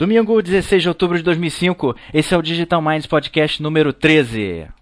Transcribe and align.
Domingo, 0.00 0.40
16 0.40 0.82
de 0.82 0.88
outubro 0.88 1.18
de 1.18 1.22
2005, 1.22 1.94
esse 2.14 2.32
é 2.32 2.38
o 2.38 2.40
Digital 2.40 2.80
Minds 2.80 3.04
Podcast 3.04 3.62
número 3.62 3.92
13. 3.92 4.79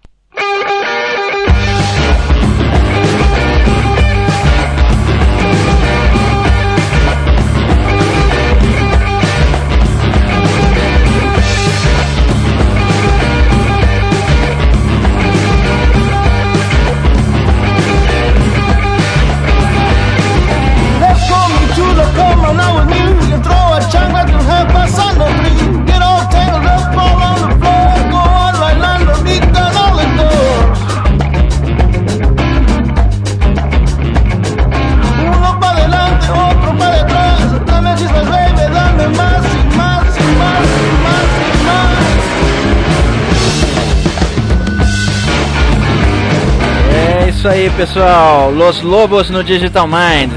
Isso 47.39 47.47
aí, 47.47 47.69
pessoal. 47.69 48.51
Los 48.51 48.81
Lobos 48.81 49.29
no 49.29 49.41
Digital 49.41 49.87
Minds. 49.87 50.35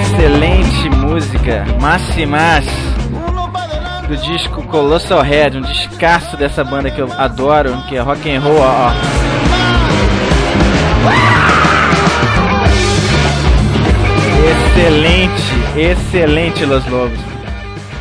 Excelente 0.00 0.90
música, 0.90 1.64
Massimas 1.80 2.66
do 4.08 4.16
disco 4.16 4.64
Colossal 4.64 5.22
Head, 5.22 5.58
um 5.58 5.62
descasso 5.62 6.36
dessa 6.36 6.64
banda 6.64 6.90
que 6.90 7.00
eu 7.00 7.08
adoro, 7.16 7.80
que 7.88 7.94
é 7.94 8.00
rock 8.00 8.28
and 8.28 8.40
roll, 8.40 8.58
ó. 8.58 8.90
Excelente, 14.80 15.42
excelente 15.76 16.64
Los 16.64 16.86
Lobos. 16.86 17.18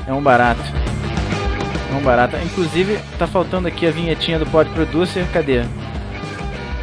É 0.07 0.13
um 0.13 0.21
barato. 0.21 0.61
É 1.91 1.95
um 1.95 2.01
barato. 2.01 2.37
Inclusive, 2.43 2.97
tá 3.19 3.27
faltando 3.27 3.67
aqui 3.67 3.85
a 3.85 3.91
vinhetinha 3.91 4.39
do 4.39 4.45
Pod 4.45 4.69
Producer. 4.71 5.25
Cadê? 5.33 5.63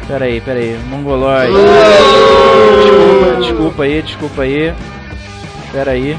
Pera 0.07 0.25
aí, 0.25 0.39
pera 0.39 0.59
aí. 0.59 0.79
Mongoloid. 0.87 1.51
Desculpa, 2.77 3.41
desculpa 3.41 3.83
aí, 3.83 4.01
desculpa 4.01 4.41
aí. 4.43 4.73
Pera 5.71 5.91
aí. 5.91 6.17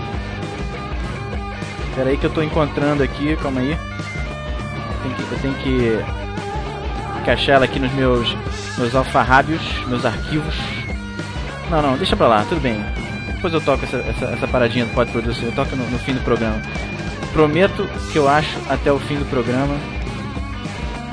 Pera 1.94 2.10
aí 2.10 2.16
que 2.16 2.26
eu 2.26 2.30
tô 2.30 2.42
encontrando 2.42 3.02
aqui, 3.02 3.36
calma 3.36 3.60
aí. 3.60 3.70
Eu 3.70 3.78
tenho 5.02 5.14
que, 5.14 5.32
eu 5.32 5.38
tenho 5.38 5.54
que 5.54 6.25
encaixar 7.26 7.56
ela 7.56 7.64
aqui 7.64 7.80
nos 7.80 7.92
meus, 7.92 8.36
meus 8.78 8.94
alfarrábios, 8.94 9.60
meus 9.88 10.04
arquivos. 10.04 10.54
Não, 11.68 11.82
não, 11.82 11.96
deixa 11.96 12.14
pra 12.14 12.28
lá, 12.28 12.46
tudo 12.48 12.60
bem. 12.60 12.80
Depois 13.34 13.52
eu 13.52 13.60
toco 13.60 13.84
essa, 13.84 13.96
essa, 13.96 14.26
essa 14.26 14.46
paradinha 14.46 14.86
do 14.86 14.94
Pod 14.94 15.10
Producer, 15.10 15.44
eu 15.44 15.52
toco 15.52 15.74
no, 15.74 15.84
no 15.90 15.98
fim 15.98 16.14
do 16.14 16.20
programa. 16.20 16.62
Prometo 17.32 17.88
que 18.12 18.18
eu 18.18 18.28
acho 18.28 18.56
até 18.68 18.92
o 18.92 19.00
fim 19.00 19.16
do 19.16 19.28
programa. 19.28 19.74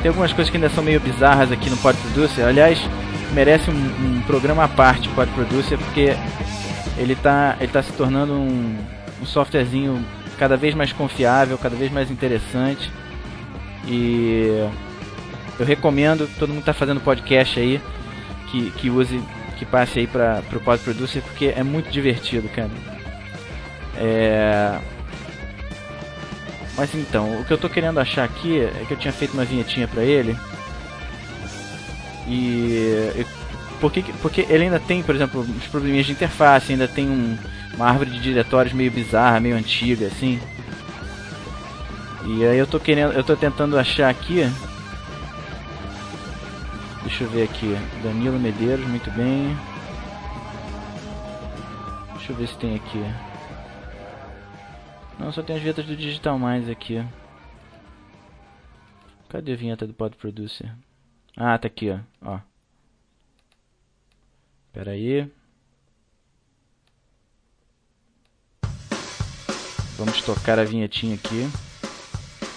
Tem 0.04 0.10
algumas 0.10 0.32
coisas 0.32 0.52
que 0.52 0.58
ainda 0.58 0.70
são 0.70 0.84
meio 0.84 1.00
bizarras 1.00 1.52
aqui 1.52 1.68
no 1.68 1.78
Pod 1.78 1.98
Producer. 1.98 2.46
Aliás, 2.46 2.80
merece 3.34 3.72
um, 3.72 3.74
um 3.74 4.22
programa 4.22 4.66
à 4.66 4.68
parte 4.68 5.10
Pod 5.10 5.32
Producer, 5.32 5.80
porque 5.80 6.16
ele 6.96 7.14
está 7.14 7.58
ele 7.60 7.72
tá 7.72 7.82
se 7.82 7.92
tornando 7.94 8.34
um, 8.34 8.78
um 9.20 9.26
softwarezinho 9.26 10.06
cada 10.38 10.56
vez 10.56 10.76
mais 10.76 10.94
confiável, 10.94 11.58
cada 11.58 11.76
vez 11.76 11.92
mais 11.92 12.12
interessante. 12.12 12.92
E 13.88 14.64
eu 15.60 15.66
recomendo, 15.66 16.30
todo 16.40 16.50
mundo 16.50 16.60
está 16.60 16.74
fazendo 16.74 17.00
podcast 17.00 17.60
aí, 17.60 17.82
que, 18.50 18.72
que 18.72 18.90
use, 18.90 19.22
que 19.58 19.66
passe 19.66 20.00
aí 20.00 20.08
para 20.08 20.44
o 20.54 20.60
Pod 20.60 20.82
Producer, 20.84 21.22
porque 21.22 21.54
é 21.56 21.64
muito 21.64 21.90
divertido, 21.90 22.50
cara. 22.50 22.72
É... 23.96 24.80
Mas 26.76 26.94
então, 26.96 27.40
o 27.40 27.46
que 27.46 27.54
eu 27.54 27.58
tô 27.58 27.70
querendo 27.70 28.00
achar 28.00 28.24
aqui 28.24 28.60
é 28.60 28.86
que 28.88 28.94
eu 28.94 28.98
tinha 28.98 29.14
feito 29.14 29.34
uma 29.34 29.46
vinhetinha 29.46 29.88
para 29.88 30.04
ele. 30.04 30.36
E. 32.28 33.26
Porque, 33.80 34.04
porque 34.22 34.46
ele 34.50 34.64
ainda 34.64 34.80
tem, 34.80 35.04
por 35.04 35.14
exemplo, 35.14 35.42
uns 35.42 35.68
probleminhas 35.68 36.06
de 36.06 36.14
interface, 36.14 36.72
ainda 36.72 36.88
tem 36.88 37.08
um, 37.08 37.38
uma 37.76 37.88
árvore 37.88 38.10
de 38.12 38.20
diretórios 38.20 38.74
meio 38.74 38.90
bizarra, 38.90 39.40
meio 39.40 39.56
antiga, 39.56 40.08
assim. 40.08 40.40
E 42.26 42.46
aí 42.46 42.58
eu 42.58 42.66
tô 42.66 42.80
querendo, 42.80 43.12
eu 43.12 43.24
tô 43.24 43.36
tentando 43.36 43.78
achar 43.78 44.10
aqui 44.10 44.50
Deixa 47.04 47.24
eu 47.26 47.30
ver 47.30 47.44
aqui. 47.44 47.74
Danilo 48.02 48.40
Medeiros, 48.40 48.88
muito 48.88 49.12
bem. 49.12 49.56
Deixa 52.14 52.32
eu 52.32 52.36
ver 52.36 52.48
se 52.48 52.58
tem 52.58 52.76
aqui. 52.76 53.04
Não, 55.20 55.32
só 55.32 55.44
tem 55.44 55.56
as 55.56 55.62
vinhetas 55.62 55.86
do 55.86 55.96
Digital 55.96 56.40
Mais 56.40 56.70
aqui. 56.70 57.06
Cadê 59.30 59.54
a 59.54 59.56
vinheta 59.56 59.86
do 59.86 59.94
Pod 59.94 60.16
Producer? 60.16 60.72
Ah, 61.36 61.58
tá 61.58 61.68
aqui, 61.68 61.90
ó. 61.90 62.00
ó. 62.22 62.40
Pera 64.72 64.92
aí. 64.92 65.30
Vamos 69.98 70.22
tocar 70.22 70.60
a 70.60 70.64
vinhetinha 70.64 71.16
aqui. 71.16 71.50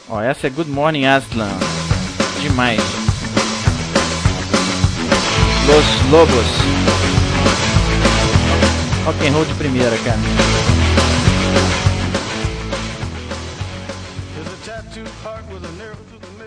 Ó, 0.09 0.21
essa 0.21 0.47
é 0.47 0.51
Good 0.51 0.71
Morning 0.71 1.07
Aslan. 1.07 1.51
demais. 2.43 3.06
Los 5.67 6.13
Lobos. 6.13 6.47
Rock 9.05 9.27
and 9.27 9.33
roll 9.33 9.45
de 9.45 9.55
primeira, 9.55 9.97
cara. 10.05 10.19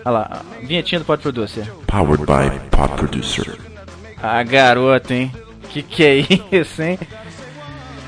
Olha 0.06 0.12
lá, 0.12 0.42
vinhetinha 0.64 1.00
do 1.00 1.06
Pod 1.06 1.22
Producer. 1.22 1.68
Powered 1.86 2.26
by 2.26 2.60
Pod 2.72 2.96
Producer. 2.96 3.58
Ah, 4.22 4.42
garoto, 4.44 5.14
hein? 5.14 5.32
Que 5.70 5.84
que 5.84 6.04
é 6.04 6.16
isso, 6.52 6.82
hein? 6.82 6.98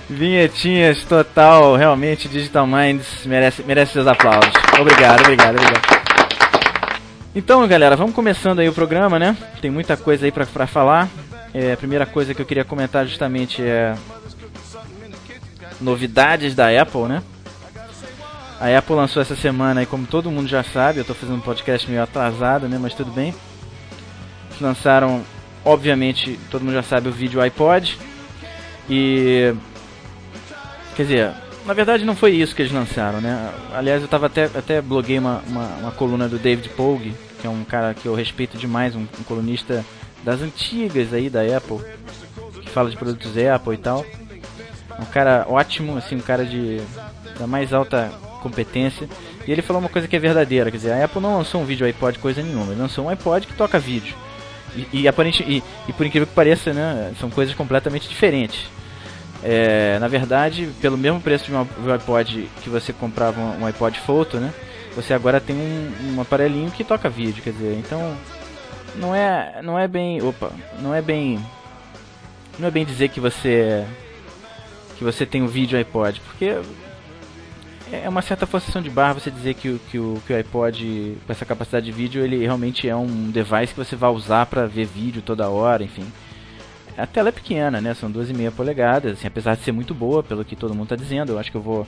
Vinhetinhas 0.09 1.03
total, 1.03 1.75
realmente 1.75 2.27
Digital 2.27 2.67
Minds 2.67 3.25
merece, 3.25 3.63
merece 3.63 3.93
seus 3.93 4.07
aplausos. 4.07 4.51
Obrigado, 4.79 5.21
obrigado, 5.21 5.55
obrigado. 5.55 6.00
Então, 7.33 7.65
galera, 7.65 7.95
vamos 7.95 8.13
começando 8.13 8.59
aí 8.59 8.67
o 8.67 8.73
programa, 8.73 9.17
né? 9.17 9.37
Tem 9.61 9.71
muita 9.71 9.95
coisa 9.95 10.25
aí 10.25 10.31
pra, 10.33 10.45
pra 10.45 10.67
falar. 10.67 11.07
É, 11.53 11.71
a 11.71 11.77
primeira 11.77 12.05
coisa 12.05 12.33
que 12.33 12.41
eu 12.41 12.45
queria 12.45 12.65
comentar 12.65 13.07
justamente 13.07 13.61
é 13.61 13.95
novidades 15.79 16.53
da 16.53 16.67
Apple, 16.81 17.03
né? 17.03 17.23
A 18.59 18.77
Apple 18.77 18.95
lançou 18.95 19.21
essa 19.21 19.35
semana, 19.35 19.81
e 19.81 19.85
como 19.85 20.05
todo 20.05 20.29
mundo 20.29 20.47
já 20.47 20.61
sabe, 20.61 20.99
eu 20.99 21.01
estou 21.01 21.15
fazendo 21.15 21.37
um 21.37 21.41
podcast 21.41 21.89
meio 21.89 22.03
atrasado, 22.03 22.67
né? 22.67 22.77
Mas 22.79 22.93
tudo 22.93 23.11
bem. 23.11 23.33
Eles 24.49 24.59
lançaram, 24.59 25.23
obviamente, 25.63 26.37
todo 26.49 26.65
mundo 26.65 26.73
já 26.73 26.83
sabe 26.83 27.07
o 27.07 27.13
vídeo 27.13 27.39
iPod. 27.39 27.97
E. 28.89 29.55
Quer 30.97 31.03
dizer, 31.03 31.31
na 31.65 31.73
verdade 31.73 32.05
não 32.05 32.15
foi 32.15 32.31
isso 32.31 32.55
que 32.55 32.61
eles 32.61 32.71
lançaram, 32.71 33.21
né? 33.21 33.51
Aliás, 33.73 34.01
eu 34.01 34.07
tava 34.07 34.27
até, 34.27 34.45
até 34.45 34.81
bloguei 34.81 35.19
uma, 35.19 35.41
uma, 35.47 35.65
uma 35.77 35.91
coluna 35.91 36.27
do 36.27 36.39
David 36.39 36.69
Pogue, 36.69 37.13
que 37.39 37.47
é 37.47 37.49
um 37.49 37.63
cara 37.63 37.93
que 37.93 38.05
eu 38.05 38.15
respeito 38.15 38.57
demais, 38.57 38.95
um, 38.95 39.01
um 39.01 39.23
colunista 39.23 39.85
das 40.23 40.41
antigas 40.41 41.13
aí 41.13 41.29
da 41.29 41.41
Apple, 41.41 41.79
que 42.61 42.69
fala 42.69 42.89
de 42.89 42.97
produtos 42.97 43.31
Apple 43.37 43.73
e 43.73 43.77
tal. 43.77 44.05
Um 44.99 45.05
cara 45.05 45.45
ótimo, 45.49 45.97
assim, 45.97 46.15
um 46.15 46.21
cara 46.21 46.45
de 46.45 46.79
da 47.39 47.47
mais 47.47 47.73
alta 47.73 48.11
competência. 48.41 49.09
E 49.47 49.51
ele 49.51 49.61
falou 49.61 49.81
uma 49.81 49.89
coisa 49.89 50.07
que 50.07 50.15
é 50.15 50.19
verdadeira, 50.19 50.69
quer 50.69 50.77
dizer, 50.77 50.91
a 50.91 51.05
Apple 51.05 51.21
não 51.21 51.37
lançou 51.37 51.61
um 51.61 51.65
vídeo 51.65 51.85
iPod 51.85 52.19
coisa 52.19 52.43
nenhuma, 52.43 52.71
ele 52.71 52.81
lançou 52.81 53.05
um 53.05 53.09
iPod 53.09 53.47
que 53.47 53.53
toca 53.53 53.79
vídeo. 53.79 54.15
E, 54.75 55.01
e, 55.01 55.07
aparente, 55.07 55.43
e, 55.43 55.63
e 55.87 55.93
por 55.93 56.05
incrível 56.05 56.27
que 56.27 56.33
pareça, 56.33 56.71
né, 56.71 57.11
são 57.19 57.29
coisas 57.29 57.55
completamente 57.55 58.07
diferentes. 58.07 58.69
É, 59.43 59.97
na 59.99 60.07
verdade, 60.07 60.69
pelo 60.81 60.97
mesmo 60.97 61.19
preço 61.19 61.45
de 61.45 61.53
um 61.53 61.93
iPod 61.93 62.49
que 62.61 62.69
você 62.69 62.93
comprava 62.93 63.39
um, 63.41 63.65
iPod 63.65 63.99
Photo, 63.99 64.37
né, 64.37 64.53
você 64.95 65.13
agora 65.13 65.39
tem 65.39 65.55
um, 65.55 66.15
um 66.15 66.21
aparelhinho 66.21 66.69
que 66.69 66.83
toca 66.83 67.09
vídeo, 67.09 67.41
quer 67.43 67.51
dizer, 67.51 67.75
então 67.77 68.15
não 68.95 69.15
é 69.15 69.59
não 69.63 69.79
é 69.79 69.87
bem, 69.87 70.21
opa, 70.21 70.51
não 70.79 70.93
é 70.93 71.01
bem 71.01 71.43
não 72.59 72.67
é 72.67 72.71
bem 72.71 72.85
dizer 72.85 73.09
que 73.09 73.19
você 73.19 73.83
que 74.95 75.03
você 75.03 75.25
tem 75.25 75.41
um 75.41 75.47
vídeo 75.47 75.79
iPod, 75.79 76.21
porque 76.21 76.55
é 77.91 78.07
uma 78.07 78.21
certa 78.21 78.45
forçação 78.45 78.81
de 78.81 78.89
barra 78.89 79.13
você 79.13 79.29
dizer 79.29 79.55
que, 79.55 79.79
que, 79.89 79.99
o, 79.99 80.21
que 80.25 80.31
o 80.31 80.37
iPod, 80.37 81.17
com 81.25 81.31
essa 81.31 81.45
capacidade 81.45 81.85
de 81.85 81.91
vídeo, 81.91 82.23
ele 82.23 82.37
realmente 82.37 82.87
é 82.87 82.95
um 82.95 83.29
device 83.29 83.73
que 83.73 83.83
você 83.83 83.95
vai 83.95 84.09
usar 84.11 84.45
para 84.45 84.65
ver 84.65 84.85
vídeo 84.85 85.21
toda 85.21 85.49
hora, 85.49 85.83
enfim. 85.83 86.05
A 87.01 87.07
tela 87.07 87.29
é 87.29 87.31
pequena, 87.31 87.81
né? 87.81 87.95
São 87.95 88.11
12,5 88.11 88.51
polegadas, 88.51 89.13
assim, 89.13 89.27
apesar 89.27 89.55
de 89.55 89.63
ser 89.63 89.71
muito 89.71 89.91
boa, 89.91 90.21
pelo 90.21 90.45
que 90.45 90.55
todo 90.55 90.75
mundo 90.75 90.93
está 90.93 90.95
dizendo. 90.95 91.31
Eu 91.31 91.39
acho 91.39 91.49
que 91.49 91.57
eu 91.57 91.61
vou, 91.61 91.85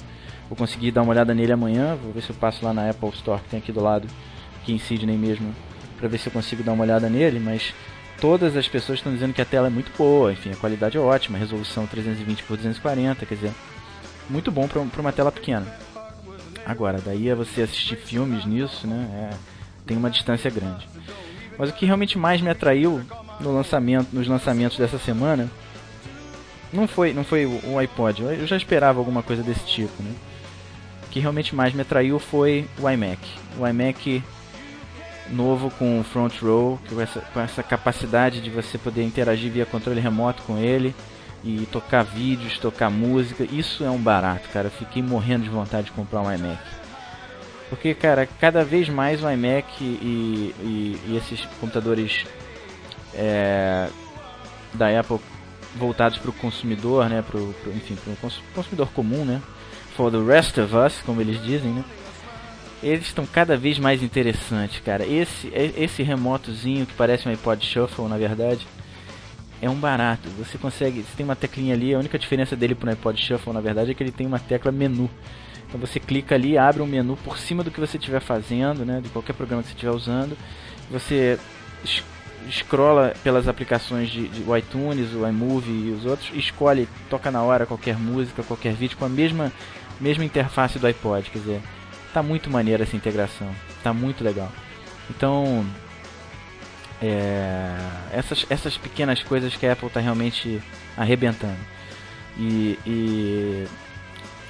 vou 0.50 0.58
conseguir 0.58 0.92
dar 0.92 1.04
uma 1.04 1.12
olhada 1.12 1.36
nele 1.36 1.52
amanhã. 1.52 1.96
Vou 2.02 2.12
ver 2.12 2.22
se 2.22 2.32
eu 2.32 2.36
passo 2.36 2.66
lá 2.66 2.74
na 2.74 2.90
Apple 2.90 3.10
Store 3.10 3.40
que 3.42 3.50
tem 3.50 3.60
aqui 3.60 3.72
do 3.72 3.80
lado, 3.80 4.08
aqui 4.60 4.74
em 4.74 4.80
Sydney 4.80 5.16
mesmo, 5.16 5.54
para 6.00 6.08
ver 6.08 6.18
se 6.18 6.28
eu 6.28 6.34
consigo 6.34 6.64
dar 6.64 6.72
uma 6.72 6.84
olhada 6.84 7.10
nele. 7.10 7.40
Mas 7.40 7.76
todas 8.20 8.58
as 8.58 8.68
pessoas 8.68 8.98
estão 8.98 9.14
dizendo 9.14 9.34
que 9.34 9.42
a 9.42 9.46
tela 9.46 9.68
é 9.68 9.70
muito 9.70 9.96
boa, 9.96 10.34
enfim, 10.34 10.52
a 10.52 10.56
qualidade 10.56 10.98
é 10.98 11.00
ótima, 11.00 11.38
resolução 11.38 11.86
320 11.86 12.44
por 12.44 12.58
240, 12.58 13.26
quer 13.26 13.36
dizer, 13.36 13.52
muito 14.28 14.52
bom 14.52 14.68
para 14.68 15.02
uma 15.02 15.12
tela 15.12 15.32
pequena. 15.32 15.68
Agora, 16.66 17.00
daí 17.04 17.30
é 17.30 17.36
você 17.36 17.62
assistir 17.62 17.98
filmes 17.98 18.46
nisso, 18.46 18.88
né? 18.88 19.30
É, 19.32 19.38
tem 19.86 19.96
uma 19.96 20.10
distância 20.10 20.50
grande. 20.50 20.88
Mas 21.58 21.70
o 21.70 21.74
que 21.74 21.86
realmente 21.86 22.18
mais 22.18 22.42
me 22.42 22.50
atraiu 22.50 23.02
no 23.40 23.54
lançamento, 23.54 24.10
nos 24.12 24.28
lançamentos 24.28 24.78
dessa 24.78 24.98
semana 24.98 25.50
não 26.72 26.88
foi, 26.88 27.14
não 27.14 27.24
foi 27.24 27.46
o, 27.46 27.78
iPod. 27.78 28.24
Eu 28.24 28.48
já 28.48 28.58
esperava 28.58 29.00
alguma 29.00 29.22
coisa 29.22 29.44
desse 29.44 29.66
tipo, 29.66 30.02
né? 30.02 30.12
O 31.06 31.10
que 31.10 31.20
realmente 31.20 31.56
mais 31.56 31.74
me 31.74 31.82
atraiu 31.82 32.18
foi 32.20 32.68
o 32.80 32.90
iMac. 32.90 33.20
O 33.58 33.68
iMac 33.68 34.24
novo 35.30 35.70
com 35.72 36.04
front 36.04 36.42
row, 36.42 36.80
com 36.90 37.00
essa, 37.00 37.22
com 37.34 37.40
essa 37.40 37.62
capacidade 37.62 38.42
de 38.42 38.50
você 38.50 38.78
poder 38.78 39.04
interagir 39.04 39.52
via 39.52 39.66
controle 39.66 40.00
remoto 40.00 40.42
com 40.44 40.58
ele 40.58 40.94
e 41.44 41.68
tocar 41.72 42.04
vídeos, 42.04 42.58
tocar 42.58 42.90
música, 42.90 43.44
isso 43.44 43.84
é 43.84 43.90
um 43.90 44.00
barato, 44.00 44.50
cara. 44.50 44.68
Eu 44.68 44.72
fiquei 44.72 45.04
morrendo 45.04 45.44
de 45.44 45.50
vontade 45.50 45.86
de 45.86 45.92
comprar 45.92 46.22
um 46.22 46.34
iMac. 46.34 46.60
Porque, 47.74 47.96
cara, 47.96 48.28
cada 48.28 48.64
vez 48.64 48.88
mais 48.88 49.24
o 49.24 49.28
iMac 49.32 49.66
e, 49.82 50.54
e, 50.60 51.00
e 51.08 51.18
esses 51.18 51.44
computadores 51.60 52.24
é, 53.16 53.90
da 54.76 55.00
Apple 55.00 55.18
voltados 55.76 56.20
para 56.20 56.30
o 56.30 56.34
consumidor, 56.34 57.10
né, 57.10 57.24
pro, 57.28 57.52
pro 57.64 57.72
enfim, 57.72 57.96
para 57.96 58.30
o 58.30 58.32
consumidor 58.54 58.92
comum, 58.92 59.26
né, 59.26 59.42
for 59.98 60.12
the 60.12 60.20
rest 60.24 60.56
of 60.60 60.76
us, 60.76 61.02
como 61.04 61.20
eles 61.20 61.42
dizem, 61.42 61.72
né, 61.72 61.84
eles 62.84 63.08
estão 63.08 63.26
cada 63.26 63.58
vez 63.58 63.80
mais 63.80 64.04
interessantes, 64.04 64.80
cara. 64.82 65.04
Esse, 65.04 65.52
esse 65.76 66.04
remotozinho 66.04 66.86
que 66.86 66.94
parece 66.94 67.28
um 67.28 67.32
iPod 67.32 67.66
Shuffle, 67.66 68.08
na 68.08 68.20
verdade, 68.20 68.68
é 69.60 69.68
um 69.68 69.80
barato. 69.80 70.30
Você 70.38 70.60
consegue, 70.60 71.02
você 71.02 71.18
tem 71.18 71.24
uma 71.24 71.36
teclinha 71.36 71.74
ali, 71.74 71.96
a 71.96 71.98
única 71.98 72.20
diferença 72.20 72.56
dele 72.56 72.76
para 72.76 72.90
o 72.90 72.92
iPod 72.92 73.20
Shuffle, 73.20 73.52
na 73.52 73.62
verdade, 73.62 73.90
é 73.90 73.94
que 73.96 74.04
ele 74.04 74.12
tem 74.12 74.28
uma 74.28 74.38
tecla 74.38 74.72
menu. 74.72 75.10
Então 75.74 75.82
você 75.82 76.00
clica 76.00 76.36
ali, 76.36 76.56
abre 76.56 76.84
um 76.84 76.86
menu 76.86 77.18
por 77.18 77.36
cima 77.36 77.64
do 77.64 77.72
que 77.72 77.80
você 77.80 77.98
estiver 77.98 78.20
fazendo, 78.20 78.86
né, 78.86 79.02
de 79.02 79.10
qualquer 79.10 79.34
programa 79.34 79.64
que 79.64 79.70
você 79.70 79.74
estiver 79.74 79.92
usando. 79.92 80.38
Você 80.92 81.40
scrolla 82.52 83.16
pelas 83.24 83.48
aplicações 83.48 84.12
de, 84.12 84.28
de 84.28 84.42
iTunes, 84.56 85.12
o 85.16 85.28
iMovie 85.28 85.88
e 85.88 85.92
os 85.92 86.06
outros, 86.06 86.30
e 86.32 86.38
escolhe, 86.38 86.88
toca 87.10 87.32
na 87.32 87.42
hora 87.42 87.66
qualquer 87.66 87.98
música, 87.98 88.44
qualquer 88.44 88.74
vídeo 88.74 88.98
com 88.98 89.06
a 89.06 89.10
mesma 89.10 89.52
mesma 90.00 90.24
interface 90.24 90.78
do 90.78 90.86
iPod, 90.86 91.28
quer 91.32 91.40
dizer, 91.40 91.62
tá 92.14 92.22
muito 92.22 92.52
maneira 92.52 92.84
essa 92.84 92.96
integração, 92.96 93.50
tá 93.82 93.92
muito 93.92 94.24
legal. 94.24 94.52
Então, 95.10 95.66
é, 97.02 97.76
essas, 98.12 98.46
essas 98.48 98.78
pequenas 98.78 99.24
coisas 99.24 99.56
que 99.56 99.66
a 99.66 99.74
Apple 99.74 99.88
está 99.88 100.00
realmente 100.00 100.62
arrebentando. 100.96 101.58
E, 102.38 102.78
e, 102.86 103.66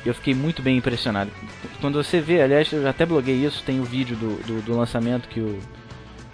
eu 0.05 0.13
fiquei 0.13 0.33
muito 0.33 0.61
bem 0.61 0.77
impressionado. 0.77 1.31
Quando 1.79 2.01
você 2.01 2.19
vê, 2.19 2.41
aliás, 2.41 2.71
eu 2.71 2.87
até 2.87 3.05
bloguei 3.05 3.35
isso, 3.35 3.63
tem 3.63 3.79
o 3.79 3.83
vídeo 3.83 4.15
do, 4.15 4.35
do, 4.43 4.61
do 4.61 4.77
lançamento 4.77 5.27
que 5.29 5.39
o, 5.39 5.59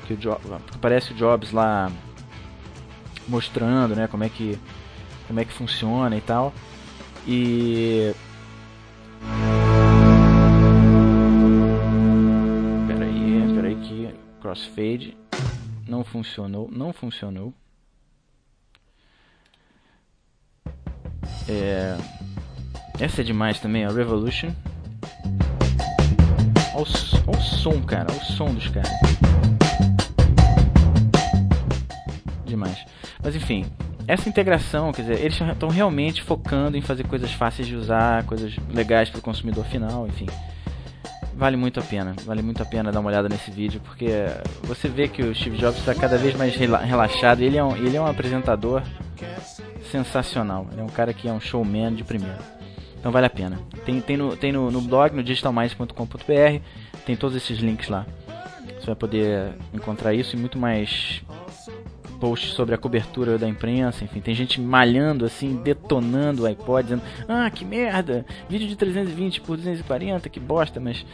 que 0.06 0.14
o 0.14 0.18
Jobs, 0.18 0.52
aparece 0.74 1.14
o 1.14 1.16
Jobs 1.16 1.52
lá 1.52 1.92
mostrando, 3.28 3.96
né, 3.96 4.08
como 4.08 4.24
é 4.24 4.30
que 4.30 4.58
como 5.28 5.40
é 5.40 5.46
que 5.46 5.54
funciona 5.54 6.18
e 6.18 6.22
tal. 6.22 6.52
E 7.28 8.16
Peraí, 12.88 13.54
peraí 13.54 13.76
que 13.76 14.16
crossfade 14.42 15.18
não 15.88 16.04
funcionou, 16.04 16.70
não 16.72 16.94
funcionou. 16.94 17.54
É... 21.48 21.98
Essa 23.00 23.22
é 23.22 23.24
demais 23.24 23.60
também, 23.60 23.86
a 23.86 23.90
Revolution. 23.90 24.52
Olha 26.74 26.84
o, 26.84 27.30
olha 27.30 27.38
o 27.38 27.42
som, 27.42 27.82
cara, 27.82 28.08
olha 28.10 28.22
o 28.22 28.26
som 28.26 28.54
dos 28.54 28.68
caras. 28.68 28.92
Demais. 32.46 32.86
Mas 33.24 33.36
enfim, 33.36 33.66
essa 34.08 34.28
integração, 34.28 34.92
quer 34.92 35.04
dizer, 35.04 35.20
eles 35.20 35.40
estão 35.40 35.70
realmente 35.70 36.22
focando 36.22 36.78
em 36.78 36.82
fazer 36.82 37.06
coisas 37.08 37.32
fáceis 37.32 37.68
de 37.68 37.76
usar, 37.76 38.24
coisas 38.26 38.56
legais 38.74 39.10
para 39.10 39.20
o 39.20 39.22
consumidor 39.22 39.66
final, 39.66 40.08
enfim 40.08 40.28
vale 41.40 41.56
muito 41.56 41.80
a 41.80 41.84
pena. 41.84 42.14
Vale 42.26 42.42
muito 42.42 42.62
a 42.62 42.66
pena 42.66 42.92
dar 42.92 43.00
uma 43.00 43.10
olhada 43.10 43.30
nesse 43.30 43.50
vídeo, 43.50 43.80
porque 43.84 44.10
você 44.62 44.90
vê 44.90 45.08
que 45.08 45.24
o 45.24 45.34
Steve 45.34 45.58
Jobs 45.58 45.80
está 45.80 45.96
cada 45.96 46.18
vez 46.18 46.36
mais 46.36 46.54
relaxado. 46.56 47.42
Ele 47.42 47.58
é, 47.58 47.64
um, 47.64 47.76
ele 47.78 47.96
é 47.96 48.02
um 48.02 48.06
apresentador 48.06 48.84
sensacional. 49.90 50.68
Ele 50.74 50.82
é 50.82 50.84
um 50.84 50.90
cara 50.90 51.14
que 51.14 51.30
é 51.30 51.32
um 51.32 51.40
showman 51.40 51.96
de 51.96 52.04
primeira. 52.04 52.59
Então 53.00 53.12
vale 53.12 53.26
a 53.26 53.30
pena. 53.30 53.60
Tem, 53.86 54.02
tem, 54.02 54.18
no, 54.18 54.36
tem 54.36 54.52
no, 54.52 54.70
no 54.70 54.82
blog, 54.82 55.16
no 55.16 55.24
digitalmais.com.br, 55.24 56.62
tem 57.06 57.16
todos 57.16 57.36
esses 57.36 57.60
links 57.60 57.88
lá. 57.88 58.06
Você 58.80 58.86
vai 58.86 58.96
poder 58.96 59.54
encontrar 59.74 60.14
isso 60.14 60.36
e 60.36 60.40
muito 60.40 60.58
mais 60.58 61.22
posts 62.20 62.52
sobre 62.52 62.76
a 62.76 62.78
cobertura 62.78 63.38
da 63.38 63.48
imprensa, 63.48 64.04
enfim, 64.04 64.20
tem 64.20 64.36
gente 64.36 64.60
malhando 64.60 65.26
assim, 65.26 65.56
detonando 65.56 66.44
o 66.44 66.46
iPod, 66.46 66.84
dizendo: 66.84 67.02
"Ah, 67.28 67.50
que 67.50 67.64
merda! 67.64 68.26
Vídeo 68.50 68.68
de 68.68 68.76
320 68.76 69.42
por 69.42 69.56
240, 69.56 70.28
que 70.30 70.40
bosta", 70.40 70.80
mas 70.80 71.06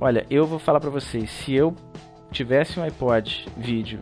olha, 0.00 0.24
eu 0.30 0.46
vou 0.46 0.60
falar 0.60 0.78
para 0.78 0.90
vocês, 0.90 1.28
se 1.28 1.52
eu 1.52 1.74
tivesse 2.30 2.78
um 2.78 2.82
iPod 2.82 3.46
vídeo 3.56 4.00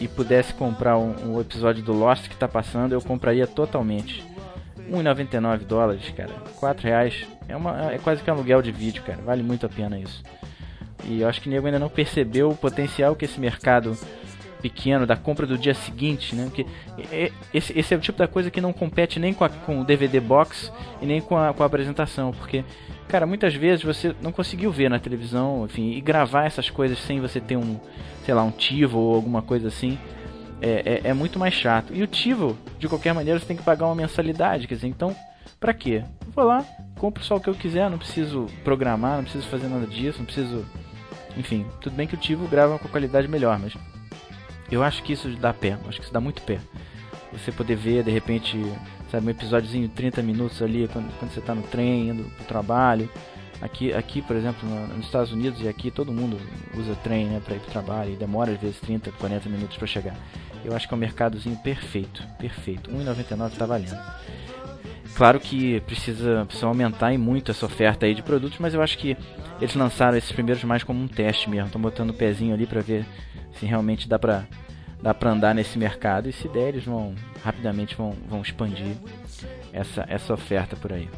e 0.00 0.08
pudesse 0.08 0.54
comprar 0.54 0.98
um, 0.98 1.34
um 1.34 1.40
episódio 1.40 1.82
do 1.82 1.92
Lost 1.92 2.28
que 2.28 2.36
tá 2.36 2.48
passando, 2.48 2.92
eu 2.92 3.00
compraria 3.00 3.46
totalmente. 3.46 4.24
1,99 4.90 5.58
dólares, 5.58 6.08
cara. 6.16 6.32
4 6.56 6.86
reais. 6.86 7.26
É, 7.48 7.56
uma, 7.56 7.92
é 7.92 7.98
quase 7.98 8.22
que 8.22 8.30
um 8.30 8.34
aluguel 8.34 8.62
de 8.62 8.72
vídeo, 8.72 9.02
cara. 9.02 9.20
Vale 9.22 9.42
muito 9.42 9.66
a 9.66 9.68
pena 9.68 9.98
isso. 9.98 10.22
E 11.04 11.20
eu 11.20 11.28
acho 11.28 11.40
que 11.40 11.48
o 11.48 11.50
nego 11.50 11.66
ainda 11.66 11.78
não 11.78 11.88
percebeu 11.88 12.50
o 12.50 12.56
potencial 12.56 13.14
que 13.14 13.24
esse 13.24 13.38
mercado 13.38 13.96
pequeno 14.60 15.06
da 15.06 15.16
compra 15.16 15.46
do 15.46 15.56
dia 15.56 15.74
seguinte, 15.74 16.34
né? 16.34 16.44
Porque 16.44 16.66
esse, 17.54 17.78
esse 17.78 17.94
é 17.94 17.96
o 17.96 18.00
tipo 18.00 18.18
da 18.18 18.26
coisa 18.26 18.50
que 18.50 18.60
não 18.60 18.72
compete 18.72 19.18
nem 19.18 19.32
com, 19.32 19.44
a, 19.44 19.48
com 19.48 19.80
o 19.80 19.84
DVD 19.84 20.20
box 20.20 20.72
e 21.00 21.06
nem 21.06 21.20
com 21.20 21.36
a, 21.36 21.54
com 21.54 21.62
a 21.62 21.66
apresentação, 21.66 22.32
porque 22.32 22.64
cara, 23.06 23.26
muitas 23.26 23.54
vezes 23.54 23.84
você 23.84 24.14
não 24.20 24.32
conseguiu 24.32 24.70
ver 24.70 24.90
na 24.90 24.98
televisão, 24.98 25.64
enfim, 25.64 25.92
e 25.92 26.00
gravar 26.00 26.44
essas 26.44 26.68
coisas 26.68 26.98
sem 26.98 27.20
você 27.20 27.40
ter 27.40 27.56
um, 27.56 27.78
sei 28.24 28.34
lá, 28.34 28.42
um 28.42 28.50
TiVo 28.50 28.98
ou 28.98 29.14
alguma 29.14 29.42
coisa 29.42 29.68
assim, 29.68 29.98
é, 30.60 31.00
é, 31.04 31.10
é 31.10 31.14
muito 31.14 31.38
mais 31.38 31.54
chato. 31.54 31.94
E 31.94 32.02
o 32.02 32.06
TiVo, 32.06 32.56
de 32.78 32.88
qualquer 32.88 33.14
maneira, 33.14 33.38
você 33.38 33.46
tem 33.46 33.56
que 33.56 33.62
pagar 33.62 33.86
uma 33.86 33.94
mensalidade, 33.94 34.66
quer 34.66 34.74
dizer, 34.74 34.88
então, 34.88 35.14
pra 35.58 35.72
quê? 35.72 36.04
vou 36.34 36.44
lá, 36.44 36.64
compro 36.96 37.24
só 37.24 37.36
o 37.36 37.40
que 37.40 37.48
eu 37.48 37.54
quiser, 37.54 37.90
não 37.90 37.98
preciso 37.98 38.46
programar, 38.62 39.16
não 39.16 39.24
preciso 39.24 39.46
fazer 39.48 39.66
nada 39.66 39.86
disso, 39.86 40.18
não 40.18 40.26
preciso 40.26 40.64
enfim, 41.38 41.64
tudo 41.80 41.94
bem 41.94 42.06
que 42.06 42.14
o 42.14 42.18
Tivo 42.18 42.48
grava 42.48 42.78
com 42.80 42.88
qualidade 42.88 43.28
melhor, 43.28 43.58
mas 43.60 43.72
eu 44.70 44.82
acho 44.82 45.02
que 45.04 45.12
isso 45.12 45.28
dá 45.36 45.54
pé, 45.54 45.78
acho 45.86 45.98
que 45.98 46.04
isso 46.04 46.12
dá 46.12 46.20
muito 46.20 46.42
pé. 46.42 46.58
Você 47.32 47.52
poder 47.52 47.76
ver, 47.76 48.02
de 48.02 48.10
repente, 48.10 48.60
sabe, 49.10 49.26
um 49.26 49.30
episódiozinho 49.30 49.86
de 49.86 49.94
30 49.94 50.20
minutos 50.22 50.60
ali, 50.60 50.88
quando, 50.88 51.16
quando 51.18 51.30
você 51.30 51.38
está 51.38 51.54
no 51.54 51.62
trem, 51.62 52.08
indo 52.08 52.24
pro 52.24 52.44
trabalho. 52.46 53.08
Aqui, 53.60 53.92
aqui, 53.92 54.22
por 54.22 54.36
exemplo, 54.36 54.68
nos 54.68 55.06
Estados 55.06 55.32
Unidos 55.32 55.60
e 55.60 55.68
aqui 55.68 55.90
todo 55.90 56.12
mundo 56.12 56.38
usa 56.76 56.94
trem 57.02 57.26
né, 57.26 57.40
para 57.44 57.56
ir 57.56 57.60
pro 57.60 57.70
trabalho 57.70 58.12
e 58.12 58.16
demora 58.16 58.52
às 58.52 58.60
vezes 58.60 58.78
30, 58.80 59.10
40 59.12 59.48
minutos 59.48 59.76
para 59.76 59.86
chegar. 59.86 60.16
Eu 60.64 60.76
acho 60.76 60.86
que 60.86 60.94
é 60.94 60.96
um 60.96 61.00
mercadozinho 61.00 61.56
perfeito, 61.56 62.22
perfeito. 62.38 62.90
1,99 62.90 63.50
tá 63.56 63.66
valendo. 63.66 63.98
Claro 65.16 65.40
que 65.40 65.80
precisa, 65.80 66.44
precisa 66.44 66.66
aumentar 66.66 67.12
e 67.12 67.18
muito 67.18 67.50
essa 67.50 67.66
oferta 67.66 68.06
aí 68.06 68.14
de 68.14 68.22
produtos, 68.22 68.58
mas 68.60 68.74
eu 68.74 68.80
acho 68.80 68.96
que 68.96 69.16
eles 69.60 69.74
lançaram 69.74 70.16
esses 70.16 70.30
primeiros 70.30 70.62
mais 70.62 70.84
como 70.84 71.02
um 71.02 71.08
teste 71.08 71.50
mesmo. 71.50 71.66
Estão 71.66 71.80
botando 71.80 72.10
o 72.10 72.14
pezinho 72.14 72.54
ali 72.54 72.66
para 72.66 72.80
ver 72.80 73.04
se 73.54 73.66
realmente 73.66 74.08
dá 74.08 74.20
pra, 74.20 74.46
dá 75.02 75.12
pra 75.12 75.32
andar 75.32 75.52
nesse 75.52 75.76
mercado. 75.76 76.28
E 76.28 76.32
se 76.32 76.46
der, 76.48 76.68
eles 76.68 76.84
vão 76.84 77.16
rapidamente 77.42 77.96
vão, 77.96 78.14
vão 78.28 78.40
expandir 78.40 78.94
essa, 79.72 80.04
essa 80.08 80.32
oferta 80.32 80.76
por 80.76 80.92
aí. 80.92 81.08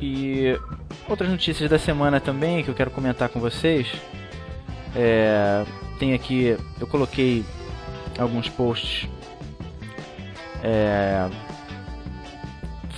E 0.00 0.58
outras 1.08 1.30
notícias 1.30 1.68
da 1.70 1.78
semana 1.78 2.20
também 2.20 2.64
que 2.64 2.70
eu 2.70 2.74
quero 2.74 2.90
comentar 2.90 3.28
com 3.28 3.38
vocês. 3.38 3.86
É, 4.94 5.64
tem 5.98 6.14
aqui, 6.14 6.56
eu 6.80 6.86
coloquei 6.86 7.44
alguns 8.18 8.48
posts 8.48 9.08
é, 10.62 11.28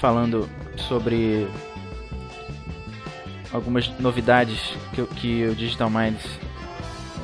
falando 0.00 0.48
sobre 0.76 1.46
algumas 3.52 3.88
novidades 3.98 4.58
que, 4.94 5.04
que 5.16 5.44
o 5.44 5.54
Digital 5.54 5.90
Minds 5.90 6.24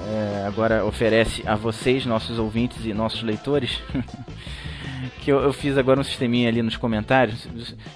é, 0.08 0.46
agora 0.46 0.86
oferece 0.86 1.46
a 1.46 1.54
vocês, 1.54 2.06
nossos 2.06 2.38
ouvintes 2.38 2.84
e 2.86 2.94
nossos 2.94 3.22
leitores. 3.22 3.82
que 5.20 5.30
eu, 5.30 5.40
eu, 5.40 5.52
fiz 5.52 5.76
agora 5.76 6.00
um 6.00 6.04
sisteminha 6.04 6.48
ali 6.48 6.62
nos 6.62 6.78
comentários. 6.78 7.42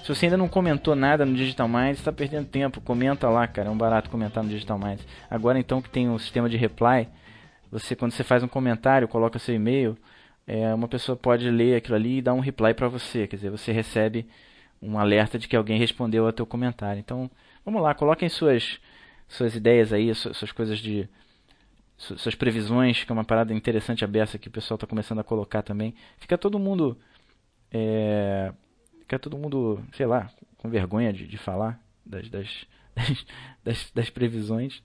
Se 0.03 0.07
você 0.07 0.27
ainda 0.27 0.37
não 0.37 0.47
comentou 0.47 0.95
nada 0.95 1.25
no 1.25 1.33
Digital 1.33 1.67
Minds, 1.67 1.97
está 1.97 2.11
perdendo 2.11 2.45
tempo. 2.47 2.79
Comenta 2.81 3.27
lá, 3.29 3.47
cara. 3.47 3.67
É 3.67 3.71
um 3.71 3.77
barato 3.77 4.11
comentar 4.11 4.43
no 4.43 4.49
Digital 4.49 4.77
Minds. 4.77 5.05
Agora 5.27 5.57
então 5.57 5.81
que 5.81 5.89
tem 5.89 6.07
o 6.07 6.19
sistema 6.19 6.47
de 6.47 6.55
reply, 6.55 7.07
você 7.71 7.95
quando 7.95 8.11
você 8.11 8.23
faz 8.23 8.43
um 8.43 8.47
comentário, 8.47 9.07
coloca 9.07 9.39
seu 9.39 9.55
e-mail, 9.55 9.97
é, 10.45 10.71
uma 10.73 10.87
pessoa 10.87 11.15
pode 11.15 11.49
ler 11.49 11.77
aquilo 11.77 11.95
ali 11.95 12.17
e 12.19 12.21
dar 12.21 12.35
um 12.35 12.39
reply 12.39 12.75
para 12.75 12.87
você, 12.87 13.25
quer 13.25 13.37
dizer, 13.37 13.49
você 13.49 13.71
recebe 13.71 14.27
um 14.79 14.99
alerta 14.99 15.39
de 15.39 15.47
que 15.47 15.55
alguém 15.55 15.79
respondeu 15.79 16.27
ao 16.27 16.33
teu 16.33 16.45
comentário. 16.45 16.99
Então, 16.99 17.31
vamos 17.65 17.81
lá, 17.81 17.95
coloquem 17.95 18.29
suas 18.29 18.79
suas 19.27 19.55
ideias 19.55 19.91
aí, 19.91 20.13
suas 20.13 20.51
coisas 20.51 20.77
de 20.77 21.09
suas 21.97 22.35
previsões, 22.35 23.03
que 23.03 23.11
é 23.11 23.13
uma 23.13 23.23
parada 23.23 23.53
interessante 23.53 24.03
aberta 24.03 24.37
que 24.37 24.47
o 24.47 24.51
pessoal 24.51 24.75
está 24.75 24.85
começando 24.85 25.19
a 25.19 25.23
colocar 25.23 25.61
também. 25.61 25.95
Fica 26.17 26.37
todo 26.37 26.59
mundo 26.59 26.97
é, 27.71 28.53
fica 28.99 29.17
todo 29.17 29.37
mundo, 29.37 29.79
sei 29.93 30.05
lá, 30.05 30.29
com 30.57 30.69
vergonha 30.69 31.11
de, 31.11 31.27
de 31.27 31.37
falar 31.37 31.79
das, 32.05 32.29
das, 32.29 33.25
das, 33.63 33.91
das 33.93 34.09
previsões. 34.09 34.83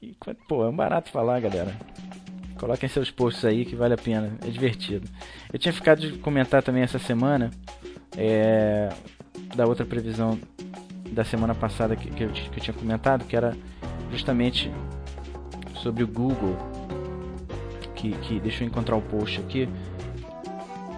E, 0.00 0.16
pô, 0.48 0.64
é 0.64 0.68
um 0.68 0.76
barato 0.76 1.10
falar, 1.10 1.40
galera. 1.40 1.74
Coloquem 2.58 2.88
seus 2.88 3.10
posts 3.10 3.44
aí 3.44 3.64
que 3.64 3.76
vale 3.76 3.94
a 3.94 3.98
pena, 3.98 4.36
é 4.44 4.50
divertido. 4.50 5.08
Eu 5.52 5.58
tinha 5.58 5.72
ficado 5.72 6.00
de 6.00 6.18
comentar 6.18 6.62
também 6.62 6.82
essa 6.82 6.98
semana 6.98 7.50
é, 8.16 8.88
da 9.54 9.66
outra 9.66 9.84
previsão 9.84 10.38
da 11.12 11.24
semana 11.24 11.54
passada 11.54 11.96
que, 11.96 12.10
que, 12.10 12.24
eu, 12.24 12.30
que 12.30 12.58
eu 12.58 12.62
tinha 12.62 12.74
comentado, 12.74 13.24
que 13.26 13.36
era 13.36 13.56
justamente 14.10 14.70
sobre 15.78 16.04
o 16.04 16.06
Google. 16.08 16.56
Que, 17.94 18.12
que 18.12 18.38
deixa 18.38 18.62
eu 18.62 18.68
encontrar 18.68 18.96
o 18.96 19.02
post 19.02 19.40
aqui. 19.40 19.68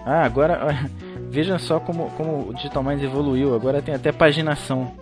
Ah, 0.04 0.24
agora 0.24 0.90
veja 1.30 1.58
só 1.58 1.80
como, 1.80 2.10
como 2.10 2.48
o 2.48 2.54
Digital 2.54 2.82
Minds 2.82 3.04
evoluiu. 3.04 3.54
Agora 3.54 3.80
tem 3.80 3.94
até 3.94 4.12
paginação. 4.12 4.92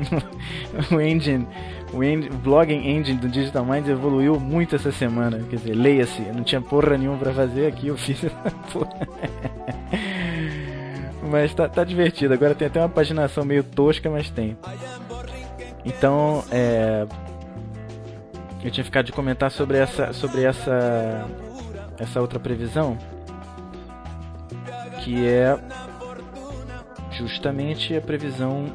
o 0.90 1.00
engine 1.00 1.46
o, 1.94 2.34
o 2.34 2.38
blogging 2.38 2.88
engine 2.88 3.18
do 3.18 3.28
Digital 3.28 3.64
Minds 3.64 3.88
evoluiu 3.88 4.38
muito 4.38 4.74
essa 4.74 4.90
semana. 4.90 5.38
Quer 5.48 5.56
dizer, 5.56 5.74
leia-se, 5.74 6.20
não 6.22 6.42
tinha 6.42 6.60
porra 6.60 6.98
nenhuma 6.98 7.16
pra 7.16 7.32
fazer 7.32 7.66
aqui, 7.66 7.88
eu 7.88 7.96
fiz 7.96 8.24
essa 8.24 8.50
porra. 8.72 9.08
mas 11.30 11.54
tá, 11.54 11.68
tá 11.68 11.84
divertido. 11.84 12.34
Agora 12.34 12.54
tem 12.54 12.66
até 12.66 12.80
uma 12.80 12.88
paginação 12.88 13.44
meio 13.44 13.62
tosca, 13.62 14.10
mas 14.10 14.28
tem. 14.28 14.56
Então, 15.84 16.44
é. 16.50 17.06
Eu 18.64 18.70
tinha 18.70 18.84
ficado 18.84 19.04
de 19.04 19.12
comentar 19.12 19.50
sobre 19.50 19.76
essa. 19.76 20.12
sobre 20.14 20.42
essa. 20.42 21.28
essa 21.98 22.20
outra 22.20 22.40
previsão. 22.40 22.96
Que 25.02 25.26
é 25.28 25.58
justamente 27.12 27.94
a 27.94 28.00
previsão 28.00 28.74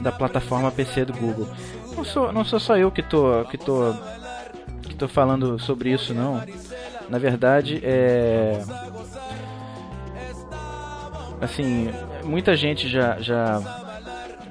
da 0.00 0.10
plataforma 0.10 0.72
PC 0.72 1.04
do 1.04 1.12
Google. 1.12 1.46
Não 1.94 2.04
sou, 2.04 2.32
não 2.32 2.44
sou 2.44 2.58
só 2.58 2.76
eu 2.78 2.90
que 2.90 3.02
tô, 3.02 3.44
que 3.44 3.58
tô, 3.58 3.94
que 4.82 4.94
tô 4.94 5.06
falando 5.06 5.58
sobre 5.58 5.92
isso, 5.92 6.14
não. 6.14 6.42
Na 7.10 7.18
verdade, 7.18 7.80
é 7.84 8.62
assim, 11.38 11.90
muita 12.24 12.56
gente 12.56 12.88
já 12.88 13.20
já 13.20 13.81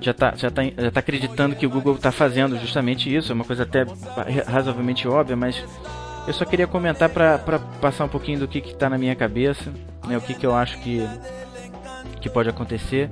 já 0.01 0.13
tá, 0.13 0.34
já 0.36 0.50
tá, 0.50 0.63
já 0.63 0.91
tá 0.91 1.00
acreditando 1.00 1.55
que 1.55 1.65
o 1.65 1.70
Google 1.70 1.96
está 1.96 2.12
fazendo 2.12 2.60
justamente 2.60 3.13
isso, 3.15 3.31
é 3.31 3.36
uma 3.36 3.46
coisa 3.46 3.63
até 3.63 3.86
razoavelmente 4.48 5.08
óbvia, 5.08 5.36
mas 5.36 5.63
eu 6.27 6.34
só 6.34 6.43
queria 6.43 6.67
comentar 6.67 7.08
para 7.10 7.38
passar 7.79 8.05
um 8.05 8.10
pouquinho 8.10 8.39
do 8.39 8.48
que 8.48 8.60
está 8.60 8.89
na 8.89 8.98
minha 8.98 9.15
cabeça, 9.15 9.72
né, 10.08 10.17
o 10.17 10.22
que, 10.22 10.34
que 10.34 10.46
eu 10.46 10.55
acho 10.55 10.79
que, 10.79 11.08
que 12.20 12.29
pode 12.29 12.50
acontecer. 12.50 13.10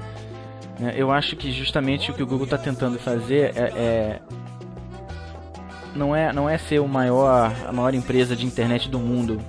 Né? 0.79 0.93
Eu 0.96 1.12
acho 1.12 1.36
que 1.36 1.51
justamente 1.51 2.10
o 2.10 2.13
que 2.13 2.24
o 2.24 2.27
Google 2.27 2.46
está 2.46 2.58
tentando 2.58 2.98
fazer 2.98 3.55
é, 3.55 3.74
é, 3.75 4.19
não 5.96 6.15
é 6.15 6.31
não 6.31 6.50
é 6.50 6.58
ser 6.58 6.79
o 6.79 6.88
maior 6.88 7.51
a 7.67 7.72
maior 7.72 7.93
empresa 7.93 8.36
de 8.36 8.46
internet 8.46 8.89
do 8.89 9.00
mundo. 9.00 9.39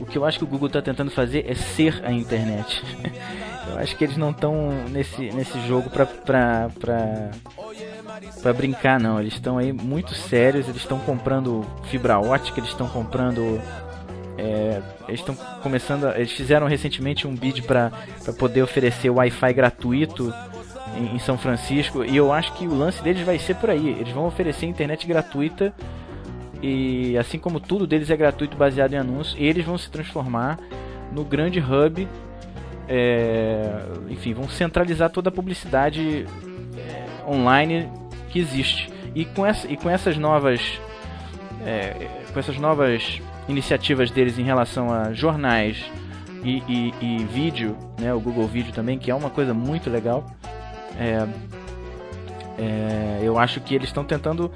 O 0.00 0.06
que 0.06 0.16
eu 0.16 0.24
acho 0.24 0.38
que 0.38 0.44
o 0.44 0.46
Google 0.46 0.68
está 0.68 0.80
tentando 0.80 1.10
fazer 1.10 1.44
é 1.46 1.54
ser 1.54 2.02
a 2.04 2.10
internet. 2.10 2.82
eu 3.70 3.78
acho 3.78 3.96
que 3.96 4.04
eles 4.04 4.16
não 4.16 4.30
estão 4.30 4.70
nesse 4.90 5.30
nesse 5.30 5.60
jogo 5.66 5.90
para 5.90 6.06
para 6.06 7.30
para 8.42 8.52
brincar 8.52 9.00
não. 9.00 9.20
Eles 9.20 9.34
estão 9.34 9.58
aí 9.58 9.72
muito 9.72 10.14
sérios. 10.14 10.68
Eles 10.68 10.82
estão 10.82 10.98
comprando 10.98 11.64
fibra 11.84 12.18
ótica. 12.18 12.60
Eles 12.60 12.70
estão 12.70 12.88
comprando 12.88 13.60
é, 14.40 14.80
eles 15.06 15.20
estão 15.20 15.34
começando. 15.62 16.06
A, 16.06 16.16
eles 16.16 16.32
fizeram 16.32 16.66
recentemente 16.66 17.26
um 17.26 17.34
bid 17.34 17.62
para 17.62 17.92
poder 18.38 18.62
oferecer 18.62 19.10
Wi-Fi 19.10 19.52
gratuito 19.52 20.32
em, 20.96 21.16
em, 21.16 21.18
São 21.18 21.36
Francisco. 21.36 22.04
E 22.04 22.16
eu 22.16 22.32
acho 22.32 22.52
que 22.54 22.66
o 22.66 22.74
lance 22.74 23.02
deles 23.02 23.22
vai 23.22 23.38
ser 23.38 23.56
por 23.56 23.68
aí. 23.68 23.88
Eles 23.88 24.12
vão 24.12 24.26
oferecer 24.26 24.66
internet 24.66 25.06
gratuita. 25.06 25.74
E 26.62 27.16
assim 27.18 27.38
como 27.38 27.60
tudo 27.60 27.86
deles 27.86 28.10
é 28.10 28.16
gratuito 28.16 28.56
baseado 28.56 28.92
em 28.92 28.96
anúncios, 28.96 29.34
eles 29.38 29.64
vão 29.64 29.78
se 29.78 29.90
transformar 29.90 30.58
no 31.12 31.24
grande 31.24 31.60
hub. 31.60 32.08
É, 32.92 33.84
enfim, 34.08 34.34
vão 34.34 34.48
centralizar 34.48 35.10
toda 35.10 35.28
a 35.28 35.32
publicidade 35.32 36.26
é, 36.76 37.30
online 37.30 37.88
que 38.30 38.40
existe. 38.40 38.90
E 39.14 39.24
com, 39.24 39.46
essa, 39.46 39.70
e 39.70 39.76
com 39.76 39.88
essas 39.88 40.18
novas. 40.18 40.60
É, 41.64 42.08
com 42.32 42.40
essas 42.40 42.58
novas 42.58 43.20
iniciativas 43.48 44.10
deles 44.10 44.38
em 44.38 44.42
relação 44.42 44.92
a 44.92 45.12
jornais, 45.12 45.84
e, 46.42 46.62
e, 46.68 46.94
e, 47.00 47.24
vídeo, 47.24 47.76
né, 47.98 48.14
o 48.14 48.20
Google 48.20 48.46
Vídeo 48.46 48.72
também, 48.72 48.98
que 48.98 49.10
é 49.10 49.14
uma 49.14 49.30
coisa 49.30 49.52
muito 49.52 49.90
legal. 49.90 50.24
É, 50.98 51.26
é, 52.58 53.20
eu 53.22 53.38
acho 53.38 53.60
que 53.60 53.74
eles 53.74 53.88
estão 53.88 54.04
tentando 54.04 54.50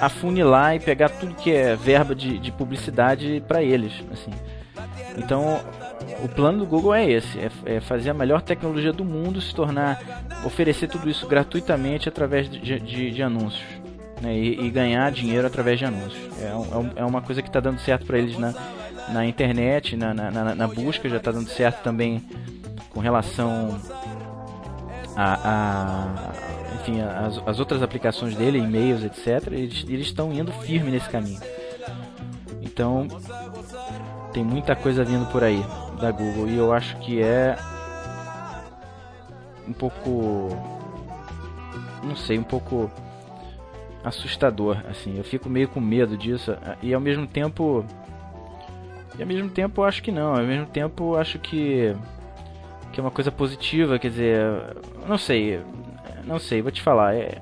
afunilar 0.00 0.74
e 0.74 0.80
pegar 0.80 1.08
tudo 1.10 1.34
que 1.34 1.52
é 1.52 1.76
verba 1.76 2.14
de, 2.14 2.38
de 2.38 2.50
publicidade 2.50 3.42
para 3.46 3.62
eles, 3.62 3.92
assim. 4.12 4.30
Então, 5.16 5.60
o 6.22 6.28
plano 6.28 6.60
do 6.60 6.66
Google 6.66 6.94
é 6.94 7.10
esse: 7.10 7.38
é, 7.38 7.50
é, 7.66 7.80
fazer 7.80 8.10
a 8.10 8.14
melhor 8.14 8.40
tecnologia 8.42 8.92
do 8.92 9.04
mundo, 9.04 9.40
se 9.40 9.54
tornar, 9.54 10.00
oferecer 10.44 10.88
tudo 10.88 11.10
isso 11.10 11.26
gratuitamente 11.26 12.08
através 12.08 12.48
de, 12.48 12.78
de, 12.78 13.10
de 13.10 13.22
anúncios. 13.22 13.64
Né, 14.20 14.38
e, 14.38 14.66
e, 14.66 14.70
ganhar 14.70 15.10
dinheiro 15.10 15.44
através 15.44 15.80
de 15.80 15.84
anúncios. 15.84 16.22
É, 16.38 16.44
é, 16.44 17.02
é 17.02 17.04
uma 17.04 17.20
coisa 17.20 17.42
que 17.42 17.48
está 17.48 17.58
dando 17.58 17.80
certo 17.80 18.06
para 18.06 18.18
eles 18.18 18.38
na, 18.38 18.54
na 19.08 19.26
internet, 19.26 19.96
na, 19.96 20.14
na, 20.14 20.54
na, 20.54 20.68
busca, 20.68 21.08
já 21.08 21.16
está 21.16 21.32
dando 21.32 21.48
certo 21.48 21.82
também 21.82 22.22
com 22.90 23.00
relação 23.00 23.80
a, 25.16 25.38
a 25.44 26.32
enfim, 26.80 27.00
as, 27.00 27.42
as, 27.44 27.58
outras 27.58 27.82
aplicações 27.82 28.36
dele, 28.36 28.58
e-mails, 28.58 29.02
etc. 29.02 29.48
Eles 29.50 30.06
estão 30.06 30.32
indo 30.32 30.52
firme 30.52 30.92
nesse 30.92 31.08
caminho. 31.08 31.40
Então, 32.60 33.08
tem 34.32 34.44
muita 34.44 34.76
coisa 34.76 35.04
vindo 35.04 35.26
por 35.32 35.42
aí 35.42 35.64
da 36.02 36.10
Google 36.10 36.48
e 36.48 36.56
eu 36.56 36.72
acho 36.72 36.96
que 36.96 37.22
é 37.22 37.56
um 39.66 39.72
pouco 39.72 40.48
não 42.02 42.16
sei, 42.16 42.36
um 42.36 42.42
pouco 42.42 42.90
assustador, 44.02 44.82
assim. 44.90 45.16
Eu 45.16 45.22
fico 45.22 45.48
meio 45.48 45.68
com 45.68 45.80
medo 45.80 46.16
disso 46.16 46.56
e 46.82 46.92
ao 46.92 47.00
mesmo 47.00 47.24
tempo 47.24 47.84
e 49.16 49.22
ao 49.22 49.28
mesmo 49.28 49.48
tempo 49.48 49.84
acho 49.84 50.02
que 50.02 50.10
não, 50.10 50.34
ao 50.34 50.42
mesmo 50.42 50.66
tempo 50.66 51.14
acho 51.14 51.38
que 51.38 51.94
que 52.92 53.00
é 53.00 53.02
uma 53.02 53.10
coisa 53.10 53.30
positiva, 53.30 53.98
quer 53.98 54.10
dizer, 54.10 54.42
não 55.06 55.16
sei, 55.16 55.62
não 56.24 56.38
sei, 56.38 56.60
vou 56.60 56.70
te 56.70 56.82
falar, 56.82 57.14
é, 57.14 57.40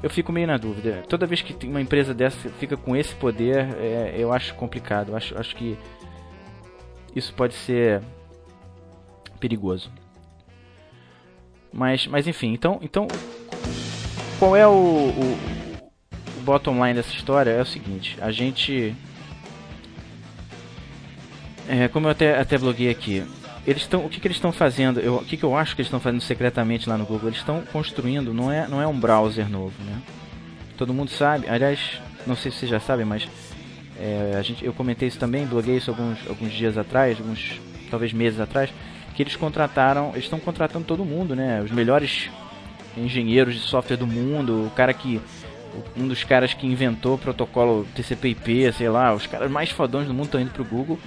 eu 0.00 0.10
fico 0.10 0.30
meio 0.30 0.46
na 0.46 0.58
dúvida. 0.58 1.02
Toda 1.08 1.26
vez 1.26 1.40
que 1.40 1.66
uma 1.66 1.80
empresa 1.80 2.12
dessa 2.14 2.48
fica 2.50 2.76
com 2.76 2.94
esse 2.94 3.14
poder, 3.14 3.74
é, 3.80 4.14
eu 4.16 4.32
acho 4.32 4.54
complicado. 4.54 5.16
Acho, 5.16 5.36
acho 5.36 5.56
que 5.56 5.76
isso 7.14 7.32
pode 7.34 7.54
ser 7.54 8.02
perigoso. 9.38 9.90
Mas, 11.72 12.06
mas 12.06 12.26
enfim, 12.26 12.52
então, 12.52 12.78
então 12.82 13.08
qual 14.38 14.56
é 14.56 14.66
o, 14.66 14.70
o, 14.70 15.38
o 16.38 16.40
bottom 16.42 16.84
line 16.84 16.94
dessa 16.94 17.14
história? 17.14 17.50
É 17.50 17.62
o 17.62 17.66
seguinte, 17.66 18.18
a 18.20 18.30
gente, 18.30 18.94
é, 21.68 21.88
como 21.88 22.06
eu 22.06 22.10
até, 22.10 22.38
até 22.38 22.58
bloguei 22.58 22.90
aqui, 22.90 23.24
eles 23.66 23.82
estão, 23.82 24.04
o 24.04 24.08
que, 24.08 24.20
que 24.20 24.26
eles 24.26 24.36
estão 24.36 24.52
fazendo? 24.52 25.00
Eu, 25.00 25.16
o 25.16 25.24
que, 25.24 25.36
que 25.36 25.44
eu 25.44 25.56
acho 25.56 25.74
que 25.74 25.80
eles 25.80 25.86
estão 25.86 26.00
fazendo 26.00 26.20
secretamente 26.20 26.88
lá 26.88 26.98
no 26.98 27.06
Google? 27.06 27.28
Eles 27.28 27.38
estão 27.38 27.62
construindo, 27.72 28.34
não 28.34 28.50
é, 28.50 28.66
não 28.66 28.82
é 28.82 28.86
um 28.86 28.98
browser 28.98 29.48
novo, 29.48 29.74
né? 29.84 30.02
Todo 30.76 30.92
mundo 30.92 31.10
sabe, 31.10 31.48
aliás, 31.48 32.00
não 32.26 32.34
sei 32.34 32.50
se 32.50 32.58
vocês 32.58 32.70
já 32.70 32.80
sabem, 32.80 33.06
mas 33.06 33.28
é, 34.02 34.34
a 34.36 34.42
gente, 34.42 34.64
eu 34.64 34.72
comentei 34.72 35.06
isso 35.06 35.18
também, 35.18 35.46
bloguei 35.46 35.76
isso 35.76 35.88
alguns, 35.88 36.18
alguns 36.28 36.52
dias 36.52 36.76
atrás, 36.76 37.20
alguns 37.20 37.60
talvez 37.88 38.12
meses 38.12 38.40
atrás, 38.40 38.68
que 39.14 39.22
eles 39.22 39.36
contrataram, 39.36 40.10
eles 40.10 40.24
estão 40.24 40.40
contratando 40.40 40.84
todo 40.84 41.04
mundo, 41.04 41.36
né? 41.36 41.62
Os 41.62 41.70
melhores 41.70 42.28
engenheiros 42.96 43.54
de 43.54 43.60
software 43.60 43.96
do 43.96 44.06
mundo, 44.06 44.66
o 44.66 44.70
cara 44.70 44.92
que 44.92 45.20
um 45.96 46.08
dos 46.08 46.24
caras 46.24 46.52
que 46.52 46.66
inventou 46.66 47.14
o 47.14 47.18
protocolo 47.18 47.86
TCP/IP, 47.94 48.72
sei 48.72 48.88
lá, 48.88 49.14
os 49.14 49.26
caras 49.26 49.48
mais 49.48 49.70
fodões 49.70 50.08
do 50.08 50.12
mundo 50.12 50.26
estão 50.26 50.40
indo 50.40 50.50
pro 50.50 50.64
Google. 50.64 50.98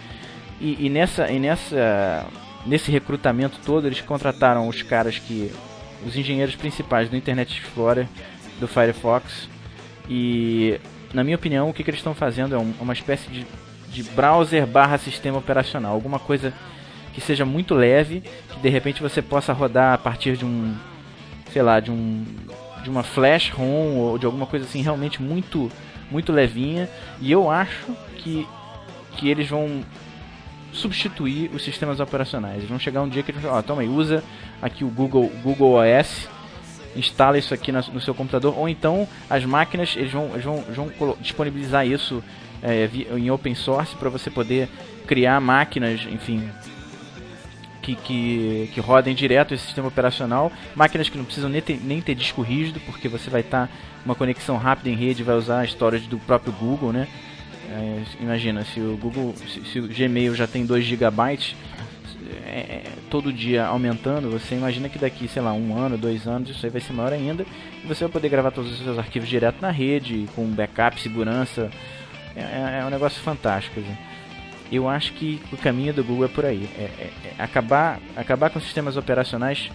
E, 0.61 0.85
e, 0.85 0.89
nessa 0.89 1.29
e 1.29 1.37
nessa 1.37 2.25
nesse 2.65 2.89
recrutamento 2.89 3.59
todo, 3.65 3.87
eles 3.87 3.99
contrataram 3.99 4.69
os 4.69 4.81
caras 4.81 5.19
que 5.19 5.51
os 6.05 6.15
engenheiros 6.15 6.55
principais 6.55 7.09
do 7.09 7.17
Internet 7.17 7.59
Explorer, 7.59 8.07
do 8.57 8.70
Firefox 8.70 9.50
e 10.09 10.79
na 11.15 11.23
minha 11.23 11.37
opinião, 11.37 11.69
o 11.69 11.73
que, 11.73 11.81
que 11.81 11.89
eles 11.89 11.99
estão 11.99 12.13
fazendo 12.13 12.53
é 12.53 12.57
um, 12.57 12.73
uma 12.79 12.91
espécie 12.91 13.29
de, 13.29 13.47
de 13.89 14.03
browser 14.11 14.67
barra 14.67 14.97
sistema 14.97 15.37
operacional, 15.37 15.93
alguma 15.93 16.19
coisa 16.19 16.53
que 17.13 17.21
seja 17.21 17.45
muito 17.45 17.73
leve, 17.73 18.21
que 18.49 18.59
de 18.59 18.67
repente 18.67 19.01
você 19.01 19.21
possa 19.21 19.53
rodar 19.53 19.93
a 19.93 19.97
partir 19.97 20.35
de 20.35 20.43
um, 20.43 20.75
sei 21.51 21.61
lá, 21.61 21.79
de 21.79 21.89
um 21.89 22.25
de 22.83 22.89
uma 22.89 23.01
flash 23.01 23.49
ROM 23.49 23.97
ou 23.97 24.17
de 24.19 24.27
alguma 24.27 24.45
coisa 24.45 24.65
assim 24.65 24.81
realmente 24.81 25.21
muito 25.21 25.71
muito 26.11 26.33
levinha. 26.33 26.89
E 27.21 27.31
eu 27.31 27.49
acho 27.49 27.95
que 28.17 28.45
que 29.15 29.29
eles 29.29 29.47
vão 29.47 29.81
substituir 30.73 31.49
os 31.53 31.63
sistemas 31.63 32.01
operacionais. 32.01 32.57
Eles 32.57 32.69
vão 32.69 32.77
chegar 32.77 33.01
um 33.01 33.07
dia 33.07 33.23
que 33.23 33.31
eles 33.31 33.41
vão, 33.41 33.53
ó, 33.53 33.61
toma 33.61 33.81
aí, 33.81 33.87
usa 33.87 34.21
aqui 34.61 34.83
o 34.83 34.89
Google 34.89 35.31
Google 35.41 35.75
OS 35.75 36.27
instala 36.96 37.38
isso 37.38 37.53
aqui 37.53 37.72
no 37.72 38.01
seu 38.01 38.14
computador, 38.14 38.58
ou 38.58 38.70
então 38.70 39.08
as 39.29 39.44
máquinas 39.46 39.96
eles 39.96 40.12
vão, 40.12 40.31
eles 40.34 40.44
vão, 40.44 40.64
vão 40.98 41.18
disponibilizar 41.20 41.86
isso 41.86 42.24
é, 42.62 42.90
em 43.18 43.29
open 43.29 43.55
source 43.55 43.96
para 43.96 44.10
você 44.10 44.29
poder 44.29 44.70
criar 45.05 45.40
máquinas, 45.40 46.01
enfim, 46.12 46.50
que, 47.81 47.96
que, 47.96 48.72
que, 48.74 48.79
rodem 48.79 49.14
direto 49.14 49.53
esse 49.53 49.66
sistema 49.66 49.88
operacional, 49.88 50.51
máquinas 50.75 51.08
que 51.08 51.18
não 51.18 51.25
precisam 51.25 51.50
nem 51.50 51.62
ter, 51.62 51.79
nem 51.84 52.01
ter 52.01 52.16
disco 52.16 52.42
rígido, 52.42 52.79
porque 52.79 53.08
você 53.08 53.29
vai 53.29 53.42
estar 53.42 53.68
tá 53.68 53.74
uma 54.03 54.16
conexão 54.16 54.58
rápida 54.58 54.90
em 54.90 54.96
rede, 54.96 55.24
vai 55.24 55.36
usar 55.36 55.62
a 55.62 55.66
storage 55.66 56.08
do 56.08 56.18
próprio 56.18 56.51
Google, 56.53 56.92
né? 56.92 57.08
É, 57.70 58.03
imagina, 58.22 58.64
se 58.64 58.79
o 58.79 58.98
Google, 58.98 59.34
se, 59.36 59.66
se, 59.66 59.79
o 59.79 59.88
Gmail 59.88 60.36
já 60.36 60.48
tem 60.48 60.66
2 60.66 60.84
GB, 60.84 61.40
é, 62.46 62.59
é, 62.59 62.83
todo 63.09 63.31
dia 63.31 63.66
aumentando, 63.66 64.29
você 64.29 64.55
imagina 64.55 64.90
que 64.90 64.98
daqui, 64.98 65.27
sei 65.27 65.42
lá, 65.42 65.53
um 65.53 65.77
ano, 65.77 65.98
dois 65.98 66.27
anos, 66.27 66.50
isso 66.50 66.66
aí 66.66 66.72
vai 66.72 66.81
ser 66.81 66.94
maior 66.94 67.14
ainda. 67.14 67.46
E 67.83 67.88
você 67.88 68.03
vai 68.03 68.11
poder 68.11 68.29
gravar 68.29 68.51
todos 68.51 68.72
os 68.72 68.79
seus 68.79 68.98
arquivos 68.98 69.29
direto 69.29 69.61
na 69.61 69.72
rede, 69.72 70.27
com 70.35 70.46
backup, 70.48 71.00
segurança. 71.00 71.70
É, 72.35 72.42
é, 72.42 72.79
é 72.81 72.85
um 72.85 72.90
negócio 72.90 73.22
fantástico. 73.22 73.79
Assim. 73.79 73.98
Eu 74.72 74.90
acho 74.90 75.14
que 75.14 75.42
o 75.51 75.57
caminho 75.57 75.94
do 75.94 76.03
Google 76.03 76.25
é 76.25 76.27
por 76.27 76.46
aí. 76.46 76.70
É, 76.77 76.83
é, 76.83 77.11
acabar, 77.38 78.00
acabar 78.16 78.50
com 78.50 78.59
sistemas 78.59 78.98
operacionais 78.98 79.72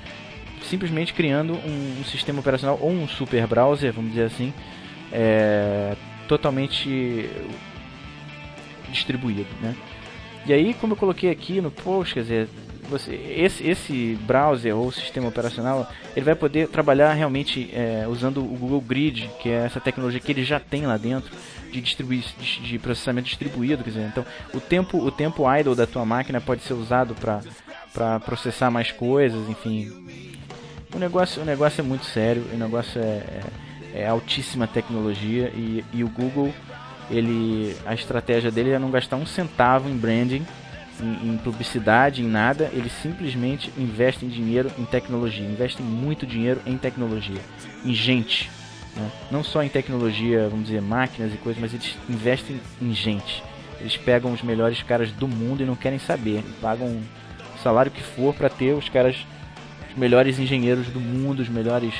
simplesmente 0.63 1.15
criando 1.15 1.55
um, 1.55 2.01
um, 2.01 2.05
sistema 2.05 2.41
operacional 2.41 2.79
ou 2.81 2.91
um 2.91 3.09
super 3.09 3.47
browser, 3.47 3.95
vamos 3.95 4.11
dizer 4.11 4.25
assim, 4.25 4.53
totalmente 6.29 7.31
distribuído, 8.91 9.49
né? 9.63 9.75
E 10.47 10.53
aí, 10.53 10.75
como 10.75 10.95
eu 10.95 10.97
coloquei 10.97 11.31
aqui 11.31 11.61
no 11.61 11.71
post, 11.71 12.15
quer 12.15 12.23
dizer, 12.23 12.49
você, 12.91 13.15
esse, 13.15 13.67
esse 13.67 14.19
browser 14.23 14.77
ou 14.77 14.91
sistema 14.91 15.29
operacional, 15.29 15.89
ele 16.17 16.25
vai 16.25 16.35
poder 16.35 16.69
trabalhar 16.69 17.13
realmente 17.13 17.71
é, 17.73 18.07
usando 18.09 18.39
o 18.39 18.57
Google 18.57 18.81
Grid, 18.81 19.31
que 19.41 19.49
é 19.49 19.65
essa 19.65 19.81
tecnologia 19.81 20.19
que 20.21 20.33
ele 20.33 20.45
já 20.45 20.59
tem 20.59 20.87
lá 20.87 20.97
dentro 20.97 21.31
de, 21.71 21.81
distribuir, 21.81 22.25
de, 22.39 22.61
de 22.63 22.79
processamento 22.79 23.29
distribuído, 23.29 23.85
quer 23.85 23.91
dizer, 23.91 24.07
então 24.09 24.27
o 24.53 24.61
tempo, 24.61 24.99
o 24.99 25.11
tempo 25.11 25.45
idle 25.55 25.77
da 25.77 25.87
tua 25.87 26.05
máquina 26.05 26.41
pode 26.41 26.63
ser 26.63 26.75
usado 26.75 27.15
para 27.15 28.21
processar 28.21 28.71
mais 28.71 28.91
coisas, 28.91 29.49
enfim. 29.49 29.89
O 30.93 30.99
negócio, 30.99 31.41
o 31.43 31.45
negócio 31.45 31.81
é 31.81 31.85
muito 31.85 32.05
sério, 32.05 32.45
o 32.53 32.57
negócio 32.57 33.01
é, 33.01 33.05
é, 33.95 34.03
é 34.03 34.09
altíssima 34.09 34.67
tecnologia 34.67 35.53
e, 35.55 35.85
e 35.93 36.03
o 36.03 36.09
Google 36.09 36.53
ele 37.11 37.77
a 37.85 37.95
estratégia 37.95 38.51
dele 38.51 38.71
é 38.71 38.79
não 38.79 38.91
gastar 38.91 39.17
um 39.17 39.27
centavo 39.27 39.89
em 39.89 39.97
branding, 39.97 40.47
em, 41.01 41.31
em, 41.31 41.37
publicidade, 41.39 42.23
em 42.23 42.27
nada. 42.27 42.71
Ele 42.73 42.89
simplesmente 42.89 43.73
investe 43.77 44.25
em 44.25 44.29
dinheiro 44.29 44.71
em 44.79 44.85
tecnologia, 44.85 45.45
investe 45.45 45.83
muito 45.83 46.27
dinheiro 46.27 46.61
em 46.67 46.79
tecnologia, 46.79 47.41
em 47.85 47.93
gente. 47.93 48.51
Né? 48.97 49.11
Não 49.31 49.43
só 49.43 49.63
em 49.63 49.69
tecnologia, 49.69 50.49
vamos 50.49 50.67
dizer, 50.67 50.81
máquinas 50.81 51.33
e 51.33 51.37
coisas, 51.37 51.61
mas 51.61 51.75
eles 51.75 51.97
investem 52.09 52.61
em 52.81 52.93
gente. 52.93 53.43
Eles 53.81 53.97
pegam 53.97 54.33
os 54.33 54.43
melhores 54.43 54.83
caras 54.83 55.11
do 55.11 55.27
mundo 55.27 55.63
e 55.63 55.67
não 55.67 55.75
querem 55.75 55.99
saber. 55.99 56.45
Pagam 56.61 56.87
o 56.87 57.59
salário 57.63 57.91
que 57.91 58.03
for 58.03 58.35
para 58.35 58.49
ter 58.49 58.75
os 58.75 58.89
caras, 58.89 59.17
os 59.91 59.97
melhores 59.97 60.39
engenheiros 60.39 60.89
do 60.89 61.01
mundo, 61.01 61.41
os 61.41 61.49
melhores 61.49 61.95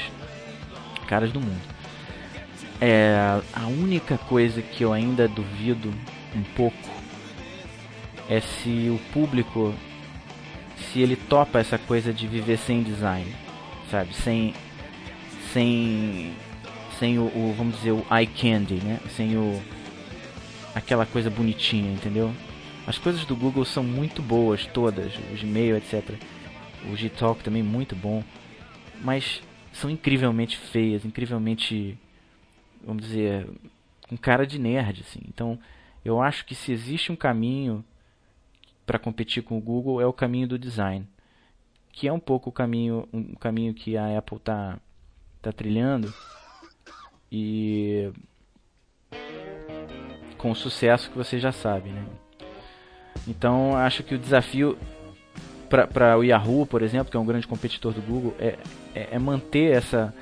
caras 1.07 1.33
do 1.33 1.41
mundo. 1.41 1.80
É, 2.81 3.41
a 3.53 3.67
única 3.67 4.17
coisa 4.17 4.63
que 4.63 4.85
eu 4.85 4.93
ainda 4.93 5.29
duvido 5.29 5.93
um 6.35 6.43
pouco 6.57 6.77
é 8.29 8.41
se 8.41 8.89
o 8.89 8.99
público 9.13 9.75
se 10.91 11.01
ele 11.01 11.15
topa 11.15 11.59
essa 11.59 11.77
coisa 11.77 12.13
de 12.13 12.27
viver 12.27 12.57
sem 12.57 12.83
design, 12.83 13.31
sabe? 13.91 14.15
Sem 14.15 14.55
sem 15.53 16.33
sem 16.99 17.19
o, 17.19 17.25
o 17.25 17.55
vamos 17.57 17.77
dizer 17.77 17.93
o 17.93 18.05
eye 18.11 18.27
candy, 18.27 18.77
né? 18.77 18.99
Sem 19.15 19.37
o 19.37 19.61
aquela 20.75 21.05
coisa 21.05 21.29
bonitinha, 21.29 21.93
entendeu? 21.93 22.33
As 22.87 22.99
coisas 22.99 23.25
do 23.25 23.37
Google 23.37 23.65
são 23.65 23.85
muito 23.85 24.23
boas 24.23 24.67
todas, 24.67 25.13
o 25.15 25.39
Gmail, 25.39 25.77
etc. 25.77 26.15
O 26.91 26.97
Gtalk 26.97 27.43
também 27.45 27.63
muito 27.63 27.95
bom, 27.95 28.25
mas 29.03 29.43
são 29.73 29.91
incrivelmente 29.91 30.57
feias, 30.57 31.05
incrivelmente 31.05 31.99
vamos 32.85 33.05
dizer, 33.05 33.49
com 34.09 34.17
cara 34.17 34.47
de 34.47 34.59
nerd, 34.59 35.03
assim. 35.03 35.21
Então, 35.29 35.59
eu 36.05 36.21
acho 36.21 36.45
que 36.45 36.55
se 36.55 36.73
existe 36.73 37.13
um 37.13 37.17
caminho 37.17 37.85
para 38.87 38.99
competir 38.99 39.43
com 39.43 39.57
o 39.57 39.61
Google 39.61 40.01
é 40.01 40.07
o 40.07 40.13
caminho 40.13 40.49
do 40.49 40.59
design, 40.59 41.07
que 41.93 42.09
é 42.09 42.13
um 42.13 42.19
pouco 42.19 42.51
o 42.51 42.53
caminho, 42.53 43.09
um 43.13 43.35
caminho 43.35 43.73
que 43.73 43.97
a 43.97 44.19
Apple 44.19 44.39
está 44.39 44.79
tá 45.41 45.53
trilhando 45.53 46.13
e 47.31 48.11
com 50.37 50.51
o 50.51 50.57
sucesso 50.57 51.11
que 51.11 51.17
você 51.17 51.39
já 51.39 51.53
sabe, 51.53 51.91
né? 51.91 52.05
Então 53.29 53.77
acho 53.77 54.03
que 54.03 54.15
o 54.15 54.19
desafio 54.19 54.77
para 55.69 56.19
o 56.19 56.25
Yahoo, 56.25 56.67
por 56.67 56.83
exemplo, 56.83 57.11
que 57.11 57.17
é 57.17 57.21
um 57.21 57.25
grande 57.25 57.47
competidor 57.47 57.93
do 57.93 58.03
Google, 58.03 58.35
é, 58.41 58.59
é, 58.93 59.09
é 59.13 59.19
manter 59.19 59.73
essa 59.73 60.13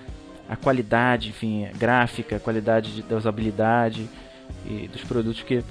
a 0.48 0.56
qualidade, 0.56 1.28
enfim, 1.28 1.68
gráfica, 1.76 2.36
a 2.36 2.40
qualidade 2.40 2.94
de, 2.94 3.02
da 3.02 3.16
usabilidade 3.16 4.08
e 4.66 4.88
dos 4.88 5.02
produtos 5.02 5.42
que 5.42 5.62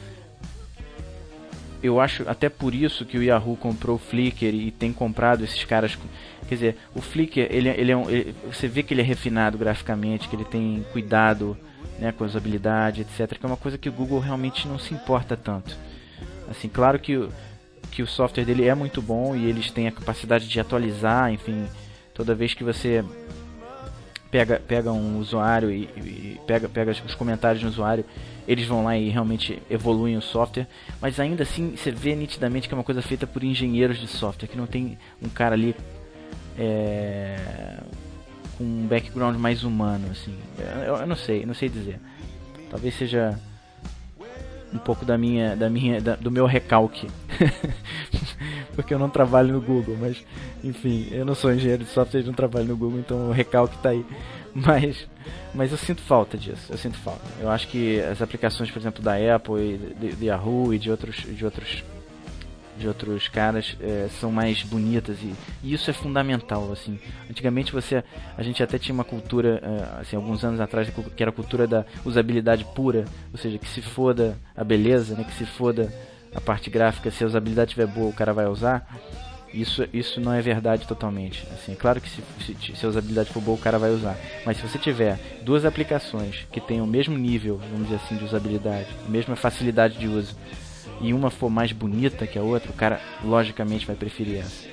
eu 1.81 1.99
acho 1.99 2.27
até 2.27 2.49
por 2.49 2.73
isso 2.73 3.05
que 3.05 3.17
o 3.17 3.23
Yahoo 3.23 3.55
comprou 3.55 3.95
o 3.95 3.99
Flickr 3.99 4.45
e 4.45 4.71
tem 4.71 4.91
comprado 4.91 5.43
esses 5.43 5.63
caras. 5.63 5.97
Quer 6.47 6.55
dizer, 6.55 6.77
o 6.95 7.01
Flickr, 7.01 7.47
ele, 7.49 7.69
ele 7.69 7.91
é 7.91 7.97
um, 7.97 8.09
ele, 8.09 8.35
você 8.51 8.67
vê 8.67 8.81
que 8.81 8.93
ele 8.93 9.01
é 9.01 9.03
refinado 9.03 9.57
graficamente, 9.57 10.27
que 10.27 10.35
ele 10.35 10.45
tem 10.45 10.85
cuidado 10.91 11.57
né, 11.99 12.11
com 12.11 12.23
a 12.23 12.27
usabilidade, 12.27 13.01
etc. 13.01 13.37
Que 13.37 13.45
é 13.45 13.47
uma 13.47 13.57
coisa 13.57 13.77
que 13.77 13.89
o 13.89 13.91
Google 13.91 14.19
realmente 14.19 14.67
não 14.67 14.79
se 14.79 14.93
importa 14.93 15.37
tanto. 15.37 15.77
Assim, 16.49 16.67
claro 16.67 16.99
que, 16.99 17.27
que 17.91 18.01
o 18.01 18.07
software 18.07 18.45
dele 18.45 18.65
é 18.65 18.73
muito 18.73 19.01
bom 19.01 19.35
e 19.35 19.45
eles 19.45 19.69
têm 19.69 19.87
a 19.87 19.91
capacidade 19.91 20.47
de 20.47 20.59
atualizar, 20.59 21.31
enfim, 21.31 21.67
toda 22.13 22.33
vez 22.33 22.53
que 22.53 22.63
você 22.63 23.03
pega, 24.31 24.61
pega 24.65 24.91
um 24.91 25.19
usuário 25.19 25.71
e, 25.71 25.83
e, 25.97 26.39
pega, 26.45 26.67
pega 26.67 26.91
os 26.91 27.15
comentários 27.15 27.61
do 27.61 27.69
usuário, 27.69 28.05
eles 28.47 28.65
vão 28.67 28.83
lá 28.83 28.97
e 28.97 29.09
realmente 29.09 29.61
evoluem 29.69 30.17
o 30.17 30.21
software, 30.21 30.67
mas 31.01 31.19
ainda 31.19 31.43
assim 31.43 31.75
você 31.75 31.91
vê 31.91 32.15
nitidamente 32.15 32.67
que 32.67 32.73
é 32.73 32.77
uma 32.77 32.83
coisa 32.83 33.01
feita 33.01 33.25
por 33.27 33.43
engenheiros 33.43 33.99
de 33.99 34.07
software, 34.07 34.47
que 34.47 34.57
não 34.57 34.67
tem 34.67 34.97
um 35.21 35.29
cara 35.29 35.55
ali 35.55 35.75
é, 36.57 37.37
com 38.57 38.63
um 38.63 38.87
background 38.87 39.37
mais 39.37 39.63
humano, 39.63 40.07
assim. 40.11 40.35
Eu, 40.57 40.95
eu, 40.95 41.07
não 41.07 41.15
sei, 41.15 41.45
não 41.45 41.53
sei 41.53 41.69
dizer. 41.69 41.99
Talvez 42.69 42.95
seja 42.95 43.39
um 44.73 44.77
pouco 44.77 45.05
da 45.05 45.17
minha, 45.17 45.55
da 45.55 45.69
minha, 45.69 46.01
da, 46.01 46.15
do 46.15 46.31
meu 46.31 46.45
recalque. 46.45 47.07
porque 48.77 48.93
eu 48.93 48.99
não 48.99 49.09
trabalho 49.09 49.51
no 49.51 49.59
Google, 49.59 49.97
mas 49.99 50.23
enfim, 50.63 51.07
eu 51.09 51.25
não 51.25 51.33
sou 51.33 51.51
engenheiro 51.51 51.83
de 51.83 51.89
software, 51.89 52.23
não 52.23 52.31
trabalho 52.31 52.67
no 52.67 52.77
Google, 52.77 52.99
então 52.99 53.29
o 53.29 53.31
recalque 53.31 53.75
está 53.75 53.89
aí. 53.89 54.05
Mas, 54.59 55.07
mas 55.53 55.71
eu 55.71 55.77
sinto 55.77 56.01
falta 56.01 56.35
disso, 56.35 56.71
eu 56.71 56.77
sinto 56.79 56.97
falta. 56.97 57.21
Eu 57.39 57.47
acho 57.47 57.67
que 57.67 58.01
as 58.01 58.23
aplicações, 58.23 58.71
por 58.71 58.79
exemplo, 58.79 59.03
da 59.03 59.13
Apple 59.35 59.61
e 60.01 60.15
de 60.15 60.25
Yahoo 60.25 60.73
e 60.73 60.79
de 60.79 60.89
outros, 60.89 61.17
de 61.17 61.45
outros 61.45 61.83
de 62.75 62.87
outros 62.87 63.27
caras 63.27 63.75
é, 63.79 64.07
são 64.19 64.31
mais 64.31 64.63
bonitas 64.63 65.17
e, 65.21 65.33
e, 65.63 65.73
isso 65.73 65.89
é 65.89 65.93
fundamental 65.93 66.71
assim 66.71 66.99
antigamente 67.27 67.71
você 67.71 68.03
a 68.37 68.43
gente 68.43 68.61
até 68.61 68.77
tinha 68.77 68.93
uma 68.93 69.03
cultura 69.03 69.59
é, 69.63 70.01
assim 70.01 70.15
alguns 70.15 70.43
anos 70.43 70.59
atrás 70.59 70.87
que 70.87 71.23
era 71.23 71.31
a 71.31 71.33
cultura 71.33 71.65
da 71.65 71.85
usabilidade 72.05 72.63
pura 72.75 73.05
ou 73.31 73.39
seja 73.39 73.57
que 73.57 73.67
se 73.67 73.81
foda 73.81 74.37
a 74.55 74.63
beleza 74.63 75.15
né 75.15 75.23
que 75.23 75.33
se 75.33 75.45
foda 75.45 75.91
a 76.35 76.41
parte 76.41 76.69
gráfica, 76.69 77.11
se 77.11 77.23
a 77.23 77.27
usabilidade 77.27 77.71
estiver 77.71 77.87
boa, 77.87 78.09
o 78.09 78.13
cara 78.13 78.33
vai 78.33 78.47
usar. 78.47 78.87
Isso, 79.53 79.87
isso 79.93 80.19
não 80.19 80.33
é 80.33 80.41
verdade 80.41 80.85
totalmente. 80.85 81.47
Assim, 81.53 81.71
é 81.71 81.75
claro 81.75 82.01
que 82.01 82.09
se, 82.09 82.21
se, 82.45 82.75
se, 82.75 82.85
a 82.85 82.89
usabilidade 82.89 83.31
for 83.31 83.41
boa, 83.41 83.57
o 83.57 83.61
cara 83.61 83.79
vai 83.79 83.91
usar. 83.91 84.17
Mas 84.45 84.57
se 84.57 84.67
você 84.67 84.77
tiver 84.77 85.17
duas 85.41 85.65
aplicações 85.65 86.45
que 86.51 86.59
tenham 86.59 86.85
o 86.85 86.87
mesmo 86.87 87.17
nível, 87.17 87.57
vamos 87.71 87.87
dizer 87.87 87.95
assim, 87.95 88.17
de 88.17 88.25
usabilidade, 88.25 88.87
mesma 89.07 89.35
facilidade 89.35 89.97
de 89.97 90.07
uso, 90.07 90.35
e 90.99 91.13
uma 91.13 91.29
for 91.29 91.49
mais 91.49 91.71
bonita 91.71 92.27
que 92.27 92.37
a 92.37 92.41
outra, 92.41 92.71
o 92.71 92.73
cara 92.73 92.99
logicamente 93.23 93.85
vai 93.85 93.95
preferir 93.95 94.39
essa. 94.39 94.67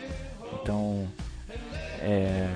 Então, 0.61 1.07
é, 2.01 2.49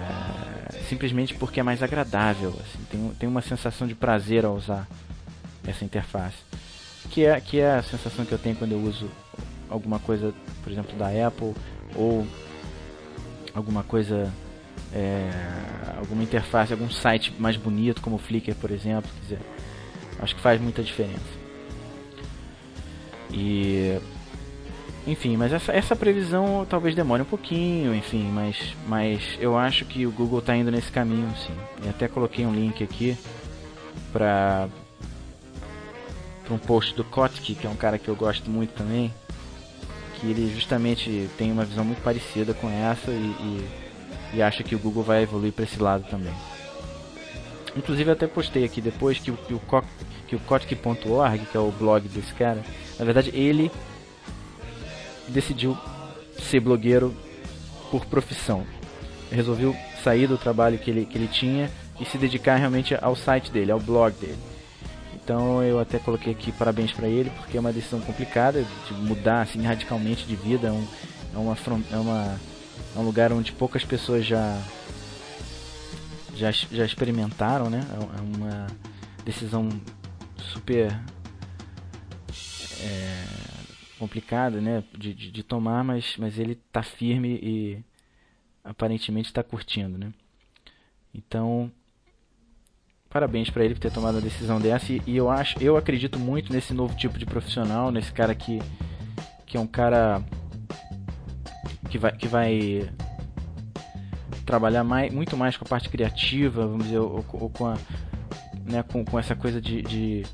simplesmente 0.88 1.34
porque 1.34 1.60
é 1.60 1.62
mais 1.62 1.82
agradável, 1.82 2.50
assim, 2.50 2.84
tem, 2.90 3.12
tem 3.20 3.28
uma 3.28 3.42
sensação 3.42 3.86
de 3.86 3.94
prazer 3.94 4.44
ao 4.44 4.54
usar 4.54 4.88
essa 5.66 5.84
interface 5.84 6.36
que 7.10 7.24
é, 7.24 7.40
que 7.40 7.60
é 7.60 7.76
a 7.76 7.82
sensação 7.82 8.24
que 8.24 8.32
eu 8.32 8.38
tenho 8.38 8.56
quando 8.56 8.72
eu 8.72 8.80
uso 8.80 9.10
alguma 9.68 9.98
coisa, 9.98 10.32
por 10.62 10.72
exemplo, 10.72 10.96
da 10.96 11.08
Apple 11.26 11.54
ou 11.94 12.26
alguma 13.54 13.82
coisa, 13.82 14.32
é, 14.92 15.30
alguma 15.96 16.22
interface, 16.22 16.72
algum 16.72 16.90
site 16.90 17.34
mais 17.38 17.56
bonito 17.56 18.00
como 18.00 18.16
o 18.16 18.18
Flickr, 18.18 18.54
por 18.54 18.70
exemplo. 18.70 19.10
Dizer, 19.22 19.40
acho 20.20 20.34
que 20.34 20.40
faz 20.40 20.60
muita 20.60 20.82
diferença. 20.82 21.38
E 23.30 23.98
enfim, 25.06 25.38
mas 25.38 25.54
essa, 25.54 25.72
essa 25.72 25.96
previsão 25.96 26.66
talvez 26.68 26.94
demore 26.94 27.22
um 27.22 27.26
pouquinho, 27.26 27.94
enfim, 27.94 28.30
mas, 28.30 28.76
mas 28.86 29.38
eu 29.40 29.56
acho 29.56 29.86
que 29.86 30.06
o 30.06 30.10
Google 30.10 30.40
está 30.40 30.54
indo 30.54 30.70
nesse 30.70 30.92
caminho, 30.92 31.34
sim. 31.34 31.54
E 31.82 31.88
até 31.88 32.06
coloquei 32.08 32.44
um 32.44 32.52
link 32.52 32.84
aqui 32.84 33.16
para 34.12 34.68
para 36.48 36.54
um 36.54 36.58
post 36.58 36.94
do 36.94 37.04
Kotick, 37.04 37.54
que 37.54 37.66
é 37.66 37.70
um 37.70 37.76
cara 37.76 37.98
que 37.98 38.08
eu 38.08 38.16
gosto 38.16 38.50
muito 38.50 38.72
também, 38.72 39.12
que 40.14 40.26
ele 40.26 40.50
justamente 40.52 41.28
tem 41.36 41.52
uma 41.52 41.64
visão 41.64 41.84
muito 41.84 42.02
parecida 42.02 42.54
com 42.54 42.70
essa 42.70 43.10
e, 43.10 43.14
e, 43.14 43.68
e 44.34 44.42
acha 44.42 44.62
que 44.62 44.74
o 44.74 44.78
Google 44.78 45.02
vai 45.02 45.22
evoluir 45.22 45.52
para 45.52 45.64
esse 45.64 45.80
lado 45.80 46.04
também. 46.08 46.32
Inclusive 47.76 48.10
até 48.10 48.26
postei 48.26 48.64
aqui 48.64 48.80
depois 48.80 49.18
que, 49.18 49.30
que 49.30 49.54
o 49.54 49.60
que 50.26 50.36
o 50.36 50.40
Kotick.org, 50.40 51.46
que 51.46 51.56
é 51.56 51.60
o 51.60 51.70
blog 51.70 52.08
desse 52.08 52.32
cara, 52.34 52.62
na 52.98 53.04
verdade 53.04 53.30
ele 53.34 53.70
decidiu 55.28 55.76
ser 56.38 56.60
blogueiro 56.60 57.14
por 57.90 58.06
profissão. 58.06 58.66
Resolveu 59.30 59.76
sair 60.02 60.26
do 60.26 60.38
trabalho 60.38 60.78
que 60.78 60.90
ele, 60.90 61.04
que 61.04 61.18
ele 61.18 61.28
tinha 61.28 61.70
e 62.00 62.06
se 62.06 62.16
dedicar 62.16 62.56
realmente 62.56 62.96
ao 63.00 63.14
site 63.14 63.50
dele, 63.50 63.70
ao 63.70 63.78
blog 63.78 64.14
dele. 64.14 64.47
Então 65.28 65.62
eu 65.62 65.78
até 65.78 65.98
coloquei 65.98 66.32
aqui 66.32 66.50
parabéns 66.50 66.90
para 66.90 67.06
ele, 67.06 67.28
porque 67.28 67.58
é 67.58 67.60
uma 67.60 67.70
decisão 67.70 68.00
complicada 68.00 68.64
de 68.64 68.94
mudar 68.94 69.42
assim 69.42 69.60
radicalmente 69.60 70.24
de 70.24 70.34
vida. 70.34 70.68
É, 70.68 70.72
um, 70.72 70.88
é, 71.34 71.36
uma, 71.36 71.56
é, 71.92 71.96
uma, 71.98 72.40
é 72.96 72.98
um 72.98 73.02
lugar 73.02 73.30
onde 73.30 73.52
poucas 73.52 73.84
pessoas 73.84 74.24
já, 74.24 74.58
já, 76.34 76.50
já 76.50 76.82
experimentaram, 76.82 77.68
né? 77.68 77.86
É, 77.92 78.18
é 78.18 78.22
uma 78.22 78.68
decisão 79.22 79.68
super 80.38 80.98
é, 82.80 83.24
complicada, 83.98 84.62
né? 84.62 84.82
De, 84.96 85.12
de, 85.12 85.30
de, 85.30 85.42
tomar, 85.42 85.84
mas, 85.84 86.16
mas 86.16 86.38
ele 86.38 86.52
está 86.52 86.82
firme 86.82 87.38
e 87.42 87.84
aparentemente 88.64 89.28
está 89.28 89.42
curtindo, 89.42 89.98
né? 89.98 90.10
Então 91.12 91.70
parabéns 93.08 93.50
para 93.50 93.64
ele 93.64 93.74
por 93.74 93.80
ter 93.80 93.90
tomado 93.90 94.18
a 94.18 94.20
decisão 94.20 94.60
dessa 94.60 94.92
e, 94.92 95.02
e, 95.06 95.16
eu 95.16 95.30
acho, 95.30 95.62
eu 95.62 95.76
acredito 95.76 96.18
muito 96.18 96.52
nesse 96.52 96.74
novo 96.74 96.94
tipo 96.94 97.18
de 97.18 97.24
profissional, 97.24 97.90
nesse 97.90 98.12
cara 98.12 98.34
que 98.34 98.60
que 99.46 99.56
é 99.56 99.60
um 99.60 99.66
cara 99.66 100.22
que 101.88 101.96
vai 101.96 102.12
que 102.12 102.28
vai 102.28 102.90
trabalhar 104.44 104.84
mais, 104.84 105.12
muito 105.12 105.36
mais 105.36 105.56
com 105.56 105.64
a 105.64 105.68
parte 105.68 105.88
criativa, 105.88 106.66
vamos 106.66 106.84
dizer, 106.84 106.98
ou, 106.98 107.24
ou 107.32 107.50
com 107.50 107.66
a 107.66 107.76
né, 108.64 108.82
com, 108.82 109.04
com 109.04 109.18
essa 109.18 109.34
coisa 109.34 109.60
de, 109.60 109.82
de 109.82 110.26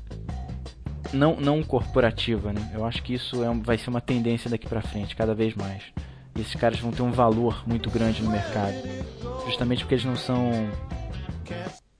não 1.13 1.37
não 1.37 1.63
corporativa, 1.63 2.51
né? 2.51 2.71
Eu 2.73 2.85
acho 2.85 3.01
que 3.01 3.13
isso 3.13 3.43
é, 3.43 3.53
vai 3.53 3.77
ser 3.77 3.89
uma 3.89 4.01
tendência 4.01 4.49
daqui 4.49 4.67
para 4.67 4.81
frente, 4.81 5.15
cada 5.15 5.33
vez 5.33 5.55
mais. 5.55 5.83
E 6.35 6.41
esses 6.41 6.55
caras 6.55 6.79
vão 6.79 6.91
ter 6.91 7.01
um 7.01 7.11
valor 7.11 7.63
muito 7.65 7.89
grande 7.89 8.21
no 8.21 8.29
mercado, 8.29 8.75
justamente 9.45 9.79
porque 9.79 9.95
eles 9.95 10.05
não 10.05 10.17
são 10.17 10.51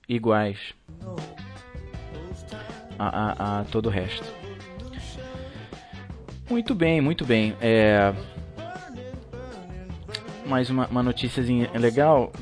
iguais 0.08 0.58
a, 2.98 3.08
a, 3.08 3.60
a 3.60 3.64
todo 3.64 3.86
o 3.86 3.90
resto. 3.90 4.24
Muito 6.48 6.74
bem, 6.74 7.00
muito 7.00 7.24
bem. 7.24 7.54
É... 7.60 8.12
Mais 10.46 10.70
uma, 10.70 10.86
uma 10.86 11.02
notícia 11.02 11.42
legal. 11.74 12.32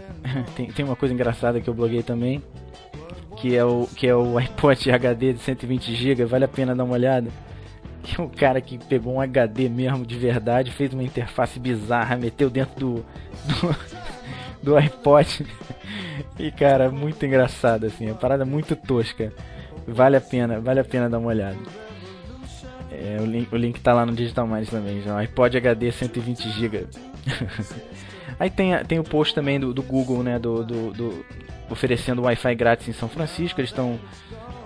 tem, 0.54 0.66
tem 0.70 0.84
uma 0.84 0.96
coisa 0.96 1.14
engraçada 1.14 1.60
que 1.60 1.68
eu 1.68 1.74
bloguei 1.74 2.02
também. 2.02 2.42
Que 3.38 3.56
é 3.56 3.64
o, 3.64 3.86
que 3.86 4.06
é 4.06 4.14
o 4.14 4.36
iPod 4.38 4.90
HD 4.90 5.32
de 5.32 5.40
120 5.40 5.94
GB. 5.94 6.24
Vale 6.26 6.44
a 6.44 6.48
pena 6.48 6.74
dar 6.74 6.84
uma 6.84 6.94
olhada. 6.94 7.30
Que 8.02 8.20
é 8.20 8.24
um 8.24 8.28
cara 8.28 8.60
que 8.60 8.76
pegou 8.76 9.14
um 9.14 9.20
HD 9.20 9.66
mesmo 9.70 10.04
de 10.04 10.18
verdade, 10.18 10.70
fez 10.70 10.92
uma 10.92 11.02
interface 11.02 11.58
bizarra, 11.58 12.16
meteu 12.16 12.50
dentro 12.50 12.78
do, 12.78 12.94
do, 12.96 13.93
do 14.64 14.76
iPod 14.76 15.46
e 16.38 16.50
cara, 16.50 16.90
muito 16.90 17.24
engraçado 17.24 17.86
assim, 17.86 18.10
a 18.10 18.14
parada 18.14 18.44
muito 18.44 18.74
tosca. 18.74 19.32
Vale 19.86 20.16
a 20.16 20.20
pena, 20.20 20.60
vale 20.60 20.80
a 20.80 20.84
pena 20.84 21.10
dar 21.10 21.18
uma 21.18 21.28
olhada. 21.28 21.58
É, 22.90 23.18
o, 23.20 23.26
link, 23.26 23.52
o 23.52 23.56
link 23.56 23.80
tá 23.80 23.92
lá 23.92 24.06
no 24.06 24.12
Digital 24.12 24.46
Minds 24.46 24.70
também, 24.70 25.02
já. 25.02 25.16
iPod 25.18 25.56
HD 25.56 25.92
120 25.92 26.50
GB. 26.50 26.86
Aí 28.40 28.48
tem, 28.50 28.72
tem 28.84 28.98
o 28.98 29.04
post 29.04 29.34
também 29.34 29.60
do, 29.60 29.74
do 29.74 29.82
Google, 29.82 30.22
né, 30.22 30.38
do, 30.38 30.64
do, 30.64 30.90
do 30.92 31.24
oferecendo 31.70 32.22
Wi-Fi 32.22 32.54
grátis 32.54 32.88
em 32.88 32.92
São 32.92 33.08
Francisco. 33.08 33.60
Eles 33.60 33.70
estão 33.70 33.98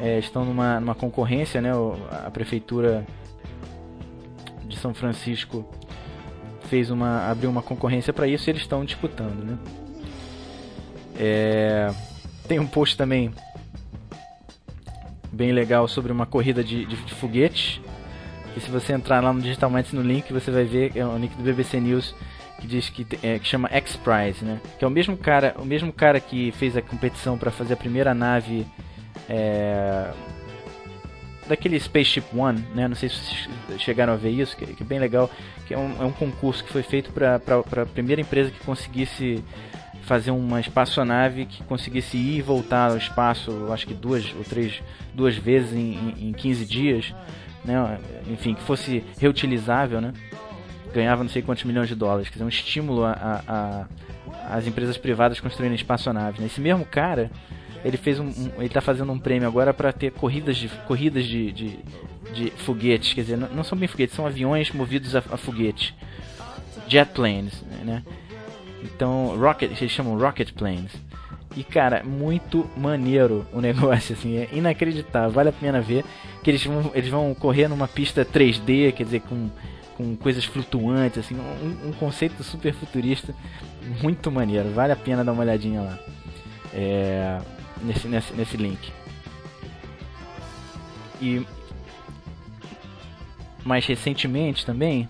é, 0.00 0.18
estão 0.18 0.44
numa, 0.44 0.78
numa 0.78 0.94
concorrência, 0.94 1.60
né, 1.60 1.72
a 2.24 2.30
prefeitura 2.30 3.04
de 3.04 3.18
de 4.68 4.76
São 4.76 4.94
Francisco 4.94 5.64
fez 6.68 6.90
uma 6.90 7.28
abriu 7.30 7.50
uma 7.50 7.62
concorrência 7.62 8.12
para 8.12 8.28
isso 8.28 8.48
e 8.48 8.52
eles 8.52 8.62
estão 8.62 8.84
disputando, 8.84 9.42
né? 9.42 9.58
É, 11.18 11.90
tem 12.46 12.60
um 12.60 12.66
post 12.66 12.96
também 12.96 13.32
bem 15.32 15.52
legal 15.52 15.86
sobre 15.88 16.12
uma 16.12 16.26
corrida 16.26 16.62
de, 16.62 16.86
de, 16.86 16.96
de 16.96 17.14
foguete. 17.14 17.82
E 18.56 18.60
se 18.60 18.70
você 18.70 18.92
entrar 18.92 19.22
lá 19.22 19.32
no 19.32 19.40
Digital 19.40 19.70
Minds 19.70 19.92
no 19.92 20.02
link, 20.02 20.32
você 20.32 20.50
vai 20.50 20.64
ver 20.64 20.96
é 20.96 21.04
um 21.04 21.18
link 21.18 21.34
do 21.36 21.42
BBC 21.42 21.80
News 21.80 22.14
que 22.60 22.66
diz 22.66 22.88
que, 22.88 23.06
é, 23.22 23.38
que 23.38 23.46
chama 23.46 23.68
X 23.70 23.96
Prize, 23.96 24.44
né? 24.44 24.60
Que 24.78 24.84
é 24.84 24.88
o 24.88 24.90
mesmo 24.90 25.16
cara, 25.16 25.54
o 25.58 25.64
mesmo 25.64 25.92
cara 25.92 26.18
que 26.18 26.50
fez 26.52 26.76
a 26.76 26.82
competição 26.82 27.38
para 27.38 27.50
fazer 27.50 27.74
a 27.74 27.76
primeira 27.76 28.12
nave 28.14 28.66
é, 29.28 30.10
daquele 31.46 31.78
Spaceship 31.78 32.24
One, 32.36 32.64
né? 32.74 32.88
Não 32.88 32.96
sei 32.96 33.08
se 33.08 33.16
vocês 33.16 33.80
chegaram 33.80 34.12
a 34.12 34.16
ver 34.16 34.30
isso, 34.30 34.56
que, 34.56 34.66
que 34.66 34.82
é 34.82 34.86
bem 34.86 34.98
legal. 34.98 35.30
Que 35.66 35.74
é 35.74 35.78
um, 35.78 36.02
é 36.02 36.04
um 36.04 36.12
concurso 36.12 36.64
que 36.64 36.72
foi 36.72 36.82
feito 36.82 37.12
para 37.12 37.36
a 37.36 37.86
primeira 37.86 38.20
empresa 38.20 38.50
que 38.50 38.58
conseguisse 38.64 39.44
fazer 40.08 40.30
uma 40.30 40.58
espaçonave 40.58 41.44
que 41.44 41.62
conseguisse 41.64 42.16
ir 42.16 42.38
e 42.38 42.42
voltar 42.42 42.92
ao 42.92 42.96
espaço, 42.96 43.70
acho 43.70 43.86
que 43.86 43.92
duas 43.92 44.34
ou 44.34 44.42
três, 44.42 44.82
duas 45.14 45.36
vezes 45.36 45.74
em, 45.74 46.14
em, 46.18 46.28
em 46.30 46.32
15 46.32 46.64
dias, 46.64 47.14
né? 47.62 47.98
Enfim, 48.30 48.54
que 48.54 48.62
fosse 48.62 49.04
reutilizável, 49.20 50.00
né? 50.00 50.14
Ganhava 50.94 51.22
não 51.22 51.28
sei 51.28 51.42
quantos 51.42 51.64
milhões 51.64 51.88
de 51.88 51.94
dólares, 51.94 52.28
quer 52.28 52.34
dizer, 52.34 52.44
um 52.44 52.48
estímulo 52.48 53.04
as 54.50 54.66
empresas 54.66 54.96
privadas 54.96 55.40
construírem 55.40 55.74
espaçonaves. 55.74 56.40
Né? 56.40 56.46
Esse 56.46 56.60
mesmo 56.60 56.86
cara, 56.86 57.30
ele 57.84 57.98
fez 57.98 58.18
um, 58.18 58.24
um 58.24 58.50
ele 58.56 58.66
está 58.66 58.80
fazendo 58.80 59.12
um 59.12 59.18
prêmio 59.18 59.46
agora 59.46 59.74
para 59.74 59.92
ter 59.92 60.10
corridas 60.12 60.56
de 60.56 60.68
corridas 60.86 61.26
de, 61.26 61.52
de, 61.52 61.78
de, 62.32 62.50
foguetes, 62.56 63.12
quer 63.12 63.20
dizer, 63.20 63.36
não, 63.36 63.48
não, 63.48 63.62
são 63.62 63.76
bem 63.76 63.86
foguetes, 63.86 64.16
são 64.16 64.26
aviões 64.26 64.70
movidos 64.72 65.14
a, 65.14 65.18
a 65.18 65.36
foguete, 65.36 65.94
jet 66.88 67.12
planes, 67.12 67.62
né? 67.84 68.02
Então, 68.82 69.36
rocket, 69.38 69.70
eles 69.80 69.90
chamam 69.90 70.18
rocket 70.18 70.52
planes. 70.52 70.92
E 71.56 71.64
cara, 71.64 72.04
muito 72.04 72.68
maneiro 72.76 73.46
o 73.52 73.60
negócio, 73.62 74.14
assim, 74.14 74.36
é 74.36 74.48
inacreditável, 74.52 75.30
vale 75.30 75.48
a 75.48 75.52
pena 75.52 75.80
ver 75.80 76.04
que 76.42 76.50
eles 76.50 76.64
vão, 76.64 76.90
eles 76.94 77.10
vão 77.10 77.34
correr 77.34 77.68
numa 77.68 77.88
pista 77.88 78.24
3D, 78.24 78.92
quer 78.92 79.04
dizer, 79.04 79.20
com, 79.20 79.50
com 79.96 80.14
coisas 80.16 80.44
flutuantes, 80.44 81.18
assim, 81.18 81.36
um, 81.36 81.88
um 81.88 81.92
conceito 81.92 82.42
super 82.44 82.72
futurista, 82.72 83.34
muito 84.02 84.30
maneiro, 84.30 84.70
vale 84.70 84.92
a 84.92 84.96
pena 84.96 85.24
dar 85.24 85.32
uma 85.32 85.42
olhadinha 85.42 85.80
lá, 85.80 85.98
é, 86.72 87.38
nesse, 87.82 88.06
nesse, 88.06 88.32
nesse 88.34 88.56
link. 88.56 88.92
E 91.20 91.44
mais 93.64 93.84
recentemente 93.84 94.64
também 94.64 95.08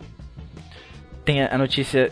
tem 1.24 1.42
a 1.42 1.59
notícia 1.59 2.11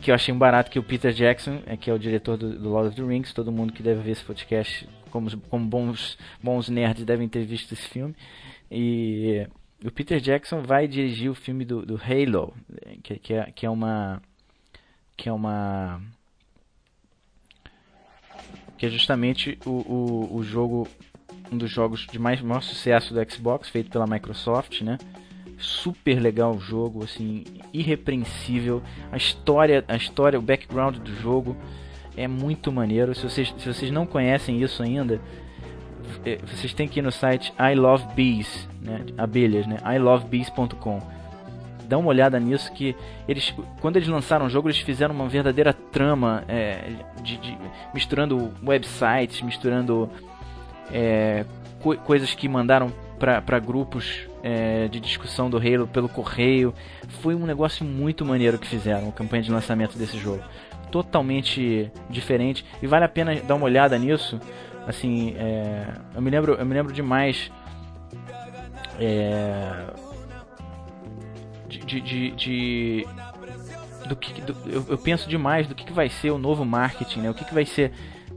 que 0.00 0.10
eu 0.10 0.14
achei 0.14 0.32
um 0.32 0.38
barato 0.38 0.70
que 0.70 0.78
o 0.78 0.82
Peter 0.82 1.12
Jackson, 1.12 1.62
é, 1.66 1.76
que 1.76 1.90
é 1.90 1.92
o 1.92 1.98
diretor 1.98 2.36
do, 2.36 2.58
do, 2.58 2.68
Lord 2.68 2.88
of 2.88 2.96
the 2.96 3.02
Rings, 3.02 3.32
todo 3.32 3.52
mundo 3.52 3.72
que 3.72 3.82
deve 3.82 4.00
ver 4.00 4.12
esse 4.12 4.24
podcast, 4.24 4.88
como, 5.10 5.36
como 5.38 5.66
bons, 5.66 6.18
bons 6.42 6.68
nerds 6.68 7.04
devem 7.04 7.28
ter 7.28 7.44
visto 7.44 7.72
esse 7.72 7.88
filme. 7.88 8.14
E 8.70 9.46
o 9.84 9.90
Peter 9.90 10.20
Jackson 10.20 10.62
vai 10.62 10.88
dirigir 10.88 11.30
o 11.30 11.34
filme 11.34 11.64
do, 11.64 11.84
do 11.84 11.96
Halo, 11.96 12.54
que, 13.02 13.18
que, 13.18 13.34
é, 13.34 13.50
que 13.52 13.66
é 13.66 13.70
uma. 13.70 14.22
que 15.16 15.28
é 15.28 15.32
uma. 15.32 16.00
que 18.78 18.86
é 18.86 18.88
justamente 18.88 19.58
o, 19.64 19.70
o, 19.70 20.36
o 20.36 20.42
jogo. 20.42 20.88
um 21.52 21.58
dos 21.58 21.70
jogos 21.70 22.06
de 22.10 22.18
mais 22.18 22.40
maior 22.40 22.62
sucesso 22.62 23.12
do 23.12 23.32
Xbox, 23.32 23.68
feito 23.68 23.90
pela 23.90 24.06
Microsoft, 24.06 24.80
né? 24.80 24.98
Super 25.64 26.20
legal 26.20 26.54
o 26.54 26.60
jogo, 26.60 27.04
assim, 27.04 27.44
irrepreensível. 27.72 28.82
A 29.10 29.16
história, 29.16 29.84
a 29.88 29.96
história, 29.96 30.38
o 30.38 30.42
background 30.42 30.98
do 30.98 31.14
jogo 31.16 31.56
é 32.16 32.28
muito 32.28 32.70
maneiro. 32.70 33.14
Se 33.14 33.22
vocês, 33.22 33.54
se 33.56 33.66
vocês 33.66 33.90
não 33.90 34.06
conhecem 34.06 34.62
isso 34.62 34.82
ainda, 34.82 35.20
é, 36.24 36.38
vocês 36.46 36.72
têm 36.72 36.86
que 36.86 37.00
ir 37.00 37.02
no 37.02 37.10
site 37.10 37.52
I 37.58 37.74
Love 37.74 38.06
Bees, 38.14 38.68
né, 38.80 39.04
abelhas, 39.16 39.66
né, 39.66 39.78
ilovebees.com. 39.96 41.00
Dá 41.88 41.98
uma 41.98 42.08
olhada 42.08 42.40
nisso 42.40 42.72
que 42.72 42.96
eles, 43.28 43.54
quando 43.80 43.96
eles 43.96 44.08
lançaram 44.08 44.46
o 44.46 44.48
jogo, 44.48 44.68
eles 44.68 44.78
fizeram 44.78 45.14
uma 45.14 45.28
verdadeira 45.28 45.72
trama 45.72 46.44
é, 46.48 46.92
de, 47.22 47.36
de, 47.36 47.58
misturando 47.92 48.52
websites, 48.62 49.42
misturando 49.42 50.08
é, 50.90 51.44
co 51.80 51.94
coisas 51.98 52.34
que 52.34 52.48
mandaram 52.48 52.90
para 53.18 53.58
grupos 53.58 54.28
é, 54.42 54.88
de 54.88 55.00
discussão 55.00 55.48
do 55.48 55.56
Halo 55.56 55.86
pelo 55.86 56.08
correio. 56.08 56.74
Foi 57.22 57.34
um 57.34 57.46
negócio 57.46 57.84
muito 57.84 58.24
maneiro 58.24 58.58
que 58.58 58.66
fizeram, 58.66 59.08
a 59.08 59.12
campanha 59.12 59.42
de 59.42 59.50
lançamento 59.50 59.96
desse 59.96 60.18
jogo. 60.18 60.42
Totalmente 60.90 61.90
diferente 62.08 62.64
e 62.82 62.86
vale 62.86 63.04
a 63.04 63.08
pena 63.08 63.34
dar 63.36 63.54
uma 63.54 63.64
olhada 63.64 63.98
nisso. 63.98 64.40
Assim, 64.86 65.34
é, 65.36 65.94
eu 66.14 66.20
me 66.20 66.30
lembro, 66.30 66.54
eu 66.54 66.66
me 66.66 66.74
lembro 66.74 66.92
demais 66.92 67.50
é, 69.00 69.86
de, 71.68 71.78
de, 71.78 72.00
de, 72.00 72.30
de 72.32 73.06
do 74.06 74.14
que 74.14 74.40
do, 74.42 74.54
eu, 74.70 74.84
eu, 74.90 74.98
penso 74.98 75.28
demais 75.28 75.66
do 75.66 75.74
que, 75.74 75.84
que 75.84 75.92
vai 75.92 76.08
ser 76.08 76.30
o 76.30 76.38
novo 76.38 76.64
marketing, 76.64 77.20
né? 77.20 77.30
O 77.30 77.34
que, 77.34 77.44
que 77.44 77.54
vai 77.54 77.64
ser 77.64 77.92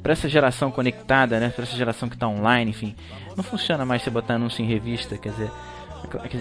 para 0.08 0.13
essa 0.13 0.30
geração 0.30 0.72
conectada, 0.72 1.38
né? 1.38 1.50
Para 1.50 1.63
essa 1.63 1.76
geração 1.76 2.08
que 2.08 2.15
está 2.15 2.30
online, 2.30 2.72
enfim, 2.72 2.96
não 3.36 3.43
funciona 3.43 3.86
mais 3.86 4.02
você 4.02 4.10
botar 4.10 4.36
anúncio 4.36 4.63
em 4.63 4.65
revista, 4.65 5.17
quer 5.17 5.32
dizer, 5.32 5.52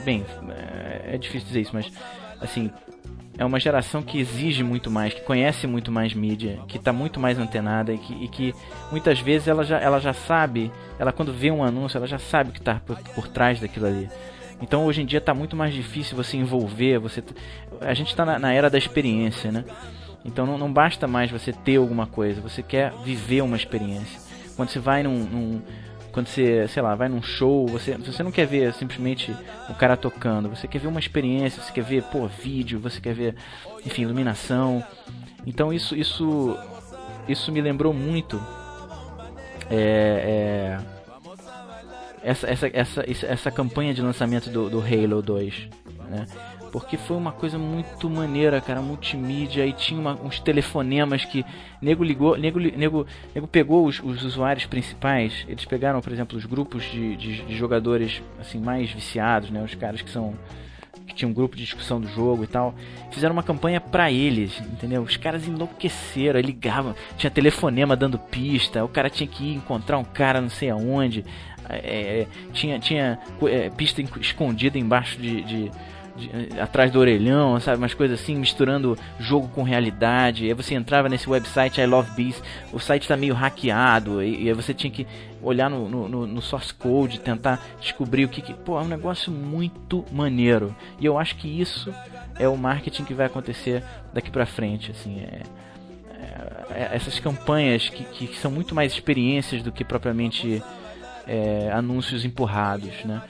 bem, 0.04 0.24
é, 0.50 1.14
é 1.14 1.18
difícil 1.18 1.48
dizer 1.48 1.62
isso, 1.62 1.72
mas 1.74 1.90
assim, 2.40 2.70
é 3.36 3.44
uma 3.44 3.58
geração 3.58 4.04
que 4.04 4.20
exige 4.20 4.62
muito 4.62 4.88
mais, 4.88 5.14
que 5.14 5.22
conhece 5.22 5.66
muito 5.66 5.90
mais 5.90 6.14
mídia, 6.14 6.60
que 6.68 6.76
está 6.76 6.92
muito 6.92 7.18
mais 7.18 7.40
antenada 7.40 7.92
e 7.92 7.98
que, 7.98 8.14
e 8.22 8.28
que, 8.28 8.54
muitas 8.92 9.18
vezes 9.18 9.48
ela 9.48 9.64
já, 9.64 9.80
ela 9.80 9.98
já 9.98 10.12
sabe, 10.12 10.70
ela 10.96 11.10
quando 11.10 11.32
vê 11.32 11.50
um 11.50 11.64
anúncio, 11.64 11.98
ela 11.98 12.06
já 12.06 12.20
sabe 12.20 12.50
o 12.50 12.52
que 12.52 12.60
está 12.60 12.76
por, 12.76 12.96
por 13.16 13.26
trás 13.26 13.58
daquilo 13.58 13.86
ali. 13.86 14.08
Então 14.62 14.86
hoje 14.86 15.02
em 15.02 15.06
dia 15.06 15.18
está 15.18 15.34
muito 15.34 15.56
mais 15.56 15.74
difícil 15.74 16.16
você 16.16 16.36
envolver, 16.36 17.00
você 17.00 17.20
a 17.80 17.94
gente 17.94 18.10
está 18.10 18.24
na, 18.24 18.38
na, 18.38 18.52
era 18.52 18.70
da 18.70 18.78
experiência, 18.78 19.50
né? 19.50 19.64
Então 20.26 20.44
não, 20.44 20.58
não 20.58 20.72
basta 20.72 21.06
mais 21.06 21.30
você 21.30 21.52
ter 21.52 21.76
alguma 21.76 22.06
coisa, 22.06 22.40
você 22.40 22.62
quer 22.62 22.92
viver 23.04 23.42
uma 23.42 23.56
experiência. 23.56 24.20
Quando 24.56 24.70
você 24.70 24.80
vai 24.80 25.02
num, 25.02 25.18
num 25.18 25.62
quando 26.10 26.28
você, 26.28 26.66
sei 26.68 26.82
lá, 26.82 26.94
vai 26.94 27.10
num 27.10 27.22
show, 27.22 27.66
você, 27.66 27.94
você 27.98 28.22
não 28.22 28.32
quer 28.32 28.46
ver 28.46 28.72
simplesmente 28.72 29.36
o 29.68 29.74
cara 29.74 29.98
tocando, 29.98 30.48
você 30.48 30.66
quer 30.66 30.78
ver 30.78 30.88
uma 30.88 30.98
experiência, 30.98 31.62
você 31.62 31.70
quer 31.70 31.84
ver, 31.84 32.02
pô, 32.04 32.26
vídeo, 32.26 32.80
você 32.80 32.98
quer 33.00 33.14
ver, 33.14 33.34
enfim, 33.84 34.02
iluminação. 34.02 34.82
Então 35.46 35.72
isso, 35.72 35.94
isso, 35.94 36.58
isso 37.28 37.52
me 37.52 37.60
lembrou 37.60 37.92
muito 37.92 38.42
é, 39.70 39.76
é, 39.76 40.78
essa, 42.22 42.48
essa, 42.48 42.70
essa, 42.72 43.04
essa 43.06 43.50
campanha 43.50 43.92
de 43.92 44.00
lançamento 44.00 44.48
do, 44.48 44.70
do 44.70 44.80
Halo 44.80 45.20
2, 45.20 45.68
né? 46.08 46.26
Porque 46.78 46.98
foi 46.98 47.16
uma 47.16 47.32
coisa 47.32 47.56
muito 47.56 48.10
maneira, 48.10 48.60
cara, 48.60 48.82
multimídia, 48.82 49.64
e 49.64 49.72
tinha 49.72 49.98
uma, 49.98 50.12
uns 50.12 50.38
telefonemas 50.38 51.24
que 51.24 51.42
nego 51.80 52.04
ligou, 52.04 52.36
nego, 52.36 52.60
nego, 52.60 53.06
nego 53.34 53.46
pegou 53.46 53.86
os, 53.86 53.98
os, 53.98 54.22
usuários 54.22 54.66
principais, 54.66 55.46
eles 55.48 55.64
pegaram, 55.64 56.02
por 56.02 56.12
exemplo, 56.12 56.36
os 56.36 56.44
grupos 56.44 56.84
de, 56.84 57.16
de, 57.16 57.42
de, 57.44 57.56
jogadores 57.56 58.20
assim 58.38 58.58
mais 58.60 58.90
viciados, 58.90 59.48
né, 59.48 59.64
os 59.64 59.74
caras 59.74 60.02
que 60.02 60.10
são 60.10 60.34
que 61.06 61.14
tinham 61.14 61.30
um 61.30 61.34
grupo 61.34 61.56
de 61.56 61.64
discussão 61.64 61.98
do 61.98 62.08
jogo 62.08 62.44
e 62.44 62.46
tal, 62.46 62.74
fizeram 63.10 63.32
uma 63.32 63.42
campanha 63.42 63.80
para 63.80 64.12
eles, 64.12 64.60
entendeu? 64.60 65.00
Os 65.00 65.16
caras 65.16 65.48
enlouqueceram, 65.48 66.38
ligavam, 66.40 66.94
tinha 67.16 67.30
telefonema 67.30 67.96
dando 67.96 68.18
pista, 68.18 68.84
o 68.84 68.88
cara 68.88 69.08
tinha 69.08 69.26
que 69.26 69.44
ir 69.44 69.54
encontrar 69.54 69.96
um 69.96 70.04
cara 70.04 70.42
não 70.42 70.50
sei 70.50 70.68
aonde, 70.68 71.24
é, 71.70 71.76
é 71.78 72.26
tinha, 72.52 72.78
tinha 72.78 73.18
é, 73.44 73.70
pista 73.70 74.02
escondida 74.20 74.78
embaixo 74.78 75.18
de, 75.18 75.42
de 75.42 75.70
eh, 76.32 76.60
atrás 76.60 76.90
do 76.90 76.98
orelhão, 76.98 77.58
sabe? 77.60 77.78
Umas 77.78 77.94
coisas 77.94 78.20
assim, 78.20 78.36
misturando 78.36 78.96
jogo 79.18 79.48
com 79.48 79.62
realidade. 79.62 80.46
Aí 80.46 80.54
você 80.54 80.74
entrava 80.74 81.08
nesse 81.08 81.28
website 81.28 81.80
I 81.80 81.86
Love 81.86 82.10
Bees, 82.12 82.42
o 82.72 82.78
site 82.78 83.02
está 83.02 83.16
meio 83.16 83.34
hackeado, 83.34 84.22
e, 84.22 84.44
e, 84.44 84.48
aí 84.48 84.54
você 84.54 84.72
tinha 84.72 84.90
que 84.90 85.06
olhar 85.42 85.68
no, 85.68 85.88
no, 85.88 86.26
no, 86.26 86.42
source 86.42 86.72
code, 86.72 87.20
tentar 87.20 87.60
descobrir 87.80 88.24
o 88.24 88.28
que, 88.28 88.40
que. 88.40 88.54
Pô, 88.54 88.78
é 88.78 88.82
um 88.82 88.88
negócio 88.88 89.30
muito 89.30 90.04
maneiro. 90.10 90.74
E 90.98 91.06
eu 91.06 91.18
acho 91.18 91.36
que 91.36 91.48
isso 91.48 91.92
é 92.38 92.48
o 92.48 92.56
marketing 92.56 93.04
que 93.04 93.14
vai 93.14 93.26
acontecer 93.26 93.82
daqui 94.12 94.30
pra 94.30 94.46
frente, 94.46 94.90
assim. 94.90 95.20
É, 95.20 95.42
é, 96.70 96.82
é 96.82 96.90
essas 96.92 97.18
campanhas 97.18 97.88
que, 97.88 98.04
que, 98.04 98.26
que, 98.26 98.38
são 98.38 98.50
muito 98.50 98.74
mais 98.74 98.92
experiências 98.92 99.62
do 99.62 99.70
que 99.70 99.84
propriamente 99.84 100.62
é, 101.26 101.70
anúncios 101.72 102.24
empurrados, 102.24 103.04
né? 103.04 103.22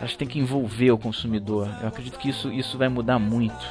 Acho 0.00 0.12
que 0.12 0.18
tem 0.18 0.28
que 0.28 0.38
envolver 0.38 0.90
o 0.90 0.98
consumidor. 0.98 1.68
Eu 1.80 1.88
acredito 1.88 2.18
que 2.18 2.28
isso, 2.28 2.52
isso 2.52 2.76
vai 2.76 2.88
mudar 2.88 3.18
muito. 3.18 3.64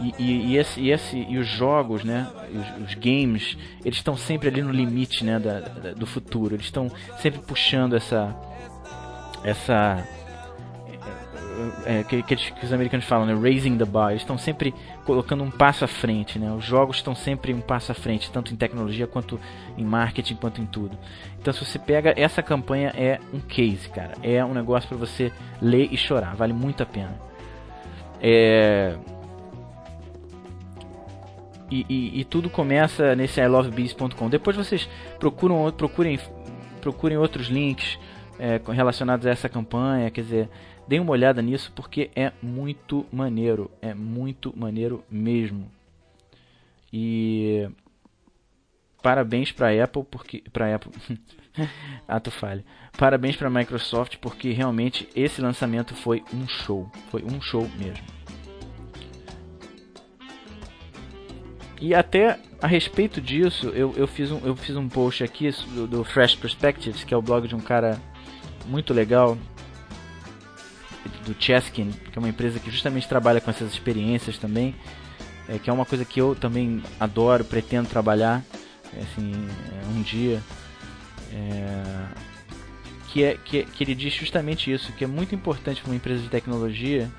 E, 0.00 0.14
e, 0.18 0.46
e, 0.46 0.56
esse, 0.56 0.80
e, 0.80 0.90
esse, 0.90 1.18
e 1.28 1.36
os 1.38 1.46
jogos, 1.46 2.04
né, 2.04 2.26
os, 2.54 2.88
os 2.88 2.94
games, 2.94 3.56
eles 3.84 3.98
estão 3.98 4.16
sempre 4.16 4.48
ali 4.48 4.62
no 4.62 4.70
limite 4.70 5.24
né, 5.24 5.38
da, 5.38 5.60
da, 5.60 5.92
do 5.92 6.06
futuro. 6.06 6.54
Eles 6.54 6.66
estão 6.66 6.90
sempre 7.18 7.40
puxando 7.40 7.94
essa, 7.94 8.34
essa 9.44 10.06
é, 11.84 12.04
que, 12.04 12.22
que, 12.22 12.36
que, 12.36 12.64
os 12.64 12.72
americanos 12.72 13.06
falam, 13.06 13.26
né? 13.26 13.34
Raising 13.34 13.76
the 13.76 13.84
bar. 13.84 14.10
Eles 14.10 14.22
estão 14.22 14.38
sempre 14.38 14.74
colocando 15.04 15.42
um 15.42 15.50
passo 15.50 15.84
à 15.84 15.88
frente, 15.88 16.38
né? 16.38 16.50
Os 16.52 16.64
jogos 16.64 16.96
estão 16.96 17.14
sempre 17.14 17.52
um 17.52 17.60
passo 17.60 17.92
à 17.92 17.94
frente, 17.94 18.30
tanto 18.30 18.52
em 18.52 18.56
tecnologia 18.56 19.06
quanto 19.06 19.38
em 19.76 19.84
marketing, 19.84 20.36
quanto 20.36 20.60
em 20.60 20.66
tudo. 20.66 20.96
Então, 21.40 21.52
se 21.52 21.64
você 21.64 21.78
pega 21.78 22.14
essa 22.16 22.42
campanha, 22.42 22.92
é 22.96 23.18
um 23.32 23.40
case, 23.40 23.88
cara. 23.88 24.14
É 24.22 24.44
um 24.44 24.52
negócio 24.52 24.88
para 24.88 24.98
você 24.98 25.32
ler 25.60 25.88
e 25.92 25.96
chorar. 25.96 26.34
Vale 26.36 26.52
muito 26.52 26.82
a 26.82 26.86
pena. 26.86 27.18
É... 28.20 28.96
E, 31.70 31.86
e, 31.88 32.20
e, 32.20 32.24
tudo 32.24 32.50
começa 32.50 33.14
nesse 33.14 33.40
ilovebees.com. 33.40 34.28
Depois 34.28 34.56
vocês 34.56 34.88
procuram, 35.20 35.70
procurem, 35.70 36.18
procurem 36.80 37.16
outros 37.16 37.46
links 37.46 37.96
é, 38.40 38.60
relacionados 38.72 39.24
a 39.24 39.30
essa 39.30 39.48
campanha. 39.48 40.10
Quer 40.10 40.22
dizer, 40.22 40.48
deem 40.90 41.00
uma 41.00 41.12
olhada 41.12 41.40
nisso 41.40 41.70
porque 41.72 42.10
é 42.16 42.32
muito 42.42 43.06
maneiro. 43.12 43.70
É 43.80 43.94
muito 43.94 44.52
maneiro 44.58 45.04
mesmo. 45.08 45.70
E 46.92 47.70
parabéns 49.00 49.52
para 49.52 49.84
Apple 49.84 50.02
porque 50.10 50.42
para 50.52 50.74
Apple 50.74 50.90
ato 52.08 52.32
falha. 52.32 52.64
Parabéns 52.98 53.36
para 53.36 53.48
Microsoft 53.48 54.16
porque 54.16 54.50
realmente 54.50 55.08
esse 55.14 55.40
lançamento 55.40 55.94
foi 55.94 56.24
um 56.34 56.48
show, 56.48 56.90
foi 57.08 57.22
um 57.22 57.40
show 57.40 57.70
mesmo. 57.78 58.04
E 61.80 61.94
até 61.94 62.36
a 62.60 62.66
respeito 62.66 63.20
disso, 63.20 63.68
eu, 63.68 63.94
eu, 63.96 64.08
fiz, 64.08 64.32
um, 64.32 64.40
eu 64.44 64.56
fiz 64.56 64.74
um 64.74 64.88
post 64.88 65.22
aqui 65.22 65.52
do, 65.72 65.86
do 65.86 66.02
Fresh 66.04 66.34
Perspectives, 66.34 67.04
que 67.04 67.14
é 67.14 67.16
o 67.16 67.22
blog 67.22 67.46
de 67.46 67.54
um 67.54 67.60
cara 67.60 67.96
muito 68.66 68.92
legal, 68.92 69.38
do 71.24 71.34
Cheskin, 71.38 71.90
que 71.90 72.18
é 72.18 72.18
uma 72.18 72.28
empresa 72.28 72.58
que 72.58 72.70
justamente 72.70 73.08
trabalha 73.08 73.40
com 73.40 73.50
essas 73.50 73.72
experiências 73.72 74.38
também, 74.38 74.74
é, 75.48 75.58
que 75.58 75.70
é 75.70 75.72
uma 75.72 75.84
coisa 75.84 76.04
que 76.04 76.20
eu 76.20 76.34
também 76.34 76.82
adoro, 76.98 77.44
pretendo 77.44 77.88
trabalhar 77.88 78.42
é, 78.96 79.00
assim, 79.02 79.32
é, 79.32 79.88
um 79.88 80.02
dia. 80.02 80.42
É, 81.32 82.06
que, 83.08 83.24
é, 83.24 83.36
que, 83.44 83.64
que 83.64 83.84
ele 83.84 83.94
diz 83.94 84.14
justamente 84.14 84.72
isso, 84.72 84.92
que 84.92 85.04
é 85.04 85.06
muito 85.06 85.34
importante 85.34 85.80
para 85.80 85.90
uma 85.90 85.96
empresa 85.96 86.22
de 86.22 86.28
tecnologia 86.28 87.10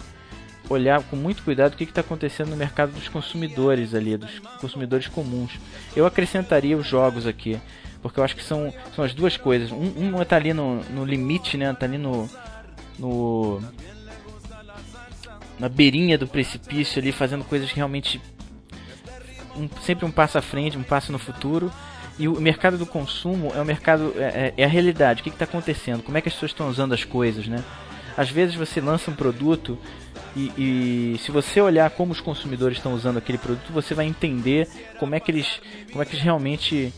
olhar 0.70 1.02
com 1.04 1.18
muito 1.18 1.44
cuidado 1.44 1.74
o 1.74 1.78
que 1.78 1.84
está 1.84 2.02
acontecendo 2.02 2.50
no 2.50 2.56
mercado 2.56 2.94
dos 2.94 3.10
consumidores 3.10 3.94
ali, 3.94 4.16
dos 4.16 4.40
consumidores 4.60 5.08
comuns. 5.08 5.60
Eu 5.96 6.06
acrescentaria 6.06 6.78
os 6.78 6.88
jogos 6.88 7.28
aqui, 7.28 7.60
porque 8.02 8.20
eu 8.20 8.24
acho 8.24 8.36
que 8.36 8.44
são, 8.44 8.74
são 8.96 9.04
as 9.04 9.14
duas 9.14 9.36
coisas. 9.36 9.72
Um, 9.72 10.16
um 10.16 10.22
está 10.22 10.38
ali 10.38 10.54
no, 10.54 10.82
no 10.84 11.04
limite, 11.04 11.58
né? 11.58 11.72
Está 11.72 11.86
ali 11.86 11.98
no, 11.98 12.30
no 12.98 13.62
na 15.60 15.70
beirinha 15.70 16.18
do 16.18 16.28
precipício 16.28 17.00
ali, 17.00 17.12
fazendo 17.12 17.44
coisas 17.46 17.70
que 17.70 17.76
realmente 17.76 18.20
um, 19.56 19.70
sempre 19.84 20.06
um 20.06 20.12
passo 20.12 20.38
à 20.38 20.42
frente, 20.42 20.78
um 20.78 20.84
passo 20.84 21.12
no 21.12 21.20
futuro. 21.20 21.72
E 22.18 22.28
o 22.28 22.40
mercado 22.42 22.78
do 22.78 22.86
consumo 22.86 23.52
é 23.56 23.62
o 23.62 23.66
mercado 23.66 24.14
é, 24.18 24.22
é, 24.24 24.54
é 24.58 24.64
a 24.66 24.68
realidade. 24.68 25.22
O 25.22 25.24
que 25.24 25.30
está 25.30 25.46
acontecendo? 25.46 26.04
Como 26.04 26.18
é 26.18 26.22
que 26.22 26.28
as 26.28 26.34
pessoas 26.34 26.52
estão 26.52 26.68
usando 26.68 26.94
as 26.94 27.04
coisas, 27.04 27.48
né? 27.48 27.64
Às 28.18 28.30
vezes 28.30 28.56
você 28.56 28.82
lança 28.82 29.10
um 29.10 29.16
produto 29.16 29.78
e, 30.36 30.52
e, 30.58 31.20
se 31.20 31.32
você 31.32 31.60
olhar 31.60 31.90
como 31.92 32.12
os 32.12 32.22
consumidores 32.22 32.78
estão 32.78 32.94
usando 32.94 33.18
aquele 33.18 33.38
produto, 33.38 33.72
você 33.72 33.94
vai 33.94 34.06
entender 34.06 34.68
como 34.98 35.14
é 35.14 35.20
que 35.20 35.30
eles, 35.30 35.62
como 35.92 36.02
é 36.02 36.06
que 36.06 36.14
eles 36.14 36.24
realmente 36.24 36.94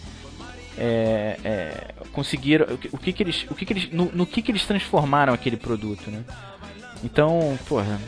é, 0.77 1.37
é, 1.43 1.93
conseguiram, 2.11 2.65
o 2.91 2.97
que, 2.97 3.13
que 3.13 3.23
eles, 3.23 3.45
o 3.49 3.55
que, 3.55 3.65
que 3.65 3.73
eles, 3.73 3.91
no, 3.91 4.05
no 4.11 4.25
que, 4.25 4.41
que 4.41 4.51
eles 4.51 4.65
transformaram 4.65 5.33
aquele 5.33 5.57
produto, 5.57 6.09
né? 6.09 6.23
Então, 7.03 7.57
porra, 7.67 7.99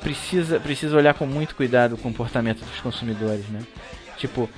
precisa, 0.00 0.60
precisa 0.60 0.96
olhar 0.96 1.14
com 1.14 1.26
muito 1.26 1.54
cuidado 1.54 1.94
o 1.94 1.98
comportamento 1.98 2.64
dos 2.64 2.80
consumidores, 2.80 3.46
né? 3.48 3.60
Tipo, 4.16 4.48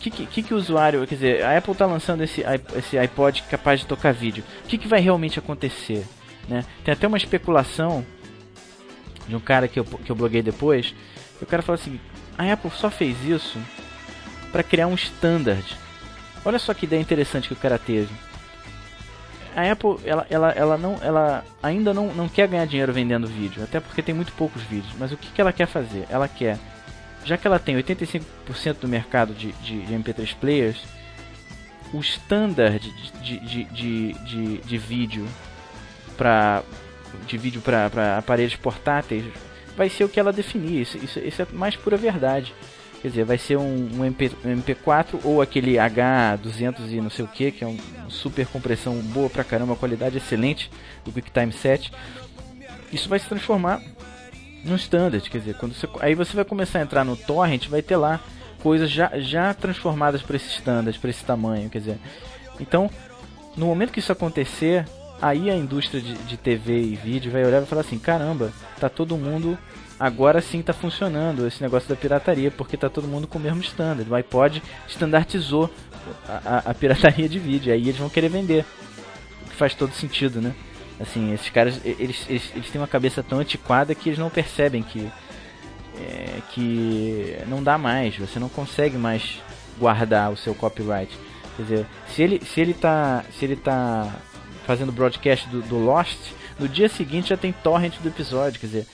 que, 0.00 0.10
que, 0.10 0.42
que, 0.42 0.54
o 0.54 0.56
usuário. 0.56 1.06
Quer 1.06 1.14
dizer, 1.14 1.44
a 1.44 1.56
Apple 1.56 1.72
está 1.72 1.86
lançando 1.86 2.22
esse, 2.22 2.42
esse 2.76 2.98
iPod 2.98 3.42
capaz 3.44 3.80
de 3.80 3.86
tocar 3.86 4.12
vídeo. 4.12 4.44
O 4.64 4.68
que, 4.68 4.78
que 4.78 4.88
vai 4.88 5.00
realmente 5.00 5.38
acontecer? 5.38 6.04
Né? 6.48 6.64
Tem 6.84 6.92
até 6.92 7.06
uma 7.06 7.16
especulação 7.16 8.04
de 9.26 9.34
um 9.34 9.40
cara 9.40 9.66
que 9.66 9.78
eu, 9.78 9.84
que 9.84 10.10
eu 10.10 10.16
bloguei 10.16 10.42
depois. 10.42 10.94
O 11.40 11.46
cara 11.46 11.62
falou 11.62 11.80
assim: 11.80 11.98
a 12.36 12.52
Apple 12.52 12.70
só 12.70 12.90
fez 12.90 13.22
isso 13.24 13.58
para 14.52 14.62
criar 14.62 14.86
um 14.86 14.94
standard. 14.94 15.76
Olha 16.44 16.58
só 16.58 16.74
que 16.74 16.86
ideia 16.86 17.00
interessante 17.00 17.48
que 17.48 17.54
o 17.54 17.56
cara 17.56 17.78
teve 17.78 18.12
a 19.54 19.70
Apple 19.70 19.98
ela, 20.04 20.26
ela, 20.28 20.50
ela, 20.50 20.76
não, 20.76 20.98
ela 21.00 21.44
ainda 21.62 21.94
não, 21.94 22.12
não 22.12 22.28
quer 22.28 22.48
ganhar 22.48 22.66
dinheiro 22.66 22.92
vendendo 22.92 23.26
vídeo, 23.26 23.62
até 23.62 23.78
porque 23.80 24.02
tem 24.02 24.14
muito 24.14 24.32
poucos 24.32 24.62
vídeos. 24.62 24.92
Mas 24.98 25.12
o 25.12 25.16
que, 25.16 25.30
que 25.30 25.40
ela 25.40 25.52
quer 25.52 25.66
fazer? 25.66 26.06
Ela 26.10 26.26
quer, 26.26 26.58
já 27.24 27.36
que 27.36 27.46
ela 27.46 27.58
tem 27.58 27.76
85% 27.76 28.22
do 28.80 28.88
mercado 28.88 29.32
de, 29.32 29.52
de, 29.52 29.80
de, 29.82 29.94
MP3 29.94 30.34
players, 30.34 30.82
o 31.92 32.00
standard 32.00 32.80
de, 33.22 33.38
de, 33.38 33.64
de, 33.64 34.12
de, 34.12 34.58
de 34.58 34.78
vídeo 34.78 35.26
para 36.16 36.62
de 37.28 37.38
vídeo 37.38 37.60
para 37.60 38.18
aparelhos 38.18 38.56
portáteis 38.56 39.24
vai 39.76 39.88
ser 39.88 40.02
o 40.02 40.08
que 40.08 40.18
ela 40.18 40.32
definir. 40.32 40.82
Isso, 40.82 40.98
isso, 40.98 41.20
isso 41.20 41.42
é 41.42 41.46
mais 41.52 41.76
pura 41.76 41.96
verdade. 41.96 42.52
Quer 43.04 43.08
dizer, 43.08 43.24
vai 43.26 43.36
ser 43.36 43.58
um, 43.58 43.98
um, 43.98 44.02
MP, 44.06 44.30
um 44.42 44.56
MP4 44.56 45.20
ou 45.24 45.42
aquele 45.42 45.74
H200 45.74 46.90
e 46.90 47.02
não 47.02 47.10
sei 47.10 47.22
o 47.22 47.28
que, 47.28 47.50
que 47.50 47.62
é 47.62 47.66
um, 47.66 47.76
uma 47.98 48.08
super 48.08 48.46
compressão 48.46 48.94
boa 48.94 49.28
pra 49.28 49.44
caramba, 49.44 49.76
qualidade 49.76 50.16
excelente 50.16 50.70
do 51.04 51.12
QuickTime 51.12 51.52
7. 51.52 51.92
Isso 52.90 53.06
vai 53.06 53.18
se 53.18 53.28
transformar 53.28 53.82
no 54.64 54.74
standard, 54.76 55.28
quer 55.28 55.36
dizer, 55.36 55.54
quando 55.58 55.74
você, 55.74 55.86
aí 56.00 56.14
você 56.14 56.34
vai 56.34 56.46
começar 56.46 56.78
a 56.78 56.82
entrar 56.82 57.04
no 57.04 57.14
torrent, 57.14 57.68
vai 57.68 57.82
ter 57.82 57.98
lá 57.98 58.20
coisas 58.62 58.90
já, 58.90 59.10
já 59.18 59.52
transformadas 59.52 60.22
para 60.22 60.36
esse 60.36 60.48
standard, 60.48 60.98
para 60.98 61.10
esse 61.10 61.22
tamanho, 61.22 61.68
quer 61.68 61.80
dizer. 61.80 61.98
Então, 62.58 62.90
no 63.54 63.66
momento 63.66 63.92
que 63.92 63.98
isso 63.98 64.12
acontecer, 64.12 64.86
aí 65.20 65.50
a 65.50 65.56
indústria 65.56 66.00
de, 66.00 66.14
de 66.14 66.36
TV 66.36 66.80
e 66.80 66.96
vídeo 66.96 67.32
vai 67.32 67.44
olhar 67.44 67.62
e 67.62 67.66
falar 67.66 67.82
assim, 67.82 67.98
caramba, 67.98 68.52
tá 68.78 68.88
todo 68.88 69.16
mundo 69.16 69.58
agora 69.98 70.40
sim 70.40 70.60
está 70.60 70.72
funcionando 70.72 71.46
esse 71.46 71.62
negócio 71.62 71.88
da 71.88 71.96
pirataria, 71.96 72.50
porque 72.50 72.74
está 72.74 72.88
todo 72.88 73.08
mundo 73.08 73.26
com 73.26 73.38
o 73.38 73.40
mesmo 73.40 73.60
standard. 73.60 74.10
O 74.10 74.14
iPod 74.14 74.62
standardizou 74.88 75.70
a, 76.28 76.32
a, 76.56 76.58
a, 76.70 76.74
pirataria 76.74 77.28
de 77.28 77.38
vídeo, 77.38 77.72
aí 77.72 77.82
eles 77.82 77.96
vão 77.96 78.08
querer 78.08 78.28
vender. 78.28 78.64
O 79.46 79.50
que 79.50 79.56
faz 79.56 79.74
todo 79.74 79.92
sentido, 79.92 80.40
né? 80.40 80.54
Assim, 81.00 81.32
esses 81.32 81.48
caras, 81.50 81.80
eles, 81.84 82.24
eles, 82.28 82.52
eles 82.54 82.70
têm 82.70 82.80
uma 82.80 82.86
cabeça 82.86 83.22
tão 83.22 83.38
antiquada 83.38 83.94
que 83.94 84.08
eles 84.08 84.18
não 84.18 84.30
percebem 84.30 84.82
que, 84.82 85.10
é, 85.98 86.40
que 86.50 87.36
não 87.48 87.62
dá 87.62 87.76
mais, 87.76 88.16
você 88.16 88.38
não 88.38 88.48
consegue 88.48 88.96
mais 88.96 89.42
guardar 89.78 90.30
o 90.30 90.36
seu 90.36 90.54
copyright. 90.54 91.16
Quer 91.56 91.62
dizer, 91.62 91.86
se 92.08 92.22
ele, 92.22 92.44
se 92.44 92.60
ele 92.60 92.74
tá, 92.74 93.24
se 93.32 93.44
ele 93.44 93.56
tá 93.56 94.12
fazendo 94.64 94.92
broadcast 94.92 95.48
do, 95.48 95.62
do 95.62 95.78
Lost, 95.78 96.32
no 96.58 96.68
dia 96.68 96.88
seguinte 96.88 97.28
já 97.28 97.36
tem 97.36 97.52
torrent 97.52 97.98
do 98.00 98.08
episódio, 98.08 98.60
quer 98.60 98.66
dizer, 98.66 98.86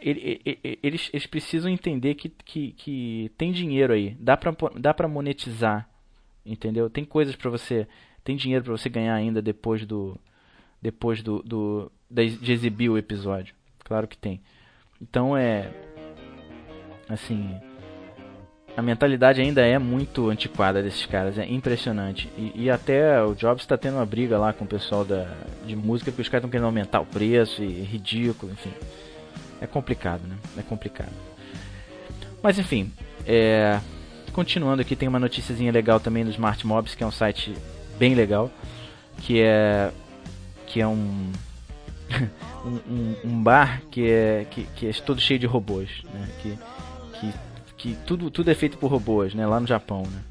eles, 0.00 1.08
eles 1.12 1.26
precisam 1.26 1.70
entender 1.70 2.14
que, 2.14 2.28
que, 2.28 2.72
que 2.72 3.32
tem 3.38 3.52
dinheiro 3.52 3.92
aí, 3.92 4.16
dá 4.20 4.36
pra, 4.36 4.54
dá 4.78 4.92
pra 4.92 5.08
monetizar, 5.08 5.88
entendeu? 6.44 6.90
Tem 6.90 7.04
coisas 7.04 7.34
para 7.34 7.50
você, 7.50 7.86
tem 8.22 8.36
dinheiro 8.36 8.64
para 8.64 8.72
você 8.72 8.88
ganhar 8.88 9.14
ainda 9.14 9.40
depois 9.40 9.86
do 9.86 10.18
depois 10.82 11.22
do, 11.22 11.42
do 11.42 11.90
de 12.10 12.52
exibir 12.52 12.90
o 12.90 12.98
episódio, 12.98 13.54
claro 13.82 14.06
que 14.06 14.18
tem. 14.18 14.42
Então 15.00 15.34
é 15.34 15.72
assim, 17.08 17.58
a 18.76 18.82
mentalidade 18.82 19.40
ainda 19.40 19.60
é 19.60 19.78
muito 19.78 20.28
antiquada 20.30 20.82
desses 20.82 21.06
caras, 21.06 21.38
é 21.38 21.46
impressionante. 21.46 22.28
E, 22.36 22.64
e 22.64 22.70
até 22.70 23.22
o 23.22 23.34
Jobs 23.34 23.62
está 23.62 23.76
tendo 23.76 23.96
uma 23.96 24.06
briga 24.06 24.38
lá 24.38 24.52
com 24.52 24.64
o 24.64 24.68
pessoal 24.68 25.04
da, 25.04 25.28
de 25.64 25.76
música 25.76 26.10
porque 26.10 26.22
os 26.22 26.28
caras 26.28 26.42
estão 26.42 26.50
querendo 26.50 26.66
aumentar 26.66 27.00
o 27.00 27.06
preço 27.06 27.62
e 27.62 27.80
é 27.80 27.84
ridículo, 27.84 28.52
enfim 28.52 28.72
é 29.64 29.66
complicado, 29.66 30.22
né? 30.26 30.36
É 30.58 30.62
complicado. 30.62 31.12
Mas 32.42 32.58
enfim, 32.58 32.92
é... 33.26 33.80
continuando 34.32 34.82
aqui, 34.82 34.94
tem 34.94 35.08
uma 35.08 35.18
noticiazinha 35.18 35.72
legal 35.72 35.98
também 35.98 36.24
do 36.24 36.30
Smart 36.30 36.64
Mobs, 36.66 36.94
que 36.94 37.02
é 37.02 37.06
um 37.06 37.10
site 37.10 37.54
bem 37.98 38.14
legal, 38.14 38.50
que 39.18 39.40
é 39.40 39.90
que 40.66 40.80
é 40.80 40.86
um 40.86 41.32
um, 42.64 43.14
um, 43.24 43.42
bar 43.42 43.82
que 43.90 44.08
é 44.08 44.46
que, 44.50 44.64
que, 44.76 44.86
é 44.86 44.92
todo 44.92 45.20
cheio 45.20 45.38
de 45.38 45.46
robôs, 45.46 46.02
né? 46.12 46.28
Que, 46.42 46.58
que 47.84 47.94
tudo 48.06 48.30
tudo 48.30 48.50
é 48.50 48.54
feito 48.54 48.78
por 48.78 48.90
robôs, 48.90 49.34
né? 49.34 49.46
Lá 49.46 49.60
no 49.60 49.66
Japão, 49.66 50.04
né? 50.04 50.22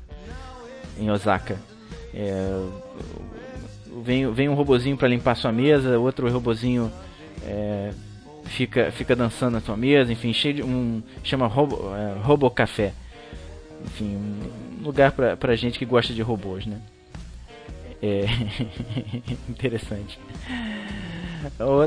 Em 1.00 1.12
Osaka. 1.12 1.56
É, 2.12 2.68
vem, 4.04 4.32
vem 4.34 4.50
um 4.50 4.56
robozinho 4.56 4.98
para 4.98 5.08
limpar 5.08 5.36
sua 5.36 5.52
mesa, 5.52 6.00
outro 6.00 6.28
robozinho 6.32 6.92
é, 7.44 7.92
fica, 8.46 8.92
fica 8.92 9.16
dançando 9.16 9.54
na 9.54 9.62
tua 9.62 9.78
mesa, 9.78 10.12
enfim, 10.12 10.34
cheio 10.34 10.56
de 10.56 10.64
um. 10.64 11.04
chama 11.24 11.46
Robo, 11.46 11.96
é, 11.96 12.18
Robo 12.24 12.50
Café. 12.50 12.92
Enfim, 13.86 14.16
um 14.16 14.84
lugar 14.84 15.12
pra, 15.12 15.38
pra 15.38 15.56
gente 15.56 15.78
que 15.78 15.86
gosta 15.86 16.12
de 16.12 16.24
robôs, 16.24 16.66
né? 16.66 16.82
É 18.02 18.26
interessante. 19.48 20.18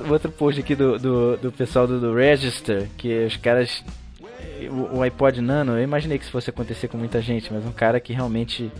Outro 0.08 0.30
post 0.30 0.60
aqui 0.60 0.76
do, 0.76 0.96
do, 0.96 1.36
do 1.38 1.50
pessoal 1.50 1.88
do, 1.88 1.98
do, 1.98 2.14
Register, 2.14 2.88
que 2.96 3.24
os 3.24 3.36
caras. 3.36 3.82
O, 4.92 5.02
iPod 5.02 5.40
Nano, 5.40 5.72
eu 5.72 5.82
imaginei 5.82 6.18
que 6.18 6.24
isso 6.24 6.32
fosse 6.32 6.50
acontecer 6.50 6.88
com 6.88 6.98
muita 6.98 7.20
gente, 7.22 7.52
mas 7.52 7.64
um 7.64 7.72
cara 7.72 7.98
que 7.98 8.12
realmente 8.12 8.70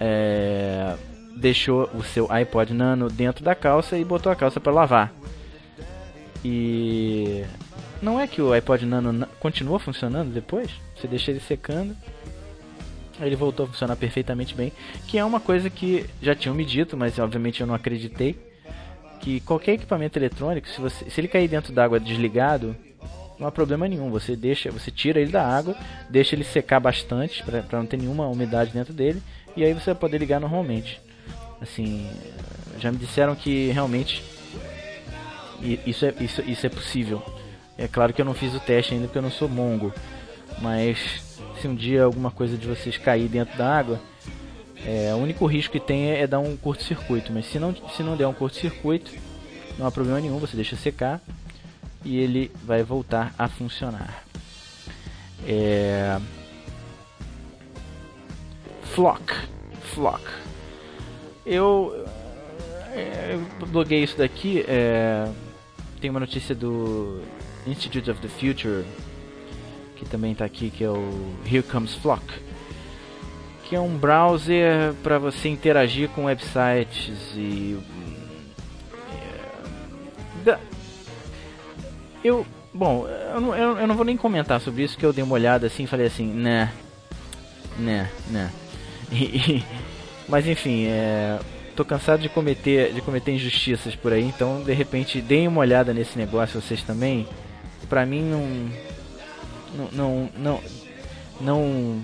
é, 0.00 0.94
deixou 1.36 1.90
o 1.94 2.02
seu 2.02 2.30
iPod 2.30 2.72
Nano 2.72 3.08
dentro 3.08 3.44
da 3.44 3.54
calça 3.54 3.98
e 3.98 4.04
botou 4.04 4.30
a 4.30 4.36
calça 4.36 4.60
para 4.60 4.72
lavar. 4.72 5.12
E 6.44 7.44
não 8.00 8.20
é 8.20 8.26
que 8.26 8.40
o 8.40 8.52
iPod 8.52 8.86
Nano 8.86 9.26
continua 9.40 9.78
funcionando 9.78 10.32
depois? 10.32 10.70
Você 10.94 11.08
deixa 11.08 11.30
ele 11.30 11.40
secando, 11.40 11.96
ele 13.20 13.36
voltou 13.36 13.64
a 13.64 13.68
funcionar 13.68 13.96
perfeitamente 13.96 14.54
bem, 14.54 14.72
que 15.06 15.18
é 15.18 15.24
uma 15.24 15.40
coisa 15.40 15.70
que 15.70 16.06
já 16.20 16.34
tinham 16.34 16.54
me 16.54 16.64
dito, 16.64 16.96
mas 16.96 17.18
obviamente 17.18 17.60
eu 17.60 17.66
não 17.66 17.74
acreditei, 17.74 18.38
que 19.20 19.40
qualquer 19.40 19.72
equipamento 19.72 20.18
eletrônico, 20.18 20.68
se, 20.68 20.80
você, 20.80 21.08
se 21.10 21.20
ele 21.20 21.28
cair 21.28 21.48
dentro 21.48 21.72
d'água 21.72 21.98
desligado, 21.98 22.76
não 23.38 23.46
há 23.46 23.52
problema 23.52 23.86
nenhum. 23.86 24.10
Você 24.10 24.34
deixa, 24.34 24.70
você 24.70 24.90
tira 24.90 25.20
ele 25.20 25.30
da 25.30 25.46
água, 25.46 25.76
deixa 26.08 26.34
ele 26.34 26.44
secar 26.44 26.80
bastante 26.80 27.42
para 27.42 27.78
não 27.78 27.86
ter 27.86 27.96
nenhuma 27.96 28.26
umidade 28.28 28.72
dentro 28.72 28.92
dele 28.92 29.22
e 29.56 29.64
aí 29.64 29.72
você 29.72 29.86
vai 29.86 29.94
poder 29.94 30.18
ligar 30.18 30.40
normalmente. 30.40 31.00
Assim, 31.60 32.08
já 32.78 32.92
me 32.92 32.98
disseram 32.98 33.34
que 33.34 33.70
realmente 33.70 34.22
isso 35.86 36.04
é, 36.04 36.14
isso, 36.20 36.42
isso 36.42 36.66
é 36.66 36.68
possível. 36.68 37.22
É 37.78 37.88
claro 37.88 38.12
que 38.12 38.20
eu 38.20 38.24
não 38.24 38.34
fiz 38.34 38.54
o 38.54 38.60
teste 38.60 38.94
ainda 38.94 39.06
porque 39.06 39.18
eu 39.18 39.22
não 39.22 39.30
sou 39.30 39.48
mongo, 39.48 39.92
mas 40.60 41.36
se 41.60 41.68
um 41.68 41.74
dia 41.74 42.04
alguma 42.04 42.30
coisa 42.30 42.56
de 42.56 42.66
vocês 42.66 42.96
cair 42.96 43.28
dentro 43.28 43.56
da 43.56 43.78
água, 43.78 44.00
é, 44.84 45.12
o 45.14 45.18
único 45.18 45.46
risco 45.46 45.72
que 45.72 45.80
tem 45.80 46.10
é, 46.10 46.22
é 46.22 46.26
dar 46.26 46.38
um 46.38 46.56
curto-circuito. 46.56 47.32
Mas 47.32 47.46
se 47.46 47.58
não, 47.58 47.74
se 47.74 48.02
não 48.02 48.16
der 48.16 48.26
um 48.26 48.32
curto-circuito, 48.32 49.10
não 49.78 49.86
há 49.86 49.90
problema 49.90 50.20
nenhum, 50.20 50.38
você 50.38 50.56
deixa 50.56 50.76
secar 50.76 51.20
e 52.06 52.18
ele 52.18 52.52
vai 52.64 52.84
voltar 52.84 53.34
a 53.36 53.48
funcionar. 53.48 54.24
É... 55.44 56.18
Flock. 58.94 59.34
Flock. 59.92 60.22
Eu, 61.44 62.06
é, 62.92 63.34
eu 63.34 63.66
bloguei 63.66 64.04
isso 64.04 64.16
daqui. 64.16 64.64
É... 64.68 65.28
Tem 66.00 66.08
uma 66.08 66.20
notícia 66.20 66.54
do 66.54 67.20
Institute 67.66 68.08
of 68.08 68.20
the 68.20 68.28
Future 68.28 68.84
que 69.96 70.04
também 70.04 70.32
está 70.32 70.44
aqui, 70.44 70.70
que 70.70 70.84
é 70.84 70.90
o 70.90 71.34
Here 71.44 71.62
Comes 71.62 71.94
Flock, 71.94 72.22
que 73.64 73.74
é 73.74 73.80
um 73.80 73.96
browser 73.96 74.94
para 75.02 75.18
você 75.18 75.48
interagir 75.48 76.08
com 76.10 76.26
websites 76.26 77.34
e 77.34 77.76
eu 82.26 82.46
bom 82.72 83.06
eu 83.06 83.40
não, 83.40 83.56
eu 83.56 83.86
não 83.86 83.94
vou 83.94 84.04
nem 84.04 84.16
comentar 84.16 84.60
sobre 84.60 84.82
isso 84.82 84.98
que 84.98 85.04
eu 85.06 85.12
dei 85.12 85.24
uma 85.24 85.34
olhada 85.34 85.66
assim 85.66 85.84
e 85.84 85.86
falei 85.86 86.06
assim 86.06 86.26
né 86.26 86.72
né 87.78 88.10
né 88.30 88.50
mas 90.28 90.46
enfim 90.46 90.86
é, 90.86 91.38
tô 91.74 91.84
cansado 91.84 92.20
de 92.20 92.28
cometer 92.28 92.92
de 92.92 93.00
cometer 93.00 93.32
injustiças 93.32 93.94
por 93.94 94.12
aí 94.12 94.24
então 94.24 94.62
de 94.62 94.72
repente 94.72 95.20
deem 95.20 95.48
uma 95.48 95.60
olhada 95.60 95.94
nesse 95.94 96.18
negócio 96.18 96.60
vocês 96.60 96.82
também 96.82 97.26
pra 97.88 98.04
mim 98.04 98.22
não 98.22 98.86
não, 99.92 100.30
não, 100.36 100.60
não, 101.40 102.02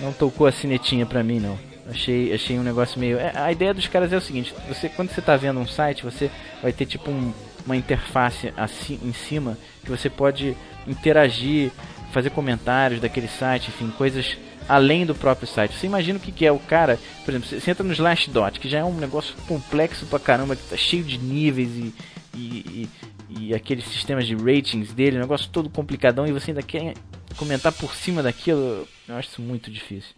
não, 0.00 0.12
tocou 0.12 0.46
a 0.46 0.52
sinetinha 0.52 1.04
pra 1.04 1.22
mim, 1.22 1.40
não. 1.40 1.58
Achei, 1.88 2.32
achei 2.32 2.58
um 2.58 2.62
negócio 2.62 2.98
meio. 2.98 3.18
É, 3.18 3.32
a 3.34 3.52
ideia 3.52 3.72
dos 3.72 3.86
caras 3.86 4.12
é 4.12 4.16
o 4.16 4.20
seguinte: 4.20 4.54
você, 4.68 4.88
quando 4.88 5.10
você 5.10 5.20
está 5.20 5.36
vendo 5.36 5.60
um 5.60 5.66
site, 5.66 6.04
você 6.04 6.30
vai 6.62 6.72
ter 6.72 6.86
tipo 6.86 7.10
um, 7.10 7.32
uma 7.66 7.76
interface 7.76 8.52
assim 8.56 8.98
em 9.02 9.12
cima 9.12 9.58
que 9.84 9.90
você 9.90 10.08
pode 10.08 10.56
interagir, 10.86 11.70
fazer 12.12 12.30
comentários 12.30 13.00
daquele 13.00 13.28
site, 13.28 13.68
enfim, 13.68 13.90
coisas 13.90 14.38
além 14.68 15.04
do 15.04 15.14
próprio 15.14 15.46
site. 15.46 15.74
Você 15.74 15.86
imagina 15.86 16.18
o 16.18 16.22
que, 16.22 16.32
que 16.32 16.46
é 16.46 16.52
o 16.52 16.58
cara, 16.58 16.98
por 17.24 17.32
exemplo, 17.32 17.48
você 17.48 17.70
entra 17.70 17.84
no 17.84 17.92
Slashdot, 17.92 18.58
que 18.58 18.68
já 18.68 18.78
é 18.78 18.84
um 18.84 18.94
negócio 18.94 19.34
complexo 19.46 20.06
pra 20.06 20.18
caramba, 20.18 20.56
que 20.56 20.62
tá 20.62 20.76
cheio 20.76 21.04
de 21.04 21.18
níveis 21.18 21.70
e, 21.76 21.94
e, 22.34 22.88
e 23.28 23.54
aqueles 23.54 23.84
sistemas 23.84 24.26
de 24.26 24.34
ratings 24.34 24.92
dele, 24.92 25.18
um 25.18 25.20
negócio 25.20 25.50
todo 25.50 25.68
complicadão, 25.68 26.26
e 26.26 26.32
você 26.32 26.50
ainda 26.50 26.62
quer 26.62 26.94
comentar 27.36 27.72
por 27.72 27.94
cima 27.94 28.22
daquilo, 28.22 28.88
eu 29.08 29.16
acho 29.16 29.28
isso 29.28 29.42
muito 29.42 29.70
difícil. 29.70 30.14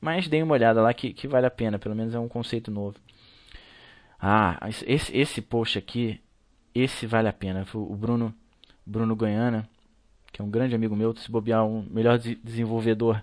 Mas 0.00 0.26
dei 0.26 0.42
uma 0.42 0.54
olhada 0.54 0.80
lá 0.82 0.92
que, 0.92 1.12
que 1.12 1.28
vale 1.28 1.46
a 1.46 1.50
pena, 1.50 1.78
pelo 1.78 1.94
menos 1.94 2.14
é 2.14 2.18
um 2.18 2.28
conceito 2.28 2.70
novo. 2.70 2.96
Ah, 4.20 4.58
esse, 4.86 5.16
esse 5.16 5.40
post 5.40 5.78
aqui, 5.78 6.20
esse 6.74 7.06
vale 7.06 7.28
a 7.28 7.32
pena. 7.32 7.66
O 7.74 7.96
Bruno, 7.96 8.34
Bruno 8.84 9.16
Goiana, 9.16 9.68
que 10.32 10.40
é 10.40 10.44
um 10.44 10.50
grande 10.50 10.74
amigo 10.74 10.96
meu, 10.96 11.14
se 11.16 11.30
bobear 11.30 11.64
um 11.64 11.86
melhor 11.90 12.18
desenvolvedor 12.18 13.22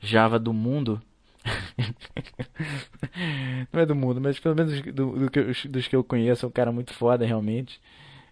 Java 0.00 0.38
do 0.38 0.52
mundo. 0.52 1.00
Não 3.72 3.80
é 3.80 3.86
do 3.86 3.94
mundo, 3.94 4.20
mas 4.20 4.38
pelo 4.38 4.54
menos 4.54 4.80
do, 4.82 5.18
do 5.18 5.30
que, 5.30 5.68
dos 5.68 5.88
que 5.88 5.96
eu 5.96 6.04
conheço, 6.04 6.44
é 6.44 6.48
um 6.48 6.52
cara 6.52 6.70
muito 6.70 6.92
foda 6.92 7.24
realmente. 7.24 7.80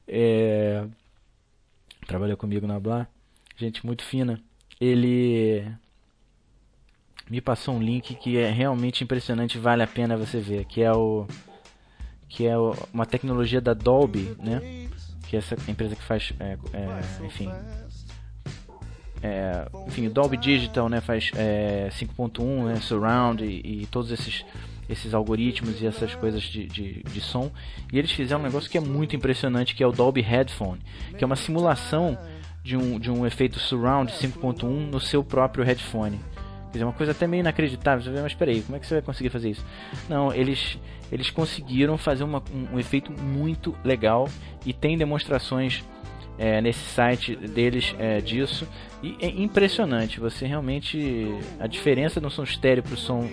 É... 0.07 0.87
Trabalhou 2.07 2.37
comigo 2.37 2.67
na 2.67 2.79
Blá. 2.79 3.07
Gente 3.57 3.85
muito 3.87 4.05
fina. 4.05 4.41
Ele 4.81 5.67
me 7.29 7.41
passou 7.41 7.77
um 7.77 7.83
link 7.83 8.15
que 8.17 8.37
é 8.37 8.51
realmente 8.51 9.05
impressionante, 9.05 9.59
vale 9.59 9.83
a 9.83 9.87
pena 9.87 10.17
você 10.17 10.41
ver, 10.41 10.65
que 10.65 10.83
é 10.83 10.93
o 10.93 11.27
que 12.31 12.47
é 12.47 12.55
uma 12.95 13.05
tecnologia 13.05 13.61
da 13.61 13.75
Dolby, 13.75 14.35
né? 14.39 14.89
Que 15.29 15.37
é 15.37 15.41
essa 15.41 15.57
empresa 15.69 15.95
que 15.97 16.03
faz, 16.03 16.33
é, 16.39 16.57
é, 16.73 17.27
enfim, 17.27 17.51
é, 19.23 19.69
enfim, 19.87 20.07
o 20.07 20.11
Dolby 20.11 20.37
Digital, 20.37 20.89
né? 20.89 21.01
Faz 21.01 21.33
é, 21.35 21.91
5.1, 21.93 22.65
né? 22.67 22.77
Surround 22.77 23.45
e, 23.45 23.83
e 23.83 23.87
todos 23.87 24.11
esses 24.11 24.45
esses 24.89 25.15
algoritmos 25.15 25.81
e 25.81 25.87
essas 25.87 26.17
coisas 26.17 26.43
de, 26.43 26.67
de, 26.67 27.03
de, 27.05 27.21
som. 27.21 27.53
E 27.93 27.99
eles 27.99 28.11
fizeram 28.11 28.41
um 28.41 28.45
negócio 28.45 28.69
que 28.69 28.77
é 28.77 28.81
muito 28.81 29.15
impressionante, 29.15 29.73
que 29.73 29.85
é 29.85 29.87
o 29.87 29.93
Dolby 29.93 30.21
Headphone, 30.21 30.81
que 31.17 31.23
é 31.23 31.27
uma 31.27 31.37
simulação 31.37 32.19
de 32.65 32.77
um, 32.77 32.99
de 32.99 33.09
um 33.09 33.25
efeito 33.25 33.61
surround 33.61 34.13
5.1 34.13 34.65
no 34.65 34.99
seu 34.99 35.23
próprio 35.23 35.65
headphone. 35.65 36.19
Quer 36.71 36.79
dizer, 36.79 36.85
uma 36.85 36.93
coisa 36.93 37.13
até 37.13 37.27
meio 37.27 37.41
inacreditável. 37.41 38.05
Você 38.05 38.11
vê, 38.11 38.23
mas 38.23 38.35
peraí, 38.35 38.63
como 38.63 38.77
é 38.77 38.81
que 38.81 38.87
você 38.87 38.95
vai 38.95 39.03
conseguir 39.03 39.29
fazer 39.29 39.51
isso? 39.51 39.65
Não, 40.09 40.33
eles, 40.33 40.79
eles 41.11 41.31
conseguiram 41.31 41.99
fazer 41.99 42.23
uma, 42.23 42.43
um, 42.53 42.77
um 42.77 42.79
efeito 42.79 43.13
muito 43.13 43.75
legal 43.85 44.29
e 44.65 44.73
tem 44.73 44.97
demonstrações 44.97 45.83
é, 46.39 46.61
nesse 46.61 46.81
site 46.81 47.35
deles 47.37 47.95
é, 47.99 48.21
disso. 48.21 48.67
E 49.03 49.17
é 49.21 49.29
impressionante, 49.29 50.21
você 50.21 50.47
realmente. 50.47 51.27
A 51.59 51.67
diferença 51.67 52.21
no 52.21 52.31
som 52.31 52.45
estéreo 52.45 52.83
para 52.83 52.95
o 52.95 52.97
som 52.97 53.29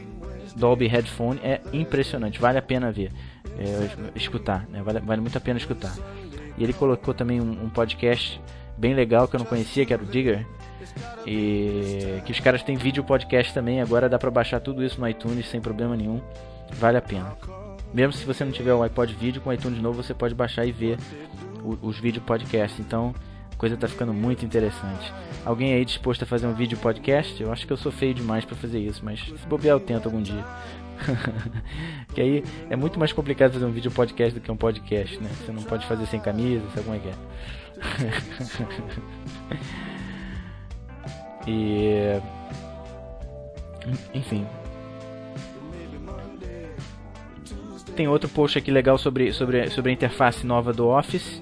Dolby 0.58 0.88
Headphone 0.88 1.40
é 1.44 1.62
impressionante, 1.72 2.40
vale 2.40 2.58
a 2.58 2.62
pena 2.62 2.92
ver, 2.92 3.12
é, 3.58 4.18
escutar, 4.18 4.68
né? 4.70 4.82
vale, 4.82 5.00
vale, 5.00 5.22
muito 5.22 5.38
a 5.38 5.42
pena 5.42 5.58
escutar. 5.58 5.96
E 6.58 6.64
ele 6.64 6.74
colocou 6.74 7.14
também 7.14 7.40
um, 7.40 7.66
um, 7.66 7.70
podcast 7.70 8.42
bem 8.76 8.96
legal 8.96 9.28
que 9.28 9.36
eu 9.36 9.40
não 9.40 9.46
conhecia, 9.46 9.86
que 9.86 9.94
era 9.94 10.02
o 10.02 10.06
Digger, 10.06 10.46
e 11.26 12.22
que 12.26 12.32
os 12.32 12.40
caras 12.40 12.64
têm 12.64 12.78
vídeo 12.78 13.04
podcast 13.04 13.54
também, 13.54 13.82
agora 13.82 14.10
dá 14.10 14.18
pra 14.18 14.32
baixar 14.32 14.60
tudo 14.60 14.84
isso 14.84 15.00
no 15.00 15.08
iTunes 15.08 15.48
sem 15.48 15.60
problema 15.60 15.96
nenhum, 15.96 16.22
vale 16.74 16.98
a 16.98 17.02
pena. 17.02 17.36
Mesmo 17.94 18.14
se 18.14 18.26
você 18.26 18.44
não 18.44 18.52
tiver 18.52 18.74
o 18.74 18.84
iPod 18.84 19.14
vídeo 19.14 19.42
com 19.42 19.50
o 19.50 19.54
iTunes 19.54 19.82
novo, 19.82 20.04
você 20.04 20.14
pode 20.14 20.36
baixar 20.36 20.66
e 20.66 20.72
ver 20.72 20.98
os, 21.64 21.78
os 21.82 22.00
vídeos 22.00 22.24
podcast. 22.26 22.82
Então, 22.82 23.14
a 23.54 23.56
coisa 23.56 23.78
tá 23.78 23.88
ficando 23.88 24.14
muito 24.14 24.46
interessante. 24.46 25.12
Alguém 25.46 25.74
aí 25.74 25.86
disposto 25.86 26.24
a 26.24 26.26
fazer 26.26 26.48
um 26.48 26.54
vídeo 26.54 26.78
podcast? 26.78 27.42
Eu 27.42 27.52
acho 27.52 27.66
que 27.66 27.74
eu 27.74 27.78
sou 27.78 27.92
feio 27.92 28.14
demais 28.14 28.46
para 28.46 28.56
fazer 28.56 28.80
isso, 28.80 29.04
mas 29.04 29.22
se 29.22 29.48
bobear 29.48 29.76
eu 29.76 29.80
tento 29.80 30.06
algum 30.06 30.22
dia. 30.22 30.44
que 32.14 32.22
aí 32.22 32.44
é 32.70 32.76
muito 32.76 33.00
mais 33.00 33.14
complicado 33.14 33.54
fazer 33.54 33.66
um 33.66 33.72
vídeo 33.72 33.92
podcast 33.92 34.38
do 34.38 34.44
que 34.44 34.52
um 34.52 34.58
podcast, 34.58 35.20
né? 35.20 35.30
Você 35.30 35.52
não 35.52 35.64
pode 35.64 35.86
fazer 35.86 36.06
sem 36.08 36.20
camisa, 36.20 36.64
sabe 36.74 36.84
como 36.84 36.96
é 36.96 37.00
que 37.00 37.10
é? 37.10 37.14
e 41.48 42.20
enfim. 44.14 44.46
Tem 47.96 48.08
outro 48.08 48.30
post 48.30 48.58
aqui 48.58 48.70
legal 48.70 48.98
sobre, 48.98 49.34
sobre, 49.34 49.70
sobre 49.70 49.90
a 49.90 49.94
interface 49.94 50.46
nova 50.46 50.72
do 50.72 50.88
Office 50.88 51.42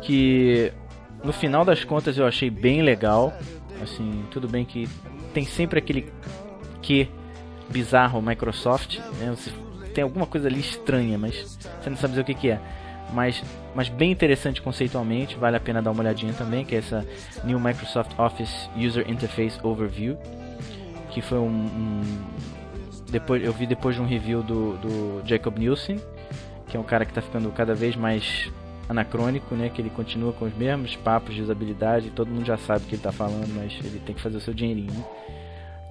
que 0.00 0.72
no 1.22 1.32
final 1.32 1.64
das 1.64 1.84
contas 1.84 2.16
eu 2.16 2.26
achei 2.26 2.48
bem 2.48 2.82
legal. 2.82 3.32
Assim, 3.82 4.24
tudo 4.30 4.48
bem 4.48 4.64
que 4.64 4.88
tem 5.32 5.44
sempre 5.44 5.78
aquele 5.78 6.12
que 6.82 7.08
bizarro 7.68 8.20
Microsoft, 8.20 8.98
né? 9.18 9.34
Tem 9.94 10.04
alguma 10.04 10.26
coisa 10.26 10.48
ali 10.48 10.60
estranha, 10.60 11.18
mas 11.18 11.58
você 11.80 11.90
não 11.90 11.96
sabe 11.96 12.12
dizer 12.12 12.22
o 12.22 12.24
que, 12.24 12.34
que 12.34 12.50
é. 12.50 12.60
Mas, 13.12 13.42
mas 13.74 13.88
bem 13.88 14.12
interessante 14.12 14.62
conceitualmente, 14.62 15.36
vale 15.36 15.56
a 15.56 15.60
pena 15.60 15.82
dar 15.82 15.90
uma 15.90 16.00
olhadinha 16.00 16.32
também, 16.32 16.64
que 16.64 16.74
é 16.74 16.78
essa 16.78 17.06
New 17.44 17.58
Microsoft 17.58 18.18
Office 18.18 18.70
User 18.76 19.08
Interface 19.10 19.58
Overview, 19.62 20.16
que 21.10 21.20
foi 21.20 21.38
um, 21.38 21.48
um 21.48 22.02
depois 23.10 23.42
eu 23.42 23.52
vi 23.52 23.66
depois 23.66 23.96
de 23.96 24.02
um 24.02 24.06
review 24.06 24.42
do, 24.42 24.76
do 24.76 25.22
Jacob 25.26 25.58
Nielsen, 25.58 26.00
que 26.68 26.76
é 26.76 26.80
um 26.80 26.84
cara 26.84 27.04
que 27.04 27.10
está 27.10 27.20
ficando 27.20 27.50
cada 27.50 27.74
vez 27.74 27.96
mais 27.96 28.50
anacrônico, 28.88 29.54
né? 29.54 29.68
Que 29.68 29.82
ele 29.82 29.90
continua 29.90 30.32
com 30.32 30.44
os 30.44 30.54
mesmos 30.54 30.96
papos 30.96 31.34
de 31.34 31.42
usabilidade, 31.42 32.10
todo 32.10 32.28
mundo 32.28 32.46
já 32.46 32.56
sabe 32.56 32.84
o 32.84 32.88
que 32.88 32.94
ele 32.94 32.96
está 32.96 33.12
falando, 33.12 33.52
mas 33.54 33.76
ele 33.84 34.00
tem 34.00 34.14
que 34.14 34.20
fazer 34.20 34.36
o 34.36 34.40
seu 34.40 34.54
dinheirinho. 34.54 34.92
Né? 34.92 35.06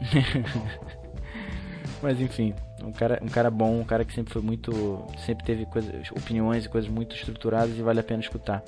mas 2.02 2.22
enfim, 2.22 2.54
um 2.84 2.92
cara, 2.92 3.20
um 3.22 3.28
cara 3.28 3.50
bom, 3.50 3.80
um 3.80 3.84
cara 3.84 4.06
que 4.06 4.14
sempre 4.14 4.32
foi 4.32 4.42
muito, 4.42 5.06
sempre 5.26 5.46
teve 5.46 5.68
opiniões 6.12 6.66
e 6.66 6.70
coisas 6.70 6.90
muito 6.90 7.16
estruturadas 7.16 7.78
e 7.78 7.82
vale 7.82 8.00
a 8.00 8.04
pena 8.04 8.22
escutar. 8.22 8.64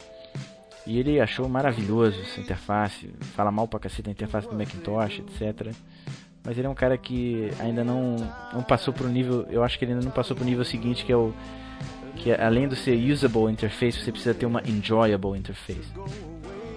E 0.86 0.98
ele 0.98 1.20
achou 1.20 1.48
maravilhoso 1.48 2.20
essa 2.22 2.40
interface, 2.40 3.14
fala 3.36 3.52
mal 3.52 3.68
pra 3.68 3.80
cacete 3.80 4.04
da 4.04 4.12
interface 4.12 4.48
do 4.48 4.56
Macintosh, 4.56 5.20
etc. 5.20 5.74
Mas 6.44 6.58
ele 6.58 6.66
é 6.66 6.70
um 6.70 6.76
cara 6.76 6.98
que 6.98 7.52
ainda 7.60 7.84
não, 7.84 8.16
não 8.52 8.64
passou 8.64 8.94
pro 8.94 9.08
nível, 9.08 9.46
eu 9.50 9.64
acho 9.64 9.78
que 9.78 9.86
ele 9.86 9.94
ainda 9.94 10.04
não 10.04 10.12
passou 10.12 10.36
pro 10.36 10.44
nível 10.44 10.66
seguinte, 10.66 11.06
que 11.06 11.12
é 11.12 11.16
o 11.16 11.34
que 12.16 12.32
é, 12.32 12.44
além 12.44 12.68
do 12.68 12.76
ser 12.76 12.96
usable 13.12 13.52
interface, 13.52 14.00
você 14.00 14.12
precisa 14.12 14.34
ter 14.34 14.46
uma 14.46 14.62
enjoyable 14.68 15.38
interface. 15.38 15.92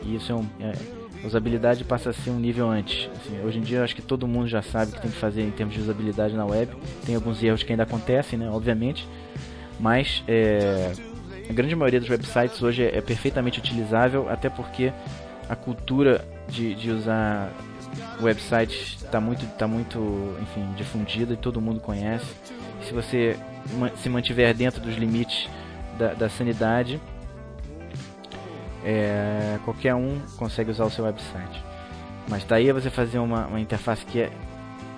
E 0.03 0.17
isso 0.17 0.33
é 0.33 0.35
um 0.35 0.47
é, 0.61 0.73
a 1.04 1.04
usabilidade 1.25 1.85
passa 1.85 2.11
a 2.11 2.13
ser 2.13 2.31
um 2.31 2.39
nível 2.39 2.69
antes. 2.69 3.09
Assim, 3.17 3.41
hoje 3.43 3.59
em 3.59 3.63
dia 3.63 3.83
acho 3.83 3.95
que 3.95 4.03
todo 4.03 4.27
mundo 4.27 4.47
já 4.47 4.63
sabe 4.63 4.93
o 4.93 4.95
que 4.95 5.03
tem 5.03 5.11
que 5.11 5.17
fazer 5.17 5.43
em 5.43 5.51
termos 5.51 5.75
de 5.75 5.81
usabilidade 5.81 6.35
na 6.35 6.45
web. 6.45 6.73
Tem 7.05 7.15
alguns 7.15 7.43
erros 7.43 7.63
que 7.63 7.73
ainda 7.73 7.83
acontecem, 7.83 8.39
né, 8.39 8.51
obviamente, 8.51 9.09
mas 9.79 10.23
é, 10.29 10.93
a 11.49 11.53
grande 11.53 11.75
maioria 11.75 12.01
dos 12.01 12.09
websites 12.09 12.63
hoje 12.63 12.85
é, 12.85 12.99
é 12.99 13.01
perfeitamente 13.01 13.59
utilizável, 13.59 14.29
até 14.29 14.49
porque 14.49 14.93
a 15.49 15.57
cultura 15.57 16.25
de, 16.49 16.75
de 16.75 16.91
usar 16.91 17.53
websites 18.21 19.03
está 19.03 19.21
muito, 19.21 19.47
tá 19.57 19.67
muito 19.67 20.37
enfim, 20.41 20.67
difundida 20.77 21.35
e 21.35 21.37
todo 21.37 21.61
mundo 21.61 21.81
conhece. 21.81 22.27
Se 22.83 22.93
você 22.93 23.37
se 23.97 24.09
mantiver 24.09 24.55
dentro 24.55 24.81
dos 24.81 24.97
limites 24.97 25.49
da, 25.99 26.15
da 26.15 26.29
sanidade, 26.29 27.01
é, 28.85 29.59
qualquer 29.65 29.95
um 29.95 30.21
consegue 30.37 30.71
usar 30.71 30.85
o 30.85 30.91
seu 30.91 31.05
website. 31.05 31.65
Mas 32.29 32.45
daí 32.45 32.71
você 32.73 32.91
fazer 32.91 33.19
uma, 33.19 33.47
uma 33.47 33.61
interface 33.61 34.05
que 34.05 34.21
é 34.21 34.33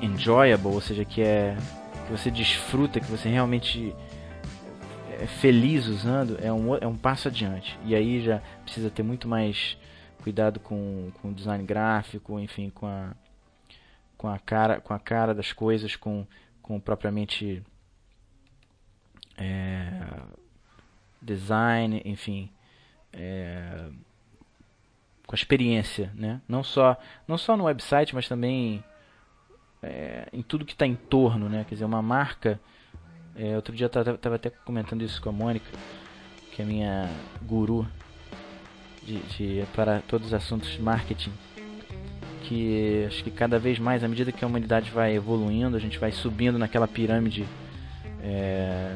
enjoyable, 0.02 0.68
ou 0.68 0.80
seja, 0.80 1.04
que 1.04 1.22
é 1.22 1.56
que 2.06 2.12
você 2.12 2.30
desfruta, 2.30 3.00
que 3.00 3.10
você 3.10 3.28
realmente 3.28 3.94
é 5.20 5.26
feliz 5.26 5.86
usando 5.86 6.38
é 6.40 6.52
um, 6.52 6.76
é 6.76 6.86
um 6.86 6.96
passo 6.96 7.28
adiante. 7.28 7.78
E 7.84 7.94
aí 7.94 8.22
já 8.22 8.40
precisa 8.64 8.90
ter 8.90 9.02
muito 9.02 9.26
mais 9.26 9.76
cuidado 10.22 10.60
com, 10.60 11.10
com 11.20 11.30
o 11.30 11.34
design 11.34 11.64
gráfico, 11.64 12.38
enfim, 12.38 12.70
com 12.70 12.86
a, 12.86 13.12
com 14.16 14.28
a 14.28 14.38
cara 14.38 14.80
com 14.80 14.92
a 14.92 14.98
cara 14.98 15.34
das 15.34 15.52
coisas, 15.52 15.96
com, 15.96 16.26
com 16.62 16.78
propriamente 16.78 17.62
é, 19.36 19.90
design, 21.20 22.02
enfim, 22.04 22.50
é, 23.16 23.88
com 25.26 25.34
a 25.34 25.38
experiência, 25.38 26.12
né? 26.14 26.40
Não 26.48 26.62
só 26.62 26.96
não 27.26 27.36
só 27.36 27.56
no 27.56 27.64
website, 27.64 28.14
mas 28.14 28.28
também 28.28 28.84
é, 29.82 30.28
em 30.32 30.42
tudo 30.42 30.64
que 30.64 30.72
está 30.72 30.86
em 30.86 30.94
torno, 30.94 31.48
né? 31.48 31.64
Quer 31.68 31.74
dizer, 31.74 31.84
uma 31.84 32.02
marca 32.02 32.60
é, 33.38 33.54
outro 33.54 33.74
dia 33.74 33.90
eu 33.92 34.14
estava 34.14 34.36
até 34.36 34.48
comentando 34.48 35.02
isso 35.02 35.20
com 35.20 35.28
a 35.28 35.32
Mônica, 35.32 35.66
que 36.52 36.62
é 36.62 36.64
minha 36.64 37.10
guru 37.42 37.86
de, 39.02 39.18
de, 39.18 39.64
para 39.74 40.00
todos 40.00 40.28
os 40.28 40.34
assuntos 40.34 40.70
de 40.70 40.80
marketing. 40.80 41.32
Que 42.44 43.04
acho 43.06 43.22
que 43.22 43.30
cada 43.30 43.58
vez 43.58 43.78
mais, 43.78 44.02
à 44.02 44.08
medida 44.08 44.32
que 44.32 44.42
a 44.42 44.48
humanidade 44.48 44.90
vai 44.90 45.14
evoluindo, 45.14 45.76
a 45.76 45.80
gente 45.80 45.98
vai 45.98 46.12
subindo 46.12 46.58
naquela 46.58 46.88
pirâmide 46.88 47.44
é, 48.22 48.94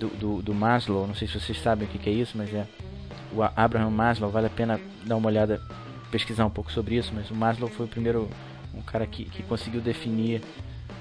do, 0.00 0.08
do, 0.08 0.42
do, 0.42 0.54
Maslow. 0.54 1.06
Não 1.06 1.14
sei 1.14 1.28
se 1.28 1.38
vocês 1.38 1.60
sabem 1.60 1.86
o 1.86 1.90
que, 1.90 1.98
que 1.98 2.10
é 2.10 2.12
isso, 2.12 2.36
mas 2.36 2.52
é 2.52 2.66
o 3.32 3.42
Abraham 3.42 3.90
Maslow. 3.90 4.30
Vale 4.30 4.46
a 4.46 4.50
pena 4.50 4.80
dar 5.04 5.16
uma 5.16 5.28
olhada, 5.28 5.60
pesquisar 6.10 6.46
um 6.46 6.50
pouco 6.50 6.72
sobre 6.72 6.96
isso. 6.96 7.12
Mas 7.14 7.30
o 7.30 7.34
Maslow 7.34 7.68
foi 7.68 7.86
o 7.86 7.88
primeiro 7.88 8.28
um 8.74 8.82
cara 8.82 9.06
que, 9.06 9.24
que 9.24 9.42
conseguiu 9.42 9.80
definir 9.80 10.42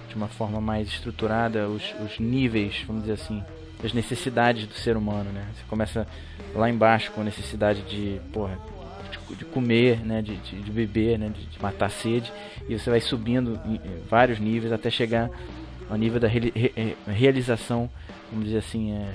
de 0.07 0.15
uma 0.15 0.27
forma 0.27 0.61
mais 0.61 0.87
estruturada 0.87 1.67
os, 1.67 1.93
os 2.05 2.19
níveis, 2.19 2.83
vamos 2.87 3.03
dizer 3.03 3.13
assim, 3.13 3.43
das 3.81 3.91
necessidades 3.93 4.65
do 4.65 4.73
ser 4.73 4.95
humano, 4.95 5.29
né? 5.31 5.45
Você 5.53 5.63
começa 5.69 6.07
lá 6.53 6.69
embaixo 6.69 7.11
com 7.11 7.21
a 7.21 7.23
necessidade 7.23 7.81
de, 7.81 8.21
porra, 8.31 8.57
de, 9.11 9.35
de 9.35 9.45
comer, 9.45 9.99
né? 10.05 10.21
De, 10.21 10.37
de, 10.37 10.61
de 10.61 10.71
beber, 10.71 11.19
né? 11.19 11.29
De, 11.29 11.61
matar 11.61 11.89
sede 11.89 12.31
e 12.69 12.77
você 12.77 12.89
vai 12.89 13.01
subindo 13.01 13.59
em, 13.65 13.75
em 13.75 14.01
vários 14.09 14.39
níveis 14.39 14.71
até 14.71 14.89
chegar 14.89 15.29
ao 15.89 15.97
nível 15.97 16.19
da 16.19 16.27
re, 16.27 16.51
re, 16.55 16.97
realização, 17.07 17.89
vamos 18.31 18.45
dizer 18.45 18.59
assim, 18.59 18.91
é, 18.91 19.09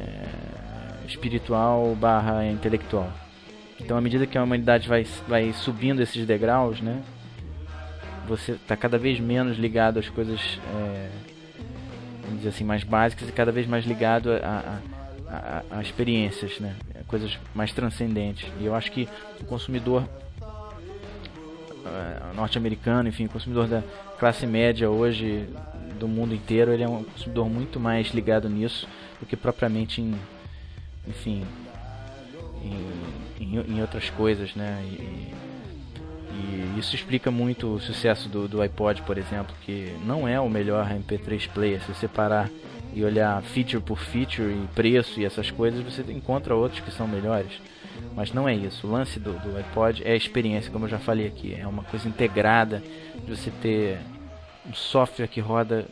espiritual 1.10 1.94
barra 1.94 2.46
intelectual. 2.46 3.10
Então, 3.80 3.96
à 3.96 4.00
medida 4.00 4.26
que 4.26 4.36
a 4.36 4.42
humanidade 4.42 4.88
vai, 4.88 5.04
vai 5.26 5.52
subindo 5.52 6.02
esses 6.02 6.26
degraus, 6.26 6.80
né? 6.80 7.02
você 8.26 8.52
está 8.52 8.76
cada 8.76 8.96
vez 8.96 9.18
menos 9.18 9.58
ligado 9.58 9.98
às 9.98 10.08
coisas, 10.08 10.60
é, 10.76 11.10
vamos 12.22 12.38
dizer 12.38 12.50
assim, 12.50 12.62
mais 12.62 12.84
básicas 12.84 13.28
e 13.28 13.32
cada 13.32 13.50
vez 13.50 13.66
mais 13.66 13.84
ligado 13.84 14.30
a, 14.32 14.36
a, 14.36 15.64
a, 15.72 15.78
a 15.78 15.82
experiências, 15.82 16.60
né? 16.60 16.76
coisas 17.08 17.36
mais 17.54 17.72
transcendentes. 17.72 18.48
E 18.60 18.66
eu 18.66 18.74
acho 18.74 18.92
que 18.92 19.08
o 19.40 19.44
consumidor 19.44 20.04
uh, 20.42 22.34
norte-americano, 22.36 23.08
enfim, 23.08 23.24
o 23.24 23.28
consumidor 23.28 23.66
da 23.66 23.82
classe 24.18 24.46
média 24.46 24.88
hoje 24.88 25.48
do 25.98 26.06
mundo 26.06 26.32
inteiro, 26.32 26.72
ele 26.72 26.84
é 26.84 26.88
um 26.88 27.02
consumidor 27.02 27.50
muito 27.50 27.80
mais 27.80 28.08
ligado 28.08 28.48
nisso 28.48 28.86
do 29.18 29.26
que 29.26 29.36
propriamente 29.36 30.00
em, 30.00 30.14
enfim, 31.10 31.44
em, 32.64 33.44
em, 33.44 33.76
em 33.76 33.80
outras 33.80 34.08
coisas, 34.10 34.54
né? 34.54 34.82
E, 34.84 35.34
e 36.32 36.78
isso 36.78 36.94
explica 36.94 37.30
muito 37.30 37.74
o 37.74 37.80
sucesso 37.80 38.28
do, 38.28 38.48
do 38.48 38.62
iPod, 38.62 39.02
por 39.02 39.18
exemplo, 39.18 39.54
que 39.62 39.92
não 40.04 40.26
é 40.26 40.40
o 40.40 40.48
melhor 40.48 40.88
MP3 40.88 41.48
player. 41.48 41.82
Se 41.82 41.92
você 41.92 42.08
parar 42.08 42.48
e 42.94 43.04
olhar 43.04 43.42
feature 43.42 43.82
por 43.82 43.98
feature 43.98 44.52
e 44.52 44.68
preço 44.74 45.20
e 45.20 45.24
essas 45.24 45.50
coisas, 45.50 45.82
você 45.82 46.02
encontra 46.12 46.54
outros 46.54 46.80
que 46.80 46.90
são 46.90 47.06
melhores. 47.06 47.52
Mas 48.14 48.32
não 48.32 48.48
é 48.48 48.54
isso. 48.54 48.86
O 48.86 48.90
lance 48.90 49.20
do, 49.20 49.32
do 49.32 49.56
iPod 49.56 50.02
é 50.04 50.12
a 50.12 50.16
experiência, 50.16 50.70
como 50.70 50.86
eu 50.86 50.88
já 50.88 50.98
falei 50.98 51.26
aqui. 51.26 51.54
É 51.54 51.66
uma 51.66 51.82
coisa 51.84 52.08
integrada 52.08 52.82
de 53.24 53.36
você 53.36 53.50
ter 53.62 53.98
um 54.66 54.72
software 54.72 55.28
que 55.28 55.40
roda 55.40 55.86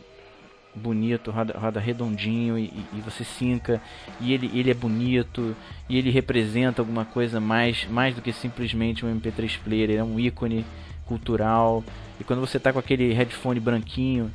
bonito, 0.78 1.30
roda, 1.30 1.58
roda 1.58 1.80
redondinho 1.80 2.58
e, 2.58 2.72
e, 2.92 3.00
você 3.00 3.24
sinca 3.24 3.80
e 4.20 4.32
ele, 4.32 4.50
ele 4.54 4.70
é 4.70 4.74
bonito 4.74 5.54
e 5.88 5.98
ele 5.98 6.10
representa 6.10 6.80
alguma 6.80 7.04
coisa 7.04 7.40
mais, 7.40 7.86
mais 7.86 8.14
do 8.14 8.22
que 8.22 8.32
simplesmente 8.32 9.04
um 9.04 9.20
MP3 9.20 9.58
player, 9.62 9.90
ele 9.90 9.98
é 9.98 10.04
um 10.04 10.18
ícone 10.18 10.64
cultural. 11.06 11.84
E 12.20 12.24
quando 12.24 12.40
você 12.40 12.56
está 12.56 12.72
com 12.72 12.78
aquele 12.78 13.12
headphone 13.12 13.60
branquinho, 13.60 14.30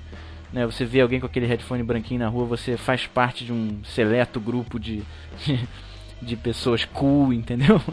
né, 0.51 0.65
você 0.65 0.85
vê 0.85 1.01
alguém 1.01 1.19
com 1.19 1.25
aquele 1.25 1.45
headphone 1.45 1.83
branquinho 1.83 2.19
na 2.19 2.27
rua, 2.27 2.45
você 2.45 2.77
faz 2.77 3.07
parte 3.07 3.45
de 3.45 3.51
um 3.51 3.83
seleto 3.83 4.39
grupo 4.39 4.79
de, 4.79 5.03
de, 5.45 5.67
de 6.21 6.35
pessoas 6.35 6.85
cool, 6.85 7.33
entendeu? 7.33 7.81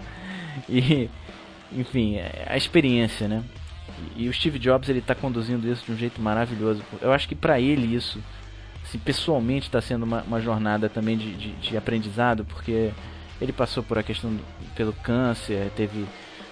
E 0.69 1.09
enfim, 1.73 2.17
é 2.17 2.47
a 2.49 2.57
experiência, 2.57 3.29
né? 3.29 3.45
E 4.17 4.29
o 4.29 4.33
Steve 4.33 4.59
Jobs 4.59 4.89
ele 4.89 4.99
está 4.99 5.15
conduzindo 5.15 5.71
isso 5.71 5.85
de 5.85 5.93
um 5.93 5.97
jeito 5.97 6.21
maravilhoso. 6.21 6.83
Eu 7.01 7.13
acho 7.13 7.29
que 7.29 7.35
para 7.35 7.61
ele 7.61 7.95
isso 7.95 8.19
assim, 8.91 8.99
pessoalmente 8.99 9.69
está 9.69 9.81
sendo 9.81 10.03
uma, 10.03 10.23
uma, 10.23 10.41
jornada 10.41 10.89
também 10.89 11.17
de, 11.17 11.33
de, 11.35 11.53
de, 11.53 11.77
aprendizado, 11.77 12.45
porque 12.45 12.91
ele 13.41 13.53
passou 13.53 13.83
por 13.83 13.99
a 13.99 14.03
questão 14.03 14.31
do, 14.35 14.43
pelo 14.75 14.93
câncer, 14.93 15.71
teve, 15.77 16.05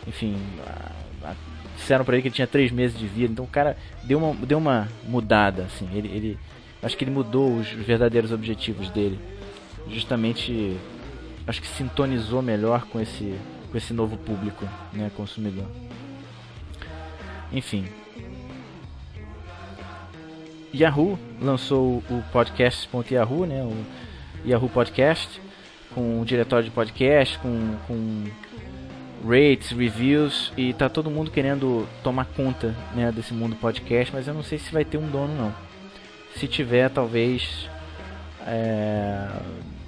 enfim, 0.06 0.36
a, 0.64 1.30
a, 1.30 1.34
disseram 1.76 2.04
para 2.04 2.14
ele 2.14 2.22
que 2.22 2.28
ele 2.28 2.34
tinha 2.34 2.46
três 2.46 2.70
meses 2.70 2.98
de 2.98 3.06
vida, 3.06 3.32
então 3.32 3.44
o 3.44 3.48
cara 3.48 3.76
deu 4.04 4.18
uma, 4.18 4.46
deu 4.46 4.58
uma 4.58 4.88
mudada, 5.04 5.64
assim, 5.64 5.88
ele, 5.92 6.08
ele 6.08 6.38
acho 6.82 6.96
que 6.96 7.04
ele 7.04 7.10
mudou 7.10 7.56
os, 7.56 7.72
os 7.72 7.84
verdadeiros 7.84 8.30
objetivos 8.32 8.88
dele, 8.90 9.18
justamente, 9.90 10.76
acho 11.46 11.60
que 11.60 11.66
sintonizou 11.66 12.40
melhor 12.40 12.86
com 12.86 13.00
esse, 13.00 13.36
com 13.70 13.76
esse 13.76 13.92
novo 13.92 14.16
público, 14.16 14.64
né, 14.92 15.10
consumidor. 15.16 15.66
Enfim, 17.50 17.86
Yahoo 20.74 21.18
lançou 21.40 22.02
o 22.10 22.22
podcast.yahoo, 22.32 23.46
né, 23.46 23.62
o 23.62 24.48
Yahoo 24.48 24.68
Podcast, 24.68 25.40
com 25.94 26.20
o 26.20 26.24
diretório 26.24 26.64
de 26.64 26.70
podcast, 26.70 27.38
com, 27.38 27.76
com 27.86 28.24
rates, 29.26 29.70
reviews, 29.70 30.52
e 30.56 30.72
tá 30.72 30.88
todo 30.88 31.10
mundo 31.10 31.30
querendo 31.30 31.86
tomar 32.02 32.26
conta 32.26 32.74
né, 32.94 33.10
desse 33.10 33.32
mundo 33.34 33.56
podcast, 33.56 34.14
mas 34.14 34.28
eu 34.28 34.34
não 34.34 34.42
sei 34.42 34.58
se 34.58 34.72
vai 34.72 34.84
ter 34.84 34.98
um 34.98 35.08
dono 35.08 35.34
não. 35.34 35.54
Se 36.36 36.46
tiver, 36.46 36.88
talvez 36.90 37.68
é, 38.46 39.28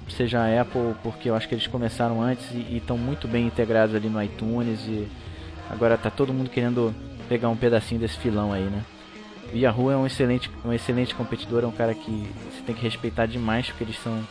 seja 0.09 0.39
a 0.39 0.61
Apple, 0.61 0.95
porque 1.03 1.29
eu 1.29 1.35
acho 1.35 1.47
que 1.47 1.55
eles 1.55 1.67
começaram 1.67 2.21
antes 2.21 2.51
e 2.51 2.77
estão 2.77 2.97
muito 2.97 3.27
bem 3.27 3.45
integrados 3.45 3.95
ali 3.95 4.09
no 4.09 4.21
iTunes 4.21 4.81
e 4.87 5.07
agora 5.69 5.97
tá 5.97 6.09
todo 6.09 6.33
mundo 6.33 6.49
querendo 6.49 6.93
pegar 7.29 7.49
um 7.49 7.55
pedacinho 7.55 8.01
desse 8.01 8.17
filão 8.17 8.51
aí, 8.51 8.63
né? 8.63 8.83
Yahoo 9.53 9.91
é 9.91 9.97
um 9.97 10.05
excelente, 10.05 10.49
um 10.63 10.73
excelente 10.73 11.13
competidor, 11.15 11.63
é 11.63 11.67
um 11.67 11.71
cara 11.71 11.93
que 11.93 12.27
você 12.51 12.61
tem 12.65 12.75
que 12.75 12.81
respeitar 12.81 13.25
demais, 13.25 13.67
porque 13.67 13.83
eles 13.83 13.97
são 14.01 14.21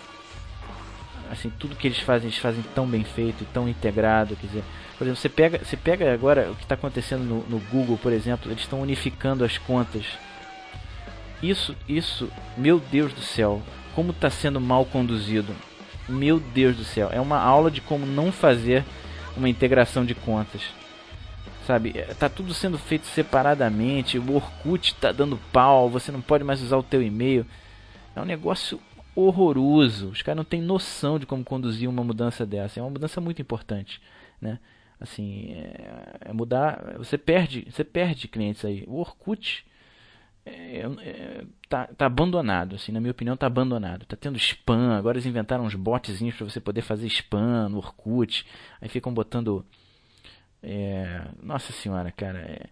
assim, 1.30 1.50
tudo 1.58 1.76
que 1.76 1.86
eles 1.86 2.00
fazem, 2.00 2.28
eles 2.28 2.38
fazem 2.38 2.62
tão 2.74 2.86
bem 2.86 3.04
feito, 3.04 3.46
tão 3.52 3.68
integrado, 3.68 4.34
quer 4.36 4.46
dizer, 4.46 4.64
por 4.98 5.04
exemplo, 5.04 5.20
você 5.20 5.28
pega, 5.28 5.58
você 5.64 5.76
pega 5.76 6.12
agora 6.12 6.50
o 6.50 6.56
que 6.56 6.64
está 6.64 6.74
acontecendo 6.74 7.22
no, 7.22 7.42
no 7.48 7.58
Google, 7.70 7.96
por 7.96 8.12
exemplo, 8.12 8.50
eles 8.50 8.62
estão 8.62 8.82
unificando 8.82 9.44
as 9.44 9.56
contas. 9.56 10.04
Isso, 11.42 11.74
isso, 11.88 12.30
meu 12.56 12.78
Deus 12.78 13.12
do 13.12 13.22
céu, 13.22 13.62
como 13.94 14.10
está 14.10 14.28
sendo 14.28 14.60
mal 14.60 14.84
conduzido. 14.84 15.54
Meu 16.08 16.40
Deus 16.40 16.76
do 16.76 16.84
céu, 16.84 17.08
é 17.12 17.20
uma 17.20 17.38
aula 17.38 17.70
de 17.70 17.80
como 17.80 18.04
não 18.04 18.32
fazer 18.32 18.84
uma 19.36 19.48
integração 19.48 20.04
de 20.04 20.14
contas. 20.14 20.62
Sabe, 21.66 21.92
é, 21.94 22.14
tá 22.14 22.28
tudo 22.28 22.54
sendo 22.54 22.78
feito 22.78 23.06
separadamente, 23.06 24.18
o 24.18 24.34
Orkut 24.34 24.94
tá 24.96 25.12
dando 25.12 25.38
pau, 25.52 25.90
você 25.90 26.10
não 26.10 26.20
pode 26.20 26.42
mais 26.42 26.62
usar 26.62 26.78
o 26.78 26.82
teu 26.82 27.02
e-mail. 27.02 27.46
É 28.16 28.20
um 28.20 28.24
negócio 28.24 28.80
horroroso. 29.14 30.08
Os 30.08 30.22
caras 30.22 30.36
não 30.36 30.44
têm 30.44 30.60
noção 30.60 31.18
de 31.18 31.26
como 31.26 31.44
conduzir 31.44 31.88
uma 31.88 32.02
mudança 32.02 32.46
dessa. 32.46 32.80
É 32.80 32.82
uma 32.82 32.90
mudança 32.90 33.20
muito 33.20 33.42
importante, 33.42 34.00
né? 34.40 34.58
Assim, 34.98 35.52
é, 35.52 36.16
é 36.26 36.32
mudar, 36.32 36.94
você 36.98 37.16
perde, 37.16 37.66
você 37.70 37.84
perde 37.84 38.28
clientes 38.28 38.64
aí. 38.64 38.84
O 38.86 38.96
Orkut 38.96 39.64
é, 40.44 40.80
é, 40.80 41.44
tá, 41.68 41.86
tá 41.86 42.06
abandonado, 42.06 42.76
assim, 42.76 42.92
na 42.92 43.00
minha 43.00 43.10
opinião 43.10 43.36
tá 43.36 43.46
abandonado. 43.46 44.04
Tá 44.04 44.16
tendo 44.16 44.36
spam, 44.38 44.96
agora 44.96 45.16
eles 45.16 45.26
inventaram 45.26 45.64
uns 45.64 45.74
botzinhos 45.74 46.36
para 46.36 46.48
você 46.48 46.60
poder 46.60 46.82
fazer 46.82 47.06
spam 47.06 47.68
no 47.68 47.78
Orkut. 47.78 48.46
Aí 48.80 48.88
ficam 48.88 49.12
botando 49.12 49.64
é, 50.62 51.22
nossa 51.42 51.72
senhora, 51.72 52.10
cara, 52.12 52.38
é, 52.38 52.66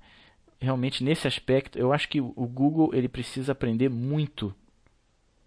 realmente 0.60 1.02
nesse 1.02 1.26
aspecto, 1.26 1.78
eu 1.78 1.92
acho 1.92 2.08
que 2.08 2.20
o 2.20 2.46
Google 2.46 2.90
ele 2.92 3.08
precisa 3.08 3.52
aprender 3.52 3.88
muito 3.88 4.54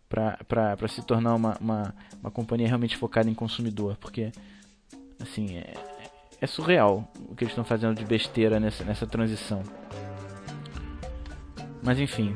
para 0.10 0.88
se 0.90 1.02
tornar 1.06 1.36
uma, 1.36 1.58
uma, 1.60 1.96
uma 2.20 2.32
companhia 2.32 2.68
realmente 2.68 2.98
focada 2.98 3.30
em 3.30 3.34
consumidor, 3.34 3.96
porque 3.98 4.32
assim 5.20 5.58
é, 5.58 5.74
é 6.42 6.48
surreal 6.48 7.10
o 7.30 7.36
que 7.36 7.44
eles 7.44 7.52
estão 7.52 7.64
fazendo 7.64 7.96
de 7.96 8.04
besteira 8.04 8.60
nessa, 8.60 8.84
nessa 8.84 9.08
transição. 9.08 9.64
Mas 11.82 12.00
enfim. 12.00 12.36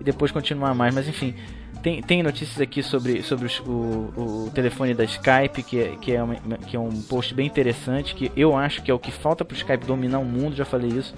e 0.00 0.04
depois 0.04 0.30
continuar 0.30 0.74
mais. 0.74 0.94
Mas 0.94 1.08
enfim, 1.08 1.34
tem, 1.82 2.00
tem 2.00 2.22
notícias 2.22 2.60
aqui 2.60 2.82
sobre, 2.82 3.22
sobre 3.22 3.48
o, 3.66 3.70
o, 3.70 4.46
o 4.46 4.50
telefone 4.54 4.94
da 4.94 5.02
Skype, 5.02 5.62
que 5.64 5.80
é, 5.80 5.96
que, 6.00 6.12
é 6.14 6.22
uma, 6.22 6.36
que 6.36 6.76
é 6.76 6.78
um 6.80 7.02
post 7.02 7.34
bem 7.34 7.46
interessante. 7.46 8.14
Que 8.14 8.30
eu 8.36 8.56
acho 8.56 8.82
que 8.82 8.90
é 8.90 8.94
o 8.94 8.98
que 8.98 9.10
falta 9.10 9.44
pro 9.44 9.56
Skype 9.56 9.84
dominar 9.84 10.20
o 10.20 10.24
mundo. 10.24 10.54
Já 10.54 10.64
falei 10.64 10.90
isso. 10.90 11.12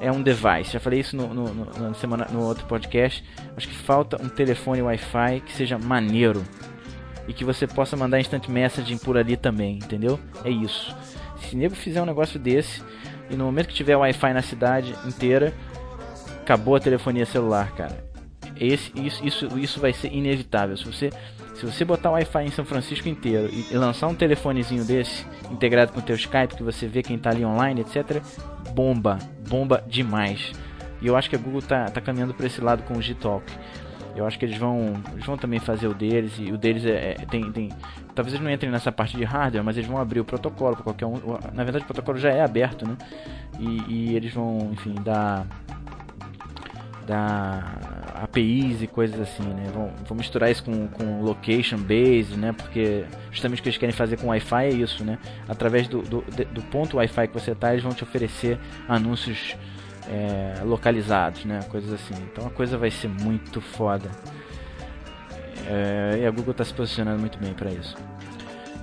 É 0.00 0.12
um 0.12 0.22
device. 0.22 0.72
Já 0.72 0.78
falei 0.78 1.00
isso 1.00 1.16
no, 1.16 1.34
no, 1.34 1.52
no, 1.52 1.94
semana, 1.96 2.28
no 2.30 2.44
outro 2.44 2.64
podcast. 2.66 3.24
Acho 3.56 3.66
que 3.66 3.74
falta 3.74 4.22
um 4.22 4.28
telefone 4.28 4.80
Wi-Fi 4.82 5.40
que 5.44 5.52
seja 5.52 5.76
maneiro 5.76 6.44
e 7.26 7.32
que 7.32 7.44
você 7.44 7.66
possa 7.66 7.96
mandar 7.96 8.20
instant 8.20 8.48
messaging 8.48 8.98
por 8.98 9.18
ali 9.18 9.36
também, 9.36 9.76
entendeu? 9.76 10.18
É 10.44 10.50
isso. 10.50 10.96
Se 11.40 11.56
nego 11.56 11.74
fizer 11.74 12.00
um 12.00 12.06
negócio 12.06 12.38
desse 12.38 12.82
e 13.28 13.36
no 13.36 13.44
momento 13.44 13.66
que 13.66 13.74
tiver 13.74 13.96
Wi-Fi 13.96 14.32
na 14.32 14.42
cidade 14.42 14.94
inteira, 15.04 15.52
acabou 16.40 16.76
a 16.76 16.80
telefonia 16.80 17.26
celular, 17.26 17.72
cara. 17.72 18.07
Esse, 18.60 18.92
isso, 19.00 19.26
isso, 19.26 19.58
isso 19.58 19.80
vai 19.80 19.92
ser 19.92 20.12
inevitável. 20.12 20.76
Se 20.76 20.84
você, 20.84 21.10
se 21.54 21.64
você 21.64 21.84
botar 21.84 22.10
Wi-Fi 22.10 22.44
em 22.44 22.50
São 22.50 22.64
Francisco 22.64 23.08
inteiro 23.08 23.48
e, 23.52 23.72
e 23.72 23.76
lançar 23.76 24.08
um 24.08 24.14
telefonezinho 24.14 24.84
desse 24.84 25.24
integrado 25.50 25.92
com 25.92 26.00
o 26.00 26.02
teu 26.02 26.16
Skype, 26.16 26.56
que 26.56 26.62
você 26.62 26.86
vê 26.86 27.02
quem 27.02 27.16
está 27.16 27.30
ali 27.30 27.44
online, 27.44 27.80
etc., 27.82 28.22
bomba, 28.74 29.18
bomba 29.48 29.82
demais. 29.86 30.52
E 31.00 31.06
eu 31.06 31.16
acho 31.16 31.30
que 31.30 31.36
a 31.36 31.38
Google 31.38 31.62
tá, 31.62 31.86
tá 31.86 32.00
caminhando 32.00 32.34
para 32.34 32.46
esse 32.46 32.60
lado 32.60 32.82
com 32.82 32.94
o 32.94 33.02
G-Talk. 33.02 33.44
Eu 34.18 34.26
acho 34.26 34.36
que 34.36 34.44
eles 34.44 34.58
vão, 34.58 35.00
eles 35.12 35.24
vão 35.24 35.36
também 35.36 35.60
fazer 35.60 35.86
o 35.86 35.94
deles 35.94 36.32
e 36.38 36.50
o 36.50 36.58
deles 36.58 36.84
é, 36.84 37.12
é, 37.12 37.26
tem, 37.26 37.52
tem, 37.52 37.68
talvez 38.16 38.34
eles 38.34 38.44
não 38.44 38.50
entrem 38.50 38.70
nessa 38.70 38.90
parte 38.90 39.16
de 39.16 39.22
hardware, 39.22 39.62
mas 39.62 39.76
eles 39.76 39.88
vão 39.88 40.00
abrir 40.00 40.18
o 40.18 40.24
protocolo 40.24 40.74
para 40.74 40.82
qualquer 40.82 41.06
um. 41.06 41.14
Na 41.54 41.62
verdade, 41.62 41.84
o 41.84 41.86
protocolo 41.86 42.18
já 42.18 42.30
é 42.30 42.42
aberto, 42.42 42.84
né? 42.84 42.96
E, 43.60 43.84
e 43.88 44.16
eles 44.16 44.32
vão, 44.34 44.70
enfim, 44.72 44.92
dar 45.04 45.46
dar 47.08 48.12
APIs 48.22 48.82
e 48.82 48.86
coisas 48.86 49.18
assim, 49.18 49.42
né? 49.42 49.70
Vão, 49.72 49.90
vão 50.06 50.16
misturar 50.16 50.50
isso 50.50 50.62
com, 50.62 50.86
com 50.88 51.22
location 51.22 51.78
base, 51.78 52.36
né? 52.36 52.52
Porque 52.52 53.06
justamente 53.32 53.60
o 53.60 53.62
que 53.62 53.68
eles 53.70 53.78
querem 53.78 53.94
fazer 53.94 54.18
com 54.18 54.28
Wi-Fi 54.28 54.64
é 54.66 54.70
isso, 54.70 55.02
né? 55.02 55.18
Através 55.48 55.88
do, 55.88 56.02
do, 56.02 56.22
do 56.52 56.62
ponto 56.64 56.98
Wi-Fi 56.98 57.28
que 57.28 57.34
você 57.34 57.52
está, 57.52 57.72
eles 57.72 57.82
vão 57.82 57.92
te 57.92 58.04
oferecer 58.04 58.58
anúncios 58.86 59.56
é, 60.06 60.62
localizados, 60.62 61.46
né? 61.46 61.60
Coisas 61.70 61.92
assim. 61.92 62.14
Então 62.30 62.46
a 62.46 62.50
coisa 62.50 62.76
vai 62.76 62.90
ser 62.90 63.08
muito 63.08 63.60
foda. 63.60 64.10
É, 65.66 66.20
e 66.20 66.26
a 66.26 66.30
Google 66.30 66.52
está 66.52 66.64
se 66.64 66.74
posicionando 66.74 67.18
muito 67.18 67.38
bem 67.38 67.54
para 67.54 67.70
isso. 67.70 67.96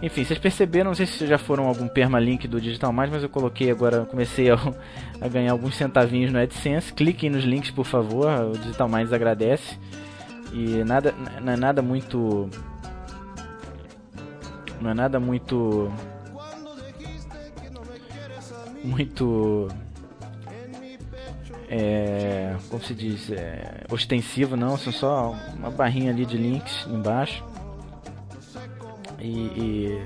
Enfim, 0.01 0.23
vocês 0.23 0.37
perceberam, 0.37 0.89
não 0.89 0.95
sei 0.95 1.05
se 1.05 1.25
já 1.25 1.37
foram 1.37 1.65
algum 1.67 1.87
permalink 1.87 2.47
do 2.47 2.59
Digital 2.59 2.91
Mais, 2.91 3.09
mas 3.09 3.23
eu 3.23 3.29
coloquei 3.29 3.71
agora, 3.71 4.05
comecei 4.05 4.51
a, 4.51 4.55
a, 5.21 5.27
ganhar 5.27 5.51
alguns 5.51 5.75
centavinhos 5.75 6.31
no 6.31 6.39
AdSense. 6.39 6.93
Cliquem 6.93 7.29
nos 7.29 7.43
links, 7.43 7.71
por 7.71 7.85
favor, 7.85 8.27
o 8.27 8.57
Digital 8.57 8.89
Mais 8.89 9.11
agradece. 9.13 9.79
E 10.53 10.83
nada, 10.83 11.13
não 11.41 11.53
é 11.53 11.57
nada 11.57 11.81
muito. 11.81 12.49
Não 14.81 14.91
é 14.91 14.93
nada 14.93 15.19
muito. 15.19 15.91
Muito 18.83 19.67
é, 21.69 22.55
como 22.69 22.81
se 22.83 22.93
diz, 22.93 23.31
é, 23.31 23.83
ostensivo, 23.89 24.55
não, 24.55 24.77
são 24.77 24.93
só 24.93 25.35
uma 25.57 25.71
barrinha 25.71 26.11
ali 26.11 26.25
de 26.25 26.37
links 26.37 26.87
embaixo. 26.87 27.43
E, 29.25 29.27
e, 29.27 30.05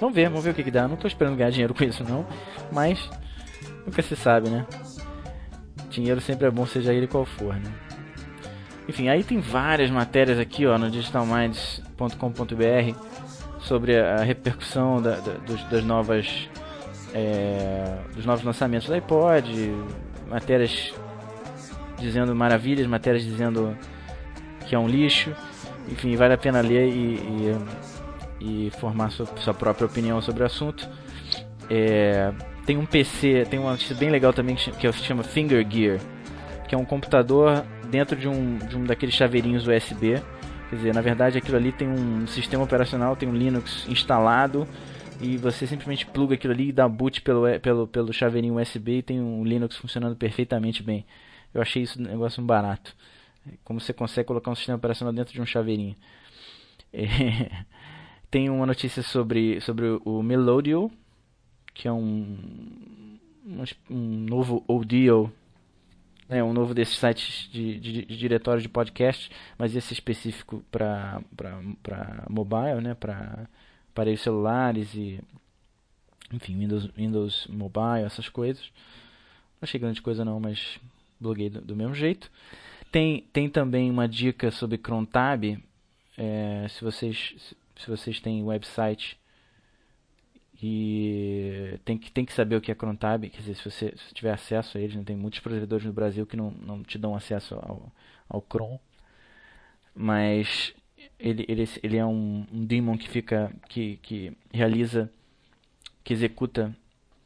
vamos 0.00 0.14
ver, 0.14 0.28
vamos 0.28 0.44
ver 0.44 0.50
o 0.50 0.54
que, 0.54 0.64
que 0.64 0.70
dá. 0.70 0.88
Não 0.88 0.94
estou 0.94 1.06
esperando 1.06 1.36
ganhar 1.36 1.50
dinheiro 1.50 1.72
com 1.72 1.84
isso 1.84 2.02
não, 2.02 2.26
mas 2.72 3.08
nunca 3.86 4.02
se 4.02 4.16
sabe, 4.16 4.50
né? 4.50 4.66
Dinheiro 5.90 6.20
sempre 6.20 6.48
é 6.48 6.50
bom, 6.50 6.66
seja 6.66 6.92
ele 6.92 7.06
qual 7.06 7.24
for, 7.24 7.54
né? 7.54 7.72
Enfim, 8.88 9.08
aí 9.08 9.22
tem 9.22 9.38
várias 9.38 9.90
matérias 9.90 10.38
aqui 10.38 10.66
ó, 10.66 10.76
no 10.76 10.90
digitalminds.com.br 10.90 12.94
sobre 13.60 13.98
a 13.98 14.22
repercussão 14.22 15.00
da, 15.00 15.16
da, 15.16 15.34
dos, 15.34 15.62
das 15.64 15.84
novas 15.84 16.48
é, 17.14 17.98
dos 18.14 18.24
novos 18.24 18.42
lançamentos 18.42 18.88
do 18.88 18.94
iPod, 18.94 19.72
matérias 20.28 20.92
dizendo 21.98 22.34
maravilhas, 22.34 22.86
matérias 22.86 23.24
dizendo 23.24 23.76
que 24.66 24.74
é 24.74 24.78
um 24.78 24.88
lixo. 24.88 25.34
Enfim, 25.90 26.14
vale 26.16 26.34
a 26.34 26.38
pena 26.38 26.60
ler 26.60 26.88
e, 26.88 27.14
e, 27.14 27.56
e 28.40 28.70
formar 28.78 29.10
sua, 29.10 29.26
sua, 29.38 29.54
própria 29.54 29.86
opinião 29.86 30.20
sobre 30.20 30.42
o 30.42 30.46
assunto. 30.46 30.88
É, 31.70 32.32
tem 32.64 32.76
um 32.76 32.86
PC, 32.86 33.46
tem 33.50 33.58
uma 33.58 33.72
notícia 33.72 33.94
bem 33.96 34.10
legal 34.10 34.32
também 34.32 34.54
que, 34.56 34.70
que 34.70 34.92
se 34.92 35.04
chama 35.04 35.22
Finger 35.22 35.66
Gear, 35.68 35.98
que 36.68 36.74
é 36.74 36.78
um 36.78 36.84
computador 36.84 37.64
dentro 37.90 38.16
de 38.16 38.28
um, 38.28 38.58
de 38.58 38.76
um 38.76 38.84
daqueles 38.84 39.14
chaveirinhos 39.14 39.66
USB. 39.66 40.22
Quer 40.70 40.76
dizer, 40.76 40.94
na 40.94 41.00
verdade 41.00 41.38
aquilo 41.38 41.56
ali 41.56 41.72
tem 41.72 41.88
um 41.88 42.26
sistema 42.26 42.64
operacional, 42.64 43.16
tem 43.16 43.28
um 43.28 43.34
Linux 43.34 43.86
instalado 43.88 44.68
e 45.20 45.36
você 45.36 45.66
simplesmente 45.66 46.06
pluga 46.06 46.34
aquilo 46.34 46.52
ali 46.52 46.68
e 46.68 46.72
dá 46.72 46.88
boot 46.88 47.22
pelo, 47.22 47.42
pelo, 47.60 47.86
pelo 47.86 48.12
chaveirinho 48.12 48.60
USB 48.60 48.98
e 48.98 49.02
tem 49.02 49.20
um 49.20 49.42
Linux 49.44 49.76
funcionando 49.76 50.14
perfeitamente 50.14 50.82
bem. 50.82 51.04
Eu 51.52 51.62
achei 51.62 51.82
isso 51.82 51.98
um 51.98 52.04
negócio 52.04 52.42
barato. 52.42 52.94
Como 53.64 53.80
você 53.80 53.92
consegue 53.92 54.26
colocar 54.26 54.50
um 54.50 54.54
sistema 54.54 54.76
operacional 54.76 55.12
dentro 55.12 55.32
de 55.32 55.40
um 55.40 55.46
chaveirinho. 55.46 55.96
É, 56.92 57.50
tem 58.30 58.50
uma 58.50 58.66
notícia 58.66 59.02
sobre, 59.02 59.60
sobre 59.60 59.86
o 60.04 60.22
Melodio, 60.22 60.90
que 61.72 61.88
é 61.88 61.92
um, 61.92 63.18
um 63.90 63.96
novo 63.96 64.64
audio, 64.68 65.32
né, 66.28 66.42
um 66.42 66.52
novo 66.52 66.74
desses 66.74 66.98
sites 66.98 67.48
de, 67.50 67.78
de, 67.80 68.04
de 68.04 68.16
diretório 68.16 68.60
de 68.60 68.68
podcast, 68.68 69.30
mas 69.56 69.74
esse 69.74 69.92
específico 69.92 70.62
para 70.70 71.22
mobile, 72.28 72.80
né, 72.82 72.94
para 72.94 73.48
aparelhos 73.92 74.20
celulares 74.20 74.94
e 74.94 75.20
enfim, 76.32 76.58
Windows, 76.58 76.86
Windows 76.96 77.46
Mobile, 77.48 78.04
essas 78.04 78.28
coisas. 78.28 78.70
Não 79.60 79.62
achei 79.62 79.80
grande 79.80 80.02
coisa 80.02 80.24
não, 80.24 80.38
mas 80.38 80.78
bloguei 81.18 81.48
do, 81.48 81.60
do 81.60 81.74
mesmo 81.74 81.94
jeito. 81.94 82.30
Tem, 82.92 83.22
tem 83.32 83.48
também 83.48 83.90
uma 83.90 84.06
dica 84.06 84.50
sobre 84.50 84.78
Crontab. 84.78 85.58
É, 86.16 86.66
se 86.68 86.84
vocês 86.84 87.54
se 87.78 87.88
vocês 87.88 88.20
têm 88.20 88.42
website 88.42 89.18
e 90.60 91.78
tem 91.84 91.96
que, 91.96 92.10
tem 92.10 92.24
que 92.24 92.32
saber 92.32 92.56
o 92.56 92.60
que 92.60 92.72
é 92.72 92.74
Crontab, 92.74 93.28
quer 93.30 93.38
dizer, 93.38 93.54
se 93.54 93.64
você 93.64 93.94
se 93.96 94.12
tiver 94.12 94.32
acesso 94.32 94.76
a 94.76 94.80
eles, 94.80 94.96
né, 94.96 95.04
tem 95.06 95.16
muitos 95.16 95.38
provedores 95.38 95.86
no 95.86 95.92
Brasil 95.92 96.26
que 96.26 96.36
não, 96.36 96.50
não 96.50 96.82
te 96.82 96.98
dão 96.98 97.14
acesso 97.14 97.54
ao, 97.54 97.92
ao 98.28 98.42
Cron, 98.42 98.80
mas 99.94 100.74
ele, 101.18 101.44
ele, 101.48 101.68
ele 101.82 101.96
é 101.96 102.04
um, 102.04 102.44
um 102.52 102.66
daemon 102.66 102.98
que 102.98 103.08
fica, 103.08 103.52
que, 103.68 103.98
que 103.98 104.36
realiza, 104.52 105.10
que 106.02 106.12
executa 106.12 106.76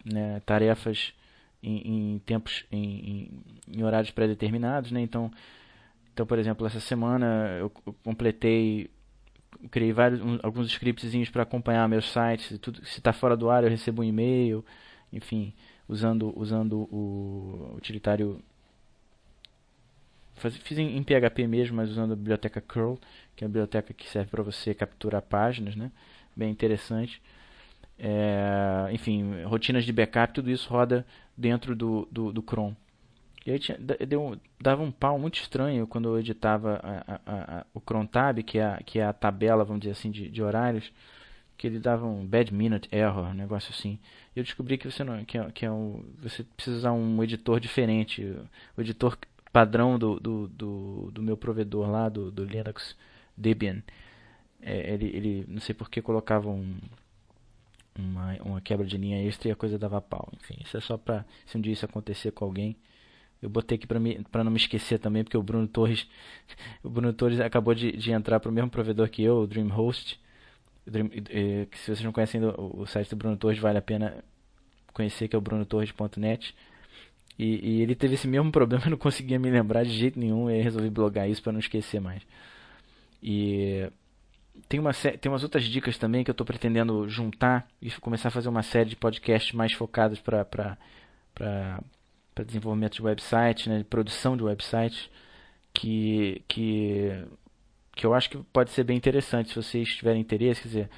né, 0.05 0.40
tarefas 0.44 1.14
em, 1.62 2.14
em 2.14 2.18
tempos, 2.18 2.66
em, 2.70 2.84
em, 2.84 3.78
em 3.78 3.82
horários 3.82 4.11
pré-determinados, 4.11 4.92
né, 4.92 5.00
então, 5.00 5.30
então, 6.12 6.26
por 6.26 6.38
exemplo, 6.38 6.66
essa 6.66 6.80
semana 6.80 7.57
eu, 7.59 7.72
eu 7.86 7.94
completei 8.05 8.90
criei 9.70 9.92
vários, 9.92 10.20
um, 10.20 10.38
alguns 10.42 10.68
scriptzinhos 10.68 11.30
para 11.30 11.42
acompanhar 11.42 11.88
meus 11.88 12.10
sites. 12.10 12.58
Tudo, 12.58 12.84
se 12.84 12.98
está 12.98 13.12
fora 13.12 13.36
do 13.36 13.50
ar, 13.50 13.64
eu 13.64 13.70
recebo 13.70 14.02
um 14.02 14.04
e-mail. 14.04 14.64
Enfim, 15.12 15.52
usando, 15.88 16.32
usando 16.36 16.88
o 16.92 17.74
utilitário. 17.76 18.42
Faz, 20.34 20.56
fiz 20.56 20.78
em, 20.78 20.96
em, 20.96 21.02
PHP 21.02 21.46
mesmo, 21.46 21.76
mas 21.76 21.90
usando 21.90 22.12
a 22.12 22.16
biblioteca 22.16 22.60
curl, 22.60 22.96
que 23.36 23.44
é 23.44 23.46
a 23.46 23.48
biblioteca 23.48 23.92
que 23.92 24.08
serve 24.08 24.30
para 24.30 24.42
você 24.42 24.74
capturar 24.74 25.22
páginas, 25.22 25.76
né? 25.76 25.90
Bem 26.34 26.50
interessante. 26.50 27.20
É, 27.98 28.88
enfim, 28.92 29.42
rotinas 29.44 29.84
de 29.84 29.92
backup, 29.92 30.32
tudo 30.32 30.50
isso 30.50 30.68
roda 30.68 31.06
dentro 31.36 31.76
do, 31.76 32.08
do, 32.10 32.32
do 32.32 32.42
Chrome. 32.42 32.76
E 33.45 33.51
aí 33.51 33.59
tinha, 33.59 33.76
deu, 34.07 34.38
dava 34.61 34.82
um 34.82 34.93
pau 34.93 35.18
muito 35.18 35.40
estranho 35.40 35.86
quando 35.86 36.09
eu 36.09 36.18
editava 36.18 36.80
a, 36.82 37.12
a, 37.14 37.59
a, 37.59 37.66
o 37.74 37.80
Crontab, 37.80 38.43
que 38.43 38.59
é, 38.59 38.80
que 38.84 38.99
é 39.01 39.05
a 39.05 39.12
tabela, 39.12 39.64
vamos 39.64 39.80
dizer 39.80 39.93
assim, 39.93 40.11
de, 40.11 40.28
de 40.28 40.43
horários, 40.43 40.93
que 41.57 41.66
ele 41.66 41.80
dava 41.80 42.07
um 42.07 42.24
bad 42.24 42.53
minute 42.55 42.88
error, 42.93 43.26
um 43.26 43.34
negócio 43.34 43.72
assim. 43.72 43.99
E 44.34 44.38
eu 44.38 44.45
descobri 44.45 44.78
que 44.78 44.88
você 44.90 45.03
não, 45.03 45.24
que 45.24 45.38
é, 45.38 45.51
que 45.51 45.66
é 45.66 45.70
um, 45.70 46.05
você 46.20 46.45
precisa 46.45 46.76
usar 46.76 46.93
um 46.93 47.22
editor 47.22 47.59
diferente, 47.59 48.24
o 48.76 48.80
editor 48.80 49.18
padrão 49.53 49.99
do, 49.99 50.18
do, 50.18 50.49
do, 50.49 51.11
do 51.12 51.22
meu 51.22 51.36
provedor 51.36 51.90
lá, 51.90 52.09
do, 52.09 52.30
do 52.30 52.45
Linux 52.45 52.97
Debian. 53.36 53.82
É, 54.61 54.95
ele, 54.95 55.07
ele, 55.07 55.45
não 55.49 55.61
sei 55.61 55.74
por 55.74 55.90
que 55.90 56.01
colocava 56.01 56.49
um, 56.49 56.76
uma, 57.99 58.34
uma 58.45 58.61
quebra 58.61 58.86
de 58.86 58.97
linha 58.97 59.20
extra 59.26 59.49
e 59.49 59.53
a 59.53 59.57
coisa 59.57 59.78
dava 59.78 60.01
pau. 60.01 60.28
Enfim, 60.36 60.57
isso 60.64 60.76
é 60.76 60.80
só 60.80 60.97
para 60.97 61.24
se 61.45 61.59
um 61.59 61.61
dia 61.61 61.72
isso 61.72 61.84
acontecer 61.84 62.30
com 62.30 62.45
alguém 62.45 62.76
eu 63.43 63.51
botei 63.51 63.76
aqui 63.76 63.86
para 63.86 64.45
não 64.45 64.51
me 64.53 64.57
esquecer 64.57 64.99
também, 64.99 65.24
porque 65.24 65.36
o 65.36 65.43
Bruno 65.43 65.66
Torres, 65.66 66.09
o 66.82 66.88
Bruno 66.88 67.12
Torres 67.12 67.40
acabou 67.40 67.74
de, 67.74 67.90
de 67.93 68.12
entrar 68.12 68.38
para 68.38 68.49
o 68.49 68.53
mesmo 68.53 68.70
provedor 68.70 69.09
que 69.09 69.22
eu, 69.22 69.38
o 69.38 69.47
DreamHost. 69.47 70.20
Dream, 70.86 71.11
eh, 71.30 71.66
que 71.70 71.78
se 71.78 71.86
vocês 71.86 72.03
não 72.03 72.12
conhecem 72.12 72.43
o, 72.45 72.80
o, 72.80 72.86
site 72.86 73.11
do 73.11 73.16
Bruno 73.16 73.36
Torres, 73.36 73.59
vale 73.59 73.78
a 73.78 73.82
pena 73.82 74.24
conhecer, 74.93 75.28
que 75.28 75.34
é 75.34 75.38
o 75.38 75.43
brunotorres.net. 75.43 76.55
E, 77.38 77.78
e, 77.78 77.82
ele 77.82 77.95
teve 77.95 78.14
esse 78.14 78.28
mesmo 78.28 78.51
problema, 78.53 78.84
eu 78.86 78.90
não 78.90 78.97
conseguia 78.97 79.38
me 79.38 79.51
lembrar 79.51 79.84
de 79.84 79.90
jeito 79.93 80.18
nenhum, 80.18 80.49
e 80.49 80.62
resolvi 80.62 80.90
blogar 80.90 81.28
isso 81.28 81.43
para 81.43 81.53
não 81.53 81.61
esquecer 81.61 82.01
mais. 82.01 82.22
E 83.22 83.88
tem, 84.68 84.78
uma, 84.80 84.93
tem 84.93 85.30
umas 85.30 85.43
outras 85.43 85.64
dicas 85.64 85.99
também 85.99 86.24
que 86.24 86.30
eu 86.30 86.32
estou 86.32 86.47
pretendendo 86.47 87.09
juntar 87.09 87.66
e 87.80 87.90
começar 87.93 88.28
a 88.28 88.32
fazer 88.32 88.49
uma 88.49 88.62
série 88.62 88.90
de 88.90 88.97
podcasts 88.97 89.53
mais 89.53 89.72
focados 89.72 90.20
para 90.20 90.76
para 92.35 92.45
desenvolvimento 92.45 92.95
de 92.95 93.03
website, 93.03 93.68
né, 93.68 93.78
de 93.78 93.85
produção 93.85 94.37
de 94.37 94.43
websites, 94.43 95.11
que, 95.72 96.43
que, 96.49 97.24
que 97.95 98.07
eu 98.07 98.14
acho 98.14 98.30
que 98.30 98.39
pode 98.53 98.70
ser 98.70 98.85
bem 98.85 98.97
interessante. 98.97 99.51
Se 99.51 99.57
vocês 99.57 99.95
tiverem 99.95 100.20
interesse, 100.20 100.62
quer 100.62 100.68
dizer, 100.68 100.91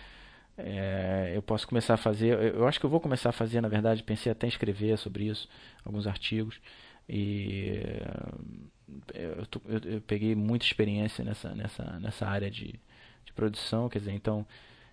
é, 0.57 1.33
eu 1.35 1.43
posso 1.43 1.67
começar 1.67 1.95
a 1.95 1.97
fazer, 1.97 2.55
eu 2.55 2.67
acho 2.67 2.79
que 2.79 2.87
eu 2.87 2.91
vou 2.91 3.01
começar 3.01 3.31
a 3.31 3.33
fazer, 3.33 3.61
na 3.61 3.69
verdade, 3.69 4.03
pensei 4.03 4.31
até 4.31 4.47
em 4.47 4.49
escrever 4.49 4.97
sobre 4.99 5.25
isso, 5.25 5.49
alguns 5.85 6.07
artigos, 6.07 6.61
e 7.09 7.81
eu, 9.13 9.47
tô, 9.47 9.61
eu, 9.67 9.81
eu 9.95 10.01
peguei 10.01 10.35
muita 10.35 10.65
experiência 10.65 11.25
nessa, 11.25 11.55
nessa, 11.55 11.99
nessa 11.99 12.27
área 12.27 12.51
de, 12.51 12.81
de 13.25 13.33
produção, 13.35 13.89
quer 13.89 13.99
dizer, 13.99 14.13
então 14.13 14.47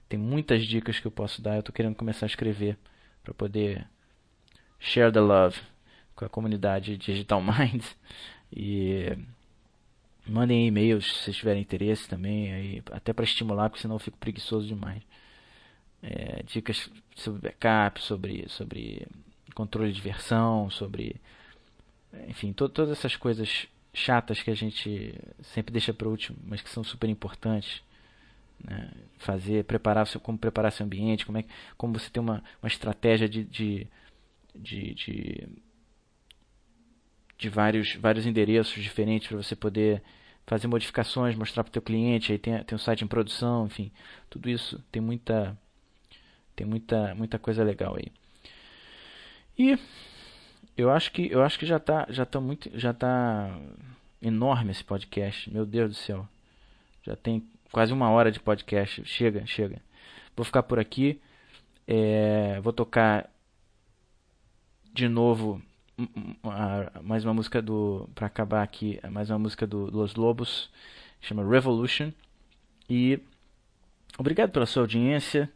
tem 0.09 0.19
muitas 0.19 0.65
dicas 0.65 0.99
que 0.99 1.07
eu 1.07 1.11
posso 1.11 1.41
dar, 1.41 1.55
eu 1.55 1.59
estou 1.59 1.73
querendo 1.73 1.95
começar 1.95 2.25
a 2.25 2.27
escrever 2.27 2.77
para 3.23 3.33
poder 3.33 3.87
share 4.79 5.11
the 5.11 5.19
love 5.19 5.61
com 6.21 6.25
a 6.25 6.29
comunidade 6.29 6.97
Digital 6.97 7.41
Minds 7.41 7.97
e 8.53 9.17
mandem 10.27 10.67
e-mails 10.67 11.23
se 11.23 11.33
tiverem 11.33 11.61
interesse 11.61 12.07
também, 12.07 12.53
aí, 12.53 12.83
até 12.91 13.11
para 13.11 13.25
estimular, 13.25 13.69
porque 13.69 13.81
senão 13.81 13.95
eu 13.95 13.99
fico 13.99 14.17
preguiçoso 14.17 14.67
demais. 14.67 15.01
É, 16.03 16.43
dicas 16.43 16.89
sobre 17.15 17.41
backup, 17.41 18.01
sobre, 18.01 18.47
sobre 18.49 19.07
controle 19.53 19.91
de 19.91 20.01
versão, 20.01 20.69
sobre. 20.69 21.15
Enfim, 22.27 22.53
to 22.53 22.67
todas 22.67 22.97
essas 22.97 23.15
coisas 23.15 23.67
chatas 23.93 24.41
que 24.41 24.51
a 24.51 24.55
gente 24.55 25.13
sempre 25.41 25.71
deixa 25.71 25.93
para 25.93 26.07
o 26.07 26.11
último, 26.11 26.37
mas 26.45 26.61
que 26.61 26.69
são 26.69 26.83
super 26.83 27.09
importantes. 27.09 27.81
Né? 28.63 28.91
Fazer, 29.17 29.63
preparar 29.65 30.07
seu, 30.07 30.19
como 30.19 30.37
preparar 30.37 30.71
seu 30.71 30.85
ambiente, 30.85 31.25
como, 31.25 31.37
é, 31.37 31.45
como 31.77 31.97
você 31.97 32.09
ter 32.09 32.19
uma, 32.19 32.43
uma 32.61 32.67
estratégia 32.67 33.29
de, 33.29 33.43
de, 33.43 33.87
de, 34.55 34.93
de 34.93 35.47
de 37.41 37.49
vários, 37.49 37.95
vários 37.95 38.27
endereços 38.27 38.83
diferentes 38.83 39.27
para 39.27 39.37
você 39.37 39.55
poder 39.55 40.03
fazer 40.45 40.67
modificações, 40.67 41.35
mostrar 41.35 41.63
para 41.63 41.71
o 41.71 41.73
teu 41.73 41.81
cliente, 41.81 42.31
aí 42.31 42.37
tem, 42.37 42.63
tem 42.63 42.75
um 42.75 42.79
site 42.79 43.03
em 43.03 43.07
produção, 43.07 43.65
enfim, 43.65 43.91
tudo 44.29 44.47
isso 44.47 44.79
tem 44.91 45.01
muita 45.01 45.57
tem 46.55 46.67
muita 46.67 47.15
muita 47.15 47.39
coisa 47.39 47.63
legal 47.63 47.95
aí. 47.95 48.11
E 49.57 49.75
eu 50.77 50.91
acho 50.91 51.11
que 51.11 51.31
eu 51.31 51.41
acho 51.41 51.57
que 51.57 51.65
já 51.65 51.79
tá 51.79 52.05
já 52.09 52.27
tá 52.27 52.39
muito 52.39 52.69
já 52.77 52.93
tá 52.93 53.59
enorme 54.21 54.69
esse 54.69 54.83
podcast, 54.83 55.51
meu 55.51 55.65
Deus 55.65 55.89
do 55.89 55.95
céu. 55.95 56.27
Já 57.01 57.15
tem 57.15 57.43
quase 57.71 57.91
uma 57.91 58.11
hora 58.11 58.31
de 58.31 58.39
podcast. 58.39 59.03
Chega, 59.05 59.47
chega. 59.47 59.81
Vou 60.35 60.45
ficar 60.45 60.61
por 60.61 60.79
aqui. 60.79 61.19
É, 61.87 62.59
vou 62.61 62.71
tocar 62.71 63.27
de 64.93 65.07
novo 65.09 65.59
mais 67.03 67.23
uma 67.25 67.33
música 67.33 67.61
do 67.61 68.09
para 68.13 68.27
acabar 68.27 68.63
aqui 68.63 68.99
mais 69.09 69.29
uma 69.29 69.39
música 69.39 69.65
do 69.65 69.85
Los 69.91 70.15
Lobos 70.15 70.69
chama 71.21 71.47
Revolution. 71.47 72.11
E 72.89 73.19
obrigado 74.17 74.51
pela 74.51 74.65
sua 74.65 74.83
audiência. 74.83 75.49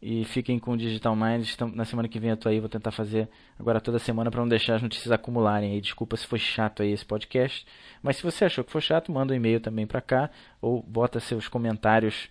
E 0.00 0.24
fiquem 0.26 0.58
com 0.58 0.72
o 0.72 0.76
Digital 0.76 1.16
Minds. 1.16 1.56
Na 1.74 1.84
semana 1.84 2.08
que 2.08 2.18
vem 2.18 2.30
eu 2.30 2.36
tô 2.36 2.48
aí 2.48 2.60
vou 2.60 2.68
tentar 2.68 2.90
fazer 2.90 3.28
agora 3.58 3.80
toda 3.80 3.98
semana 3.98 4.30
para 4.30 4.40
não 4.40 4.48
deixar 4.48 4.76
as 4.76 4.82
notícias 4.82 5.10
acumularem 5.10 5.72
aí. 5.72 5.80
Desculpa 5.80 6.16
se 6.16 6.26
foi 6.26 6.38
chato 6.38 6.82
aí 6.82 6.92
esse 6.92 7.04
podcast. 7.04 7.66
Mas 8.02 8.16
se 8.16 8.22
você 8.22 8.44
achou 8.44 8.62
que 8.62 8.70
foi 8.70 8.80
chato 8.80 9.10
manda 9.10 9.32
um 9.32 9.36
e-mail 9.36 9.60
também 9.60 9.86
para 9.86 10.00
cá 10.00 10.30
ou 10.60 10.82
bota 10.82 11.20
seus 11.20 11.48
comentários 11.48 12.28